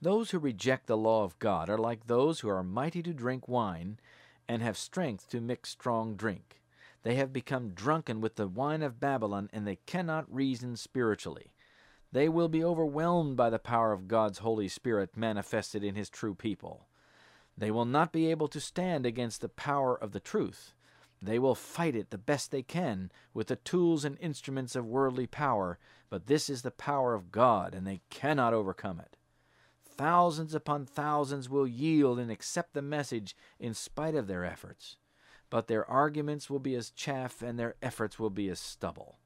Those 0.00 0.30
who 0.30 0.38
reject 0.38 0.86
the 0.86 0.96
law 0.96 1.24
of 1.24 1.38
God 1.40 1.68
are 1.68 1.78
like 1.78 2.06
those 2.06 2.40
who 2.40 2.48
are 2.48 2.62
mighty 2.62 3.02
to 3.02 3.12
drink 3.12 3.48
wine 3.48 3.98
and 4.48 4.62
have 4.62 4.76
strength 4.76 5.28
to 5.30 5.40
mix 5.40 5.70
strong 5.70 6.14
drink. 6.14 6.62
They 7.02 7.16
have 7.16 7.32
become 7.32 7.70
drunken 7.70 8.20
with 8.20 8.36
the 8.36 8.46
wine 8.46 8.82
of 8.82 9.00
Babylon 9.00 9.50
and 9.52 9.66
they 9.66 9.80
cannot 9.86 10.32
reason 10.32 10.76
spiritually. 10.76 11.52
They 12.12 12.28
will 12.28 12.48
be 12.48 12.64
overwhelmed 12.64 13.36
by 13.36 13.50
the 13.50 13.58
power 13.58 13.92
of 13.92 14.08
God's 14.08 14.38
Holy 14.38 14.68
Spirit 14.68 15.16
manifested 15.16 15.82
in 15.82 15.96
His 15.96 16.08
true 16.08 16.34
people. 16.34 16.86
They 17.56 17.70
will 17.72 17.84
not 17.84 18.12
be 18.12 18.30
able 18.30 18.48
to 18.48 18.60
stand 18.60 19.04
against 19.04 19.40
the 19.40 19.48
power 19.48 19.96
of 20.00 20.12
the 20.12 20.20
truth. 20.20 20.74
They 21.20 21.40
will 21.40 21.56
fight 21.56 21.96
it 21.96 22.10
the 22.10 22.18
best 22.18 22.52
they 22.52 22.62
can 22.62 23.10
with 23.34 23.48
the 23.48 23.56
tools 23.56 24.04
and 24.04 24.16
instruments 24.20 24.76
of 24.76 24.86
worldly 24.86 25.26
power, 25.26 25.78
but 26.08 26.28
this 26.28 26.48
is 26.48 26.62
the 26.62 26.70
power 26.70 27.14
of 27.14 27.32
God, 27.32 27.74
and 27.74 27.84
they 27.84 28.00
cannot 28.10 28.54
overcome 28.54 29.00
it. 29.00 29.17
Thousands 29.98 30.54
upon 30.54 30.86
thousands 30.86 31.48
will 31.48 31.66
yield 31.66 32.20
and 32.20 32.30
accept 32.30 32.72
the 32.72 32.82
message 32.82 33.36
in 33.58 33.74
spite 33.74 34.14
of 34.14 34.28
their 34.28 34.44
efforts, 34.44 34.96
but 35.50 35.66
their 35.66 35.84
arguments 35.90 36.48
will 36.48 36.60
be 36.60 36.76
as 36.76 36.92
chaff 36.92 37.42
and 37.42 37.58
their 37.58 37.74
efforts 37.82 38.16
will 38.16 38.30
be 38.30 38.48
as 38.48 38.60
stubble. 38.60 39.18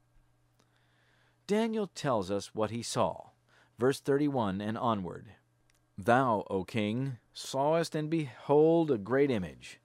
Daniel 1.45 1.85
tells 1.85 2.31
us 2.31 2.55
what 2.55 2.71
he 2.71 2.81
saw. 2.81 3.29
Verse 3.77 3.99
31 3.99 4.61
and 4.61 4.75
onward. 4.75 5.27
Thou, 5.95 6.43
O 6.49 6.63
king, 6.63 7.17
sawest 7.33 7.93
and 7.93 8.09
behold 8.09 8.89
a 8.89 8.97
great 8.97 9.29
image. 9.29 9.79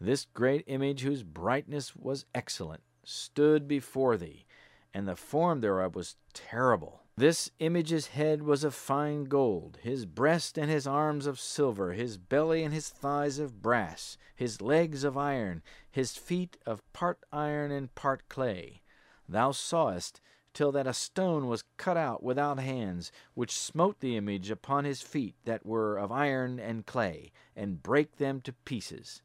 This 0.00 0.24
great 0.24 0.64
image, 0.66 1.02
whose 1.02 1.22
brightness 1.22 1.94
was 1.94 2.24
excellent, 2.34 2.82
stood 3.04 3.68
before 3.68 4.16
thee, 4.16 4.46
and 4.94 5.06
the 5.06 5.16
form 5.16 5.60
thereof 5.60 5.94
was 5.94 6.16
terrible. 6.32 7.02
This 7.20 7.50
image's 7.58 8.06
head 8.06 8.44
was 8.44 8.64
of 8.64 8.74
fine 8.74 9.24
gold, 9.24 9.76
his 9.82 10.06
breast 10.06 10.56
and 10.56 10.70
his 10.70 10.86
arms 10.86 11.26
of 11.26 11.38
silver, 11.38 11.92
his 11.92 12.16
belly 12.16 12.64
and 12.64 12.72
his 12.72 12.88
thighs 12.88 13.38
of 13.38 13.60
brass, 13.60 14.16
his 14.34 14.62
legs 14.62 15.04
of 15.04 15.18
iron, 15.18 15.62
his 15.90 16.16
feet 16.16 16.56
of 16.64 16.80
part 16.94 17.22
iron 17.30 17.70
and 17.70 17.94
part 17.94 18.26
clay. 18.30 18.80
Thou 19.28 19.52
sawest 19.52 20.22
till 20.54 20.72
that 20.72 20.86
a 20.86 20.94
stone 20.94 21.46
was 21.46 21.64
cut 21.76 21.98
out 21.98 22.22
without 22.22 22.58
hands, 22.58 23.12
which 23.34 23.52
smote 23.52 24.00
the 24.00 24.16
image 24.16 24.50
upon 24.50 24.86
his 24.86 25.02
feet 25.02 25.34
that 25.44 25.66
were 25.66 25.98
of 25.98 26.10
iron 26.10 26.58
and 26.58 26.86
clay, 26.86 27.32
and 27.54 27.82
brake 27.82 28.16
them 28.16 28.40
to 28.40 28.54
pieces. 28.64 29.20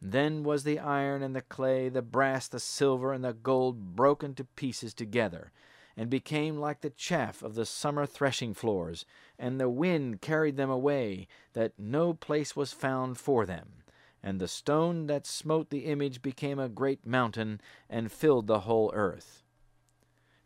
Then 0.00 0.44
was 0.44 0.62
the 0.62 0.78
iron 0.78 1.20
and 1.20 1.34
the 1.34 1.42
clay, 1.42 1.88
the 1.88 2.00
brass, 2.00 2.46
the 2.46 2.60
silver, 2.60 3.12
and 3.12 3.24
the 3.24 3.32
gold 3.32 3.96
broken 3.96 4.36
to 4.36 4.44
pieces 4.44 4.94
together 4.94 5.50
and 5.96 6.10
became 6.10 6.56
like 6.56 6.80
the 6.80 6.90
chaff 6.90 7.42
of 7.42 7.54
the 7.54 7.66
summer 7.66 8.06
threshing 8.06 8.54
floors, 8.54 9.04
and 9.38 9.60
the 9.60 9.68
wind 9.68 10.20
carried 10.20 10.56
them 10.56 10.70
away, 10.70 11.28
that 11.52 11.72
no 11.78 12.12
place 12.12 12.56
was 12.56 12.72
found 12.72 13.18
for 13.18 13.46
them. 13.46 13.82
And 14.22 14.40
the 14.40 14.48
stone 14.48 15.06
that 15.06 15.26
smote 15.26 15.70
the 15.70 15.86
image 15.86 16.22
became 16.22 16.58
a 16.58 16.68
great 16.68 17.06
mountain, 17.06 17.60
and 17.88 18.10
filled 18.10 18.46
the 18.46 18.60
whole 18.60 18.90
earth. 18.94 19.44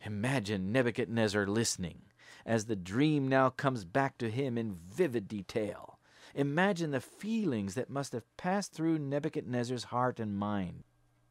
Imagine 0.05 0.71
Nebuchadnezzar 0.71 1.45
listening, 1.47 2.01
as 2.45 2.65
the 2.65 2.75
dream 2.75 3.27
now 3.27 3.49
comes 3.49 3.85
back 3.85 4.17
to 4.17 4.29
him 4.29 4.57
in 4.57 4.73
vivid 4.73 5.27
detail. 5.27 5.99
Imagine 6.35 6.91
the 6.91 7.01
feelings 7.01 7.75
that 7.75 7.89
must 7.89 8.13
have 8.13 8.37
passed 8.37 8.73
through 8.73 8.99
Nebuchadnezzar's 8.99 9.85
heart 9.85 10.19
and 10.19 10.37
mind. 10.37 10.83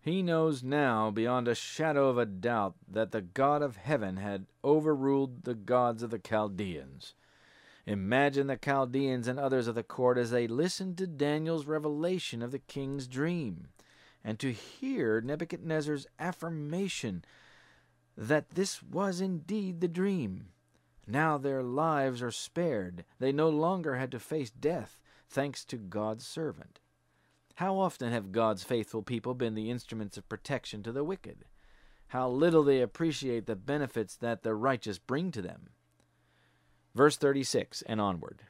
He 0.08 0.22
knows 0.22 0.62
now 0.62 1.10
beyond 1.10 1.48
a 1.48 1.54
shadow 1.54 2.08
of 2.08 2.16
a 2.16 2.24
doubt 2.24 2.76
that 2.90 3.12
the 3.12 3.20
God 3.20 3.60
of 3.60 3.76
heaven 3.76 4.16
had 4.16 4.46
overruled 4.64 5.44
the 5.44 5.54
gods 5.54 6.02
of 6.02 6.08
the 6.08 6.18
Chaldeans. 6.18 7.12
Imagine 7.84 8.46
the 8.46 8.56
Chaldeans 8.56 9.28
and 9.28 9.38
others 9.38 9.66
of 9.66 9.74
the 9.74 9.82
court 9.82 10.16
as 10.16 10.30
they 10.30 10.46
listened 10.46 10.96
to 10.96 11.06
Daniel's 11.06 11.66
revelation 11.66 12.40
of 12.40 12.52
the 12.52 12.58
king's 12.58 13.06
dream, 13.06 13.68
and 14.24 14.38
to 14.38 14.50
hear 14.50 15.20
Nebuchadnezzar's 15.20 16.06
affirmation 16.18 17.22
that 18.16 18.52
this 18.52 18.82
was 18.82 19.20
indeed 19.20 19.82
the 19.82 19.88
dream. 19.88 20.48
Now 21.06 21.36
their 21.36 21.62
lives 21.62 22.22
are 22.22 22.30
spared. 22.30 23.04
They 23.18 23.30
no 23.30 23.50
longer 23.50 23.96
had 23.96 24.10
to 24.12 24.18
face 24.18 24.48
death, 24.48 25.02
thanks 25.28 25.66
to 25.66 25.76
God's 25.76 26.26
servant. 26.26 26.80
How 27.58 27.80
often 27.80 28.12
have 28.12 28.30
God's 28.30 28.62
faithful 28.62 29.02
people 29.02 29.34
been 29.34 29.56
the 29.56 29.68
instruments 29.68 30.16
of 30.16 30.28
protection 30.28 30.84
to 30.84 30.92
the 30.92 31.02
wicked? 31.02 31.44
How 32.06 32.28
little 32.28 32.62
they 32.62 32.80
appreciate 32.80 33.46
the 33.46 33.56
benefits 33.56 34.14
that 34.14 34.44
the 34.44 34.54
righteous 34.54 34.98
bring 34.98 35.32
to 35.32 35.42
them. 35.42 35.70
Verse 36.94 37.16
36 37.16 37.82
and 37.82 38.00
onward. 38.00 38.44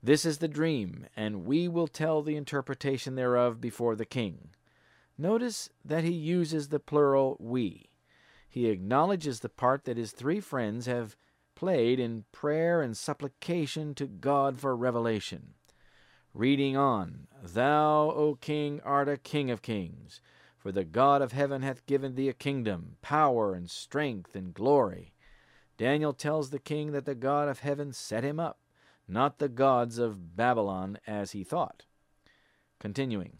This 0.00 0.24
is 0.24 0.38
the 0.38 0.46
dream, 0.46 1.06
and 1.16 1.44
we 1.44 1.66
will 1.66 1.88
tell 1.88 2.22
the 2.22 2.36
interpretation 2.36 3.16
thereof 3.16 3.60
before 3.60 3.96
the 3.96 4.04
king. 4.04 4.50
Notice 5.18 5.68
that 5.84 6.04
he 6.04 6.12
uses 6.12 6.68
the 6.68 6.78
plural 6.78 7.36
we. 7.40 7.90
He 8.48 8.68
acknowledges 8.68 9.40
the 9.40 9.48
part 9.48 9.86
that 9.86 9.96
his 9.96 10.12
three 10.12 10.38
friends 10.38 10.86
have 10.86 11.16
played 11.56 11.98
in 11.98 12.26
prayer 12.30 12.80
and 12.80 12.96
supplication 12.96 13.92
to 13.96 14.06
God 14.06 14.60
for 14.60 14.76
revelation. 14.76 15.54
Reading 16.34 16.76
on, 16.76 17.28
Thou, 17.44 18.10
O 18.10 18.34
King, 18.34 18.80
art 18.84 19.08
a 19.08 19.16
King 19.16 19.52
of 19.52 19.62
kings, 19.62 20.20
for 20.58 20.72
the 20.72 20.82
God 20.82 21.22
of 21.22 21.30
heaven 21.30 21.62
hath 21.62 21.86
given 21.86 22.16
thee 22.16 22.28
a 22.28 22.32
kingdom, 22.32 22.96
power, 23.02 23.54
and 23.54 23.70
strength, 23.70 24.34
and 24.34 24.52
glory. 24.52 25.12
Daniel 25.76 26.12
tells 26.12 26.50
the 26.50 26.58
king 26.58 26.90
that 26.90 27.04
the 27.04 27.14
God 27.14 27.48
of 27.48 27.60
heaven 27.60 27.92
set 27.92 28.24
him 28.24 28.40
up, 28.40 28.58
not 29.06 29.38
the 29.38 29.48
gods 29.48 29.98
of 29.98 30.34
Babylon 30.34 30.98
as 31.06 31.32
he 31.32 31.44
thought. 31.44 31.84
Continuing, 32.80 33.38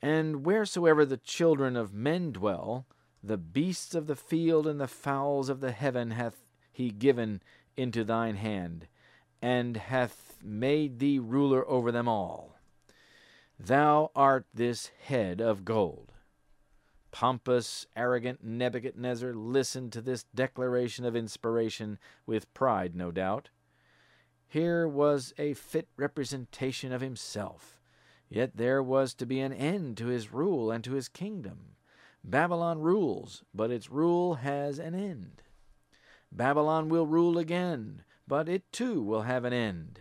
And 0.00 0.46
wheresoever 0.46 1.04
the 1.04 1.18
children 1.18 1.76
of 1.76 1.92
men 1.92 2.32
dwell, 2.32 2.86
the 3.22 3.36
beasts 3.36 3.94
of 3.94 4.06
the 4.06 4.16
field 4.16 4.66
and 4.66 4.80
the 4.80 4.88
fowls 4.88 5.50
of 5.50 5.60
the 5.60 5.72
heaven 5.72 6.12
hath 6.12 6.42
he 6.72 6.90
given 6.90 7.42
into 7.76 8.02
thine 8.02 8.36
hand, 8.36 8.88
and 9.44 9.76
hath 9.76 10.38
made 10.42 10.98
thee 10.98 11.18
ruler 11.18 11.68
over 11.68 11.92
them 11.92 12.08
all. 12.08 12.56
Thou 13.60 14.10
art 14.16 14.46
this 14.54 14.90
head 15.02 15.38
of 15.38 15.66
gold. 15.66 16.12
Pompous, 17.10 17.84
arrogant 17.94 18.42
Nebuchadnezzar 18.42 19.34
listened 19.34 19.92
to 19.92 20.00
this 20.00 20.24
declaration 20.34 21.04
of 21.04 21.14
inspiration 21.14 21.98
with 22.24 22.54
pride, 22.54 22.96
no 22.96 23.10
doubt. 23.10 23.50
Here 24.48 24.88
was 24.88 25.34
a 25.36 25.52
fit 25.52 25.88
representation 25.98 26.90
of 26.90 27.02
himself, 27.02 27.82
yet 28.30 28.56
there 28.56 28.82
was 28.82 29.12
to 29.12 29.26
be 29.26 29.40
an 29.40 29.52
end 29.52 29.98
to 29.98 30.06
his 30.06 30.32
rule 30.32 30.70
and 30.70 30.82
to 30.84 30.94
his 30.94 31.08
kingdom. 31.08 31.76
Babylon 32.24 32.80
rules, 32.80 33.44
but 33.52 33.70
its 33.70 33.90
rule 33.90 34.36
has 34.36 34.78
an 34.78 34.94
end. 34.94 35.42
Babylon 36.32 36.88
will 36.88 37.06
rule 37.06 37.36
again, 37.36 38.04
but 38.26 38.48
it 38.48 38.70
too 38.72 39.02
will 39.02 39.22
have 39.22 39.44
an 39.44 39.52
end. 39.52 40.00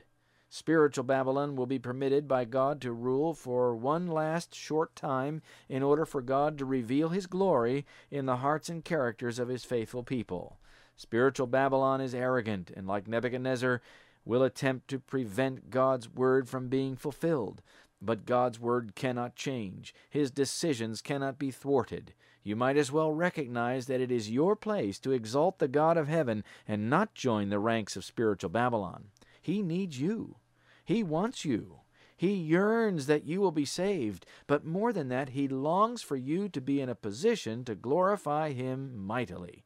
Spiritual 0.49 1.03
Babylon 1.03 1.55
will 1.55 1.65
be 1.65 1.79
permitted 1.79 2.27
by 2.27 2.45
God 2.45 2.79
to 2.81 2.91
rule 2.91 3.33
for 3.33 3.75
one 3.75 4.07
last 4.07 4.53
short 4.53 4.95
time 4.95 5.41
in 5.67 5.81
order 5.81 6.05
for 6.05 6.21
God 6.21 6.59
to 6.59 6.65
reveal 6.65 7.09
His 7.09 7.25
glory 7.25 7.87
in 8.11 8.27
the 8.27 8.37
hearts 8.37 8.69
and 8.69 8.85
characters 8.85 9.39
of 9.39 9.47
His 9.47 9.65
faithful 9.65 10.03
people. 10.03 10.59
Spiritual 10.95 11.47
Babylon 11.47 12.01
is 12.01 12.13
arrogant 12.13 12.71
and, 12.75 12.85
like 12.85 13.07
Nebuchadnezzar, 13.07 13.81
will 14.25 14.43
attempt 14.43 14.87
to 14.89 14.99
prevent 14.99 15.71
God's 15.71 16.07
word 16.07 16.47
from 16.47 16.69
being 16.69 16.95
fulfilled. 16.95 17.63
But 17.99 18.27
God's 18.27 18.59
word 18.59 18.93
cannot 18.95 19.35
change. 19.35 19.95
His 20.09 20.29
decisions 20.29 21.01
cannot 21.01 21.39
be 21.39 21.49
thwarted. 21.49 22.13
You 22.43 22.57
might 22.57 22.75
as 22.75 22.91
well 22.91 23.13
recognize 23.13 23.87
that 23.87 24.01
it 24.01 24.11
is 24.11 24.29
your 24.29 24.57
place 24.57 24.99
to 24.99 25.13
exalt 25.13 25.59
the 25.59 25.69
God 25.69 25.95
of 25.95 26.09
heaven 26.09 26.43
and 26.67 26.89
not 26.89 27.15
join 27.15 27.49
the 27.49 27.59
ranks 27.59 27.95
of 27.95 28.03
spiritual 28.03 28.49
Babylon. 28.49 29.05
He 29.41 29.61
needs 29.61 29.99
you. 29.99 30.35
He 30.83 31.03
wants 31.03 31.45
you. 31.45 31.79
He 32.17 32.33
yearns 32.33 33.05
that 33.07 33.25
you 33.25 33.39
will 33.39 33.51
be 33.51 33.65
saved, 33.65 34.25
but 34.45 34.65
more 34.65 34.91
than 34.91 35.07
that, 35.07 35.29
he 35.29 35.47
longs 35.47 36.01
for 36.01 36.17
you 36.17 36.49
to 36.49 36.61
be 36.61 36.81
in 36.81 36.89
a 36.89 36.95
position 36.95 37.63
to 37.65 37.75
glorify 37.75 38.51
him 38.51 38.95
mightily 38.95 39.63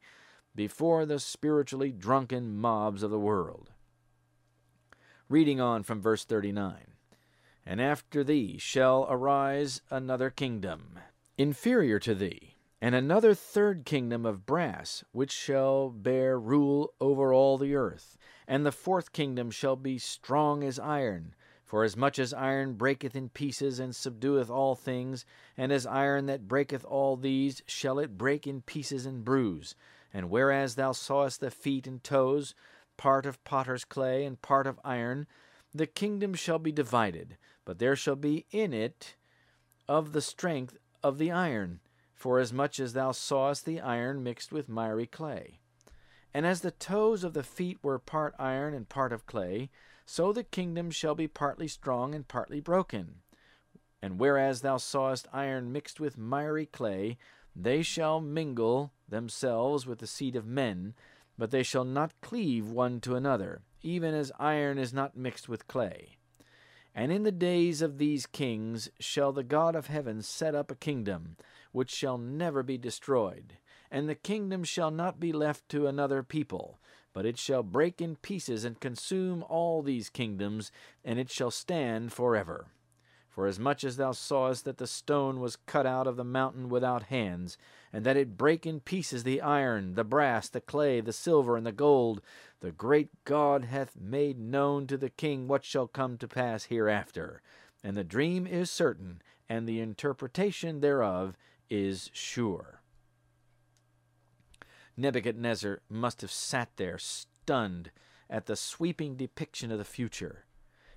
before 0.54 1.04
the 1.04 1.18
spiritually 1.18 1.92
drunken 1.92 2.56
mobs 2.56 3.02
of 3.02 3.10
the 3.10 3.18
world. 3.18 3.70
Reading 5.28 5.60
on 5.60 5.82
from 5.82 6.00
verse 6.00 6.24
39 6.24 6.86
And 7.66 7.80
after 7.80 8.24
thee 8.24 8.56
shall 8.58 9.06
arise 9.10 9.82
another 9.90 10.30
kingdom, 10.30 10.98
inferior 11.36 11.98
to 12.00 12.14
thee 12.14 12.57
and 12.80 12.94
another 12.94 13.34
third 13.34 13.84
kingdom 13.84 14.24
of 14.24 14.46
brass, 14.46 15.02
which 15.10 15.32
shall 15.32 15.90
bear 15.90 16.38
rule 16.38 16.92
over 17.00 17.32
all 17.32 17.58
the 17.58 17.74
earth. 17.74 18.16
And 18.46 18.64
the 18.64 18.72
fourth 18.72 19.12
kingdom 19.12 19.50
shall 19.50 19.74
be 19.74 19.98
strong 19.98 20.62
as 20.62 20.78
iron. 20.78 21.34
For 21.64 21.82
as 21.82 21.96
much 21.96 22.18
as 22.18 22.32
iron 22.32 22.74
breaketh 22.74 23.16
in 23.16 23.28
pieces 23.30 23.80
and 23.80 23.92
subdueth 23.92 24.48
all 24.48 24.74
things, 24.74 25.26
and 25.56 25.72
as 25.72 25.86
iron 25.86 26.26
that 26.26 26.48
breaketh 26.48 26.84
all 26.84 27.16
these, 27.16 27.62
shall 27.66 27.98
it 27.98 28.16
break 28.16 28.46
in 28.46 28.62
pieces 28.62 29.04
and 29.04 29.24
bruise. 29.24 29.74
And 30.14 30.30
whereas 30.30 30.76
thou 30.76 30.92
sawest 30.92 31.40
the 31.40 31.50
feet 31.50 31.86
and 31.86 32.02
toes, 32.02 32.54
part 32.96 33.26
of 33.26 33.42
potter's 33.44 33.84
clay 33.84 34.24
and 34.24 34.40
part 34.40 34.66
of 34.66 34.80
iron, 34.84 35.26
the 35.74 35.86
kingdom 35.86 36.32
shall 36.32 36.58
be 36.58 36.72
divided, 36.72 37.36
but 37.64 37.78
there 37.80 37.96
shall 37.96 38.16
be 38.16 38.46
in 38.50 38.72
it 38.72 39.16
of 39.86 40.12
the 40.12 40.22
strength 40.22 40.78
of 41.02 41.18
the 41.18 41.30
iron 41.30 41.80
forasmuch 42.18 42.80
as 42.80 42.94
thou 42.94 43.12
sawest 43.12 43.64
the 43.64 43.80
iron 43.80 44.24
mixed 44.24 44.50
with 44.50 44.68
miry 44.68 45.06
clay. 45.06 45.60
And 46.34 46.44
as 46.44 46.60
the 46.60 46.72
toes 46.72 47.22
of 47.22 47.32
the 47.32 47.44
feet 47.44 47.78
were 47.80 47.98
part 47.98 48.34
iron 48.38 48.74
and 48.74 48.88
part 48.88 49.12
of 49.12 49.24
clay, 49.24 49.70
so 50.04 50.32
the 50.32 50.42
kingdom 50.42 50.90
shall 50.90 51.14
be 51.14 51.28
partly 51.28 51.68
strong 51.68 52.14
and 52.14 52.26
partly 52.26 52.60
broken. 52.60 53.22
And 54.02 54.18
whereas 54.18 54.60
thou 54.60 54.78
sawest 54.78 55.28
iron 55.32 55.72
mixed 55.72 56.00
with 56.00 56.18
miry 56.18 56.66
clay, 56.66 57.18
they 57.54 57.82
shall 57.82 58.20
mingle 58.20 58.92
themselves 59.08 59.86
with 59.86 60.00
the 60.00 60.06
seed 60.06 60.34
of 60.34 60.46
men, 60.46 60.94
but 61.36 61.52
they 61.52 61.62
shall 61.62 61.84
not 61.84 62.20
cleave 62.20 62.68
one 62.68 63.00
to 63.00 63.14
another, 63.14 63.62
even 63.80 64.12
as 64.12 64.32
iron 64.40 64.76
is 64.76 64.92
not 64.92 65.16
mixed 65.16 65.48
with 65.48 65.68
clay. 65.68 66.18
And 66.94 67.12
in 67.12 67.22
the 67.22 67.30
days 67.30 67.80
of 67.80 67.98
these 67.98 68.26
kings 68.26 68.90
shall 68.98 69.30
the 69.30 69.44
God 69.44 69.76
of 69.76 69.86
heaven 69.86 70.20
set 70.20 70.54
up 70.56 70.70
a 70.70 70.74
kingdom, 70.74 71.36
which 71.72 71.90
shall 71.90 72.18
never 72.18 72.62
be 72.62 72.78
destroyed. 72.78 73.54
And 73.90 74.08
the 74.08 74.14
kingdom 74.14 74.64
shall 74.64 74.90
not 74.90 75.18
be 75.18 75.32
left 75.32 75.68
to 75.70 75.86
another 75.86 76.22
people, 76.22 76.78
but 77.12 77.24
it 77.24 77.38
shall 77.38 77.62
break 77.62 78.00
in 78.00 78.16
pieces 78.16 78.64
and 78.64 78.80
consume 78.80 79.42
all 79.48 79.82
these 79.82 80.10
kingdoms, 80.10 80.70
and 81.04 81.18
it 81.18 81.30
shall 81.30 81.50
stand 81.50 82.12
forever. 82.12 82.68
For 83.28 83.46
as 83.46 83.58
much 83.58 83.84
as 83.84 83.96
thou 83.96 84.12
sawest 84.12 84.64
that 84.64 84.78
the 84.78 84.86
stone 84.86 85.38
was 85.38 85.54
cut 85.54 85.86
out 85.86 86.08
of 86.08 86.16
the 86.16 86.24
mountain 86.24 86.68
without 86.68 87.04
hands, 87.04 87.56
and 87.92 88.04
that 88.04 88.16
it 88.16 88.36
brake 88.36 88.66
in 88.66 88.80
pieces 88.80 89.22
the 89.22 89.40
iron, 89.40 89.94
the 89.94 90.04
brass, 90.04 90.48
the 90.48 90.60
clay, 90.60 91.00
the 91.00 91.12
silver, 91.12 91.56
and 91.56 91.64
the 91.64 91.72
gold, 91.72 92.20
the 92.60 92.72
great 92.72 93.10
God 93.24 93.66
hath 93.66 93.96
made 93.96 94.40
known 94.40 94.88
to 94.88 94.96
the 94.96 95.08
king 95.08 95.46
what 95.46 95.64
shall 95.64 95.86
come 95.86 96.18
to 96.18 96.26
pass 96.26 96.64
hereafter. 96.64 97.40
And 97.84 97.96
the 97.96 98.02
dream 98.02 98.44
is 98.44 98.72
certain, 98.72 99.22
and 99.48 99.68
the 99.68 99.80
interpretation 99.80 100.80
thereof 100.80 101.36
is 101.70 102.10
sure. 102.12 102.80
Nebuchadnezzar 104.96 105.80
must 105.88 106.22
have 106.22 106.32
sat 106.32 106.70
there 106.76 106.98
stunned 106.98 107.90
at 108.28 108.46
the 108.46 108.56
sweeping 108.56 109.16
depiction 109.16 109.70
of 109.70 109.78
the 109.78 109.84
future. 109.84 110.44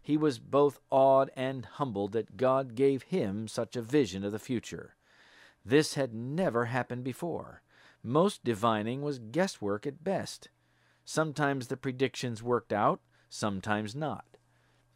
He 0.01 0.17
was 0.17 0.39
both 0.39 0.79
awed 0.89 1.29
and 1.35 1.65
humbled 1.65 2.13
that 2.13 2.35
God 2.35 2.73
gave 2.75 3.03
him 3.03 3.47
such 3.47 3.75
a 3.75 3.81
vision 3.81 4.23
of 4.23 4.31
the 4.31 4.39
future. 4.39 4.95
This 5.63 5.93
had 5.93 6.13
never 6.13 6.65
happened 6.65 7.03
before. 7.03 7.61
Most 8.03 8.43
divining 8.43 9.03
was 9.03 9.19
guesswork 9.19 9.85
at 9.85 10.03
best. 10.03 10.49
Sometimes 11.05 11.67
the 11.67 11.77
predictions 11.77 12.41
worked 12.41 12.73
out, 12.73 12.99
sometimes 13.29 13.95
not. 13.95 14.25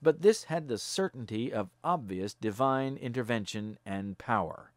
But 0.01 0.21
this 0.21 0.45
had 0.45 0.67
the 0.67 0.79
certainty 0.79 1.53
of 1.53 1.69
obvious 1.83 2.33
divine 2.33 2.97
intervention 2.97 3.77
and 3.85 4.17
power. 4.17 4.71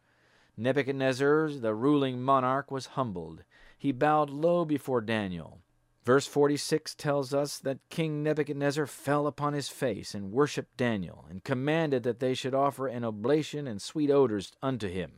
Nebuchadnezzar, 0.59 1.51
the 1.53 1.75
ruling 1.75 2.21
monarch, 2.21 2.71
was 2.71 2.87
humbled. 2.87 3.45
He 3.79 3.93
bowed 3.93 4.29
low 4.29 4.65
before 4.65 5.01
Daniel. 5.01 5.61
Verse 6.05 6.27
46 6.27 6.97
tells 6.97 7.33
us 7.33 7.59
that 7.59 7.79
King 7.91 8.25
Nebuchadnezzar 8.25 8.87
fell 8.87 9.29
upon 9.29 9.53
his 9.53 9.69
face 9.69 10.15
and 10.15 10.33
worshipped 10.33 10.77
Daniel, 10.77 11.27
and 11.31 11.45
commanded 11.45 12.03
that 12.03 12.19
they 12.19 12.35
should 12.35 12.55
offer 12.55 12.89
an 12.89 13.05
oblation 13.05 13.69
and 13.69 13.81
sweet 13.81 14.11
odors 14.11 14.53
unto 14.61 14.89
him. 14.89 15.13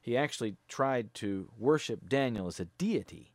He 0.00 0.16
actually 0.16 0.56
tried 0.68 1.12
to 1.14 1.50
worship 1.58 2.08
Daniel 2.08 2.46
as 2.46 2.58
a 2.58 2.64
deity. 2.64 3.34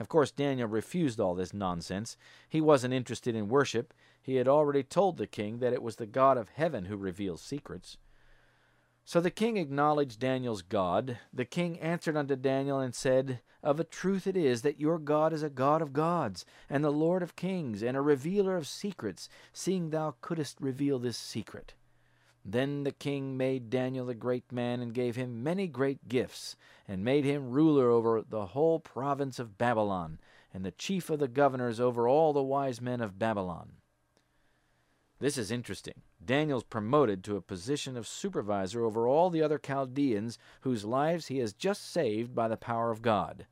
Of 0.00 0.08
course, 0.08 0.30
Daniel 0.30 0.68
refused 0.68 1.20
all 1.20 1.34
this 1.34 1.52
nonsense. 1.52 2.16
He 2.48 2.60
wasn't 2.60 2.94
interested 2.94 3.34
in 3.34 3.48
worship. 3.48 3.92
He 4.22 4.36
had 4.36 4.48
already 4.48 4.84
told 4.84 5.16
the 5.16 5.26
king 5.26 5.58
that 5.58 5.72
it 5.72 5.82
was 5.82 5.96
the 5.96 6.06
God 6.06 6.38
of 6.38 6.48
heaven 6.50 6.86
who 6.86 6.96
reveals 6.96 7.42
secrets. 7.42 7.98
So 9.08 9.22
the 9.22 9.30
king 9.30 9.56
acknowledged 9.56 10.20
Daniel's 10.20 10.60
God. 10.60 11.16
The 11.32 11.46
king 11.46 11.80
answered 11.80 12.14
unto 12.14 12.36
Daniel 12.36 12.78
and 12.78 12.94
said, 12.94 13.40
Of 13.62 13.80
a 13.80 13.84
truth 13.84 14.26
it 14.26 14.36
is 14.36 14.60
that 14.60 14.78
your 14.78 14.98
God 14.98 15.32
is 15.32 15.42
a 15.42 15.48
God 15.48 15.80
of 15.80 15.94
gods, 15.94 16.44
and 16.68 16.84
the 16.84 16.92
Lord 16.92 17.22
of 17.22 17.34
kings, 17.34 17.82
and 17.82 17.96
a 17.96 18.02
revealer 18.02 18.54
of 18.54 18.66
secrets, 18.66 19.30
seeing 19.50 19.88
thou 19.88 20.16
couldst 20.20 20.60
reveal 20.60 20.98
this 20.98 21.16
secret. 21.16 21.72
Then 22.44 22.84
the 22.84 22.92
king 22.92 23.38
made 23.38 23.70
Daniel 23.70 24.10
a 24.10 24.14
great 24.14 24.52
man, 24.52 24.80
and 24.80 24.92
gave 24.92 25.16
him 25.16 25.42
many 25.42 25.68
great 25.68 26.06
gifts, 26.10 26.54
and 26.86 27.02
made 27.02 27.24
him 27.24 27.48
ruler 27.48 27.88
over 27.88 28.20
the 28.20 28.48
whole 28.48 28.78
province 28.78 29.38
of 29.38 29.56
Babylon, 29.56 30.18
and 30.52 30.66
the 30.66 30.70
chief 30.70 31.08
of 31.08 31.18
the 31.18 31.28
governors 31.28 31.80
over 31.80 32.06
all 32.06 32.34
the 32.34 32.42
wise 32.42 32.82
men 32.82 33.00
of 33.00 33.18
Babylon. 33.18 33.70
This 35.18 35.38
is 35.38 35.50
interesting. 35.50 36.02
Daniel's 36.24 36.64
promoted 36.64 37.22
to 37.24 37.36
a 37.36 37.40
position 37.40 37.96
of 37.96 38.06
supervisor 38.06 38.84
over 38.84 39.06
all 39.06 39.30
the 39.30 39.42
other 39.42 39.58
Chaldeans 39.58 40.38
whose 40.62 40.84
lives 40.84 41.28
he 41.28 41.38
has 41.38 41.52
just 41.52 41.90
saved 41.90 42.34
by 42.34 42.48
the 42.48 42.56
power 42.56 42.90
of 42.90 43.02
God. 43.02 43.46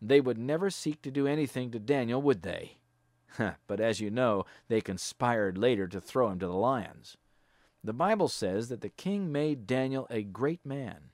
They 0.00 0.20
would 0.20 0.38
never 0.38 0.70
seek 0.70 1.02
to 1.02 1.10
do 1.10 1.26
anything 1.26 1.70
to 1.70 1.78
Daniel, 1.78 2.22
would 2.22 2.42
they? 2.42 2.78
but 3.66 3.80
as 3.80 4.00
you 4.00 4.10
know, 4.10 4.44
they 4.68 4.80
conspired 4.80 5.58
later 5.58 5.86
to 5.88 6.00
throw 6.00 6.30
him 6.30 6.38
to 6.38 6.46
the 6.46 6.52
lions. 6.52 7.16
The 7.84 7.92
Bible 7.92 8.28
says 8.28 8.68
that 8.68 8.80
the 8.80 8.88
king 8.88 9.30
made 9.30 9.66
Daniel 9.66 10.06
a 10.10 10.22
great 10.22 10.64
man. 10.64 11.10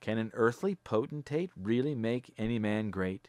Can 0.00 0.18
an 0.18 0.32
earthly 0.34 0.74
potentate 0.74 1.50
really 1.54 1.94
make 1.94 2.34
any 2.36 2.58
man 2.58 2.90
great? 2.90 3.28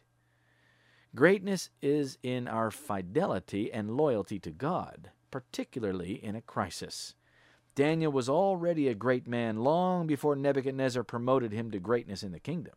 Greatness 1.15 1.69
is 1.81 2.17
in 2.23 2.47
our 2.47 2.71
fidelity 2.71 3.71
and 3.71 3.95
loyalty 3.95 4.39
to 4.39 4.49
God 4.49 5.11
particularly 5.34 6.23
in 6.23 6.36
a 6.36 6.41
crisis. 6.41 7.15
Daniel 7.73 8.11
was 8.11 8.29
already 8.29 8.88
a 8.88 8.93
great 8.93 9.27
man 9.27 9.57
long 9.57 10.05
before 10.05 10.36
Nebuchadnezzar 10.36 11.03
promoted 11.03 11.51
him 11.51 11.71
to 11.71 11.79
greatness 11.79 12.21
in 12.21 12.31
the 12.31 12.39
kingdom. 12.39 12.75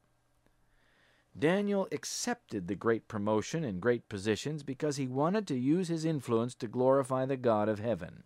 Daniel 1.38 1.86
accepted 1.92 2.66
the 2.66 2.74
great 2.74 3.09
promotion 3.09 3.62
and 3.62 3.78
great 3.78 4.09
positions 4.09 4.62
because 4.62 4.96
he 4.96 5.07
wanted 5.07 5.46
to 5.46 5.54
use 5.54 5.88
his 5.88 6.07
influence 6.07 6.54
to 6.54 6.66
glorify 6.66 7.26
the 7.26 7.36
God 7.36 7.68
of 7.68 7.78
heaven. 7.78 8.22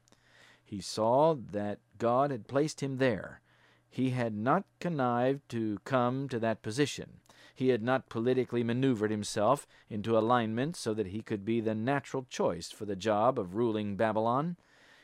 He 0.63 0.81
saw 0.81 1.35
that 1.35 1.81
God 1.99 2.31
had 2.31 2.47
placed 2.47 2.85
him 2.85 2.99
there. 2.99 3.41
He 3.89 4.11
had 4.11 4.37
not 4.37 4.63
connived 4.79 5.49
to 5.49 5.79
come 5.85 6.29
to 6.29 6.39
that 6.39 6.63
position. 6.63 7.19
He 7.55 7.69
had 7.69 7.83
not 7.83 8.09
politically 8.09 8.63
maneuvered 8.63 9.11
himself 9.11 9.67
into 9.89 10.17
alignment 10.17 10.77
so 10.77 10.95
that 10.95 11.09
he 11.09 11.23
could 11.23 11.45
be 11.45 11.61
the 11.61 11.75
natural 11.75 12.27
choice 12.29 12.71
for 12.71 12.85
the 12.85 12.97
job 12.97 13.39
of 13.39 13.55
ruling 13.55 13.97
Babylon. 13.97 14.57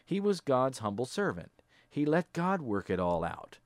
He 0.04 0.20
was 0.20 0.40
God's 0.40 0.78
humble 0.78 1.06
servant. 1.06 1.50
He 1.88 2.04
let 2.04 2.32
God 2.32 2.62
work 2.62 2.90
it 2.90 3.00
all 3.00 3.24
out. 3.24 3.58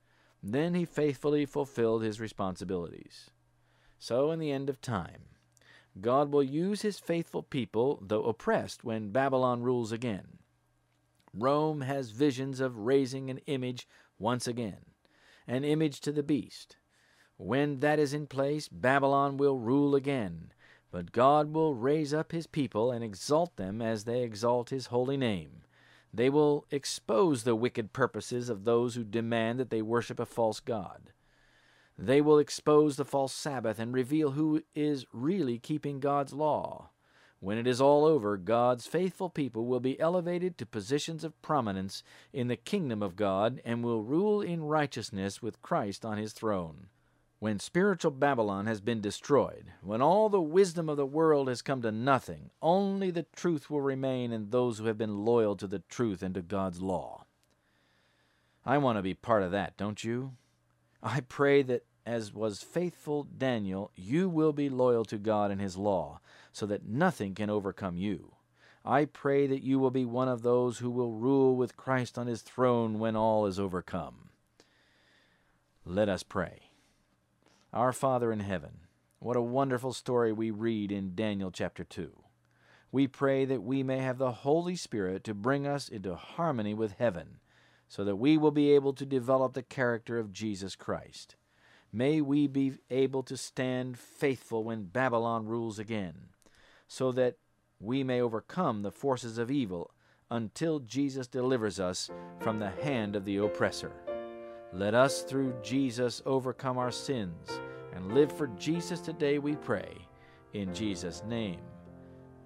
Then 0.43 0.73
he 0.73 0.85
faithfully 0.85 1.45
fulfilled 1.45 2.03
his 2.03 2.19
responsibilities. 2.19 3.29
So, 3.99 4.31
in 4.31 4.39
the 4.39 4.51
end 4.51 4.69
of 4.69 4.81
time, 4.81 5.25
God 5.99 6.31
will 6.31 6.43
use 6.43 6.81
his 6.81 6.99
faithful 6.99 7.43
people, 7.43 7.99
though 8.01 8.23
oppressed, 8.23 8.83
when 8.83 9.11
Babylon 9.11 9.61
rules 9.61 9.91
again. 9.91 10.39
Rome 11.33 11.81
has 11.81 12.11
visions 12.11 12.59
of 12.59 12.77
raising 12.77 13.29
an 13.29 13.39
image 13.45 13.87
once 14.17 14.47
again, 14.47 14.85
an 15.47 15.63
image 15.63 16.01
to 16.01 16.11
the 16.11 16.23
beast. 16.23 16.77
When 17.43 17.79
that 17.79 17.97
is 17.97 18.13
in 18.13 18.27
place, 18.27 18.67
Babylon 18.67 19.35
will 19.35 19.57
rule 19.57 19.95
again, 19.95 20.53
but 20.91 21.11
God 21.11 21.51
will 21.55 21.73
raise 21.73 22.13
up 22.13 22.33
his 22.33 22.45
people 22.45 22.91
and 22.91 23.03
exalt 23.03 23.55
them 23.55 23.81
as 23.81 24.03
they 24.03 24.21
exalt 24.21 24.69
his 24.69 24.85
holy 24.85 25.17
name. 25.17 25.63
They 26.13 26.29
will 26.29 26.67
expose 26.69 27.41
the 27.43 27.55
wicked 27.55 27.93
purposes 27.93 28.47
of 28.47 28.63
those 28.63 28.93
who 28.93 29.03
demand 29.03 29.59
that 29.59 29.71
they 29.71 29.81
worship 29.81 30.19
a 30.19 30.25
false 30.27 30.59
God. 30.59 31.13
They 31.97 32.21
will 32.21 32.37
expose 32.37 32.95
the 32.95 33.05
false 33.05 33.33
Sabbath 33.33 33.79
and 33.79 33.91
reveal 33.91 34.31
who 34.31 34.61
is 34.75 35.07
really 35.11 35.57
keeping 35.57 35.99
God's 35.99 36.33
law. 36.33 36.91
When 37.39 37.57
it 37.57 37.65
is 37.65 37.81
all 37.81 38.05
over, 38.05 38.37
God's 38.37 38.85
faithful 38.85 39.31
people 39.31 39.65
will 39.65 39.79
be 39.79 39.99
elevated 39.99 40.59
to 40.59 40.67
positions 40.67 41.23
of 41.23 41.41
prominence 41.41 42.03
in 42.31 42.49
the 42.49 42.55
kingdom 42.55 43.01
of 43.01 43.15
God 43.15 43.59
and 43.65 43.83
will 43.83 44.03
rule 44.03 44.41
in 44.41 44.61
righteousness 44.61 45.41
with 45.41 45.63
Christ 45.63 46.05
on 46.05 46.19
his 46.19 46.33
throne. 46.33 46.89
When 47.41 47.57
spiritual 47.57 48.11
Babylon 48.11 48.67
has 48.67 48.81
been 48.81 49.01
destroyed, 49.01 49.71
when 49.81 49.99
all 49.99 50.29
the 50.29 50.39
wisdom 50.39 50.87
of 50.87 50.97
the 50.97 51.07
world 51.07 51.47
has 51.47 51.63
come 51.63 51.81
to 51.81 51.91
nothing, 51.91 52.51
only 52.61 53.09
the 53.09 53.25
truth 53.35 53.67
will 53.67 53.81
remain 53.81 54.31
in 54.31 54.51
those 54.51 54.77
who 54.77 54.85
have 54.85 54.99
been 54.99 55.25
loyal 55.25 55.55
to 55.55 55.65
the 55.65 55.81
truth 55.89 56.21
and 56.21 56.35
to 56.35 56.43
God's 56.43 56.83
law. 56.83 57.25
I 58.63 58.77
want 58.77 58.99
to 58.99 59.01
be 59.01 59.15
part 59.15 59.41
of 59.41 59.49
that, 59.53 59.75
don't 59.75 60.03
you? 60.03 60.33
I 61.01 61.21
pray 61.21 61.63
that, 61.63 61.83
as 62.05 62.31
was 62.31 62.61
faithful 62.61 63.23
Daniel, 63.23 63.89
you 63.95 64.29
will 64.29 64.53
be 64.53 64.69
loyal 64.69 65.03
to 65.05 65.17
God 65.17 65.49
and 65.49 65.59
His 65.59 65.77
law, 65.77 66.19
so 66.51 66.67
that 66.67 66.85
nothing 66.85 67.33
can 67.33 67.49
overcome 67.49 67.97
you. 67.97 68.35
I 68.85 69.05
pray 69.05 69.47
that 69.47 69.63
you 69.63 69.79
will 69.79 69.89
be 69.89 70.05
one 70.05 70.27
of 70.27 70.43
those 70.43 70.77
who 70.77 70.91
will 70.91 71.13
rule 71.13 71.55
with 71.55 71.75
Christ 71.75 72.19
on 72.19 72.27
His 72.27 72.43
throne 72.43 72.99
when 72.99 73.15
all 73.15 73.47
is 73.47 73.59
overcome. 73.59 74.29
Let 75.83 76.07
us 76.07 76.21
pray. 76.21 76.70
Our 77.73 77.93
Father 77.93 78.33
in 78.33 78.41
heaven, 78.41 78.81
what 79.19 79.37
a 79.37 79.41
wonderful 79.41 79.93
story 79.93 80.33
we 80.33 80.51
read 80.51 80.91
in 80.91 81.15
Daniel 81.15 81.51
chapter 81.51 81.85
2. 81.85 82.11
We 82.91 83.07
pray 83.07 83.45
that 83.45 83.63
we 83.63 83.81
may 83.81 83.99
have 83.99 84.17
the 84.17 84.33
Holy 84.33 84.75
Spirit 84.75 85.23
to 85.23 85.33
bring 85.33 85.65
us 85.65 85.87
into 85.87 86.15
harmony 86.15 86.73
with 86.73 86.95
heaven, 86.99 87.37
so 87.87 88.03
that 88.03 88.17
we 88.17 88.35
will 88.35 88.51
be 88.51 88.71
able 88.71 88.91
to 88.91 89.05
develop 89.05 89.53
the 89.53 89.63
character 89.63 90.19
of 90.19 90.33
Jesus 90.33 90.75
Christ. 90.75 91.37
May 91.93 92.19
we 92.19 92.45
be 92.45 92.73
able 92.89 93.23
to 93.23 93.37
stand 93.37 93.97
faithful 93.97 94.65
when 94.65 94.83
Babylon 94.83 95.45
rules 95.45 95.79
again, 95.79 96.15
so 96.89 97.13
that 97.13 97.37
we 97.79 98.03
may 98.03 98.19
overcome 98.19 98.81
the 98.81 98.91
forces 98.91 99.37
of 99.37 99.49
evil 99.49 99.91
until 100.29 100.79
Jesus 100.79 101.25
delivers 101.25 101.79
us 101.79 102.11
from 102.41 102.59
the 102.59 102.71
hand 102.71 103.15
of 103.15 103.23
the 103.23 103.37
oppressor. 103.37 103.93
Let 104.73 104.93
us, 104.93 105.23
through 105.23 105.53
Jesus, 105.61 106.21
overcome 106.25 106.77
our 106.77 106.91
sins 106.91 107.59
and 107.93 108.13
live 108.13 108.31
for 108.31 108.47
Jesus 108.57 109.01
today, 109.01 109.37
we 109.37 109.57
pray. 109.57 109.93
In 110.53 110.73
Jesus' 110.73 111.23
name, 111.27 111.59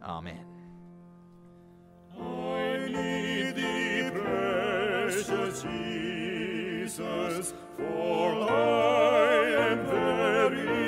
Amen. 0.03 0.45
I 2.19 2.88
need 2.88 3.55
thee, 3.55 4.09
precious 4.11 5.63
Jesus, 5.63 7.53
for 7.78 8.49
I 8.49 9.71
am 9.71 9.86
very 9.86 10.84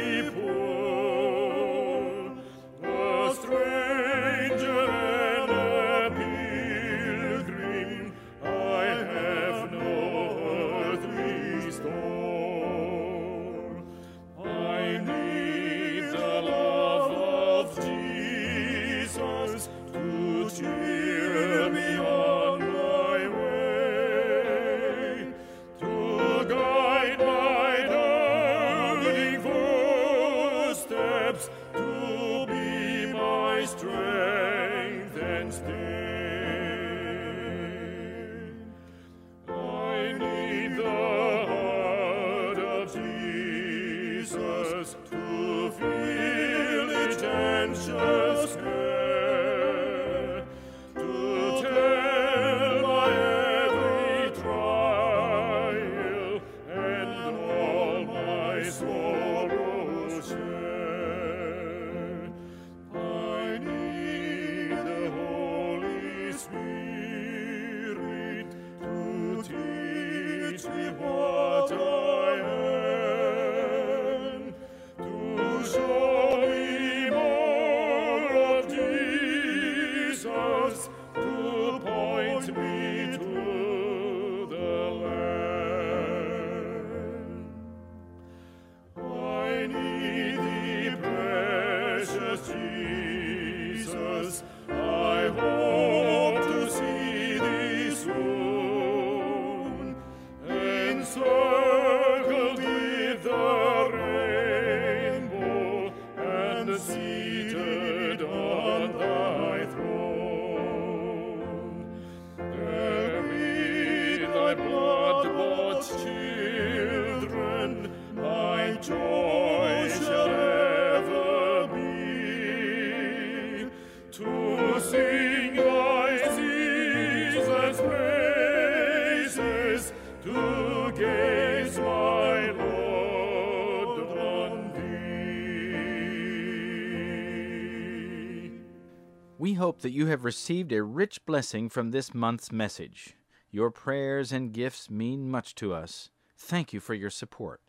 hope 139.58 139.82
that 139.82 139.92
you 139.92 140.08
have 140.08 140.24
received 140.24 140.72
a 140.72 140.82
rich 140.82 141.24
blessing 141.26 141.70
from 141.70 141.92
this 141.92 142.14
month's 142.14 142.52
message. 142.52 143.16
Your 143.52 143.70
prayers 143.70 144.32
and 144.32 144.54
gifts 144.54 144.90
mean 144.90 145.30
much 145.30 145.54
to 145.56 145.74
us. 145.74 146.10
Thank 146.38 146.74
you 146.74 146.80
for 146.80 146.94
your 146.94 147.10
support. 147.10 147.62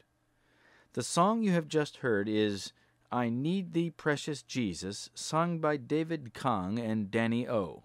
The 0.92 1.02
song 1.02 1.42
you 1.42 1.52
have 1.52 1.68
just 1.68 1.98
heard 1.98 2.28
is 2.28 2.72
I 3.10 3.28
Need 3.28 3.72
Thee, 3.72 3.90
Precious 3.90 4.42
Jesus, 4.42 5.10
sung 5.14 5.58
by 5.58 5.76
David 5.76 6.34
Kong 6.34 6.78
and 6.78 7.10
Danny 7.10 7.48
O. 7.48 7.84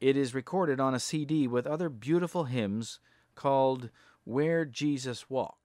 It 0.00 0.16
is 0.16 0.34
recorded 0.34 0.80
on 0.80 0.94
a 0.94 1.00
CD 1.00 1.46
with 1.46 1.66
other 1.66 1.88
beautiful 1.88 2.44
hymns 2.44 2.98
called 3.34 3.90
Where 4.24 4.64
Jesus 4.64 5.30
Walked. 5.30 5.61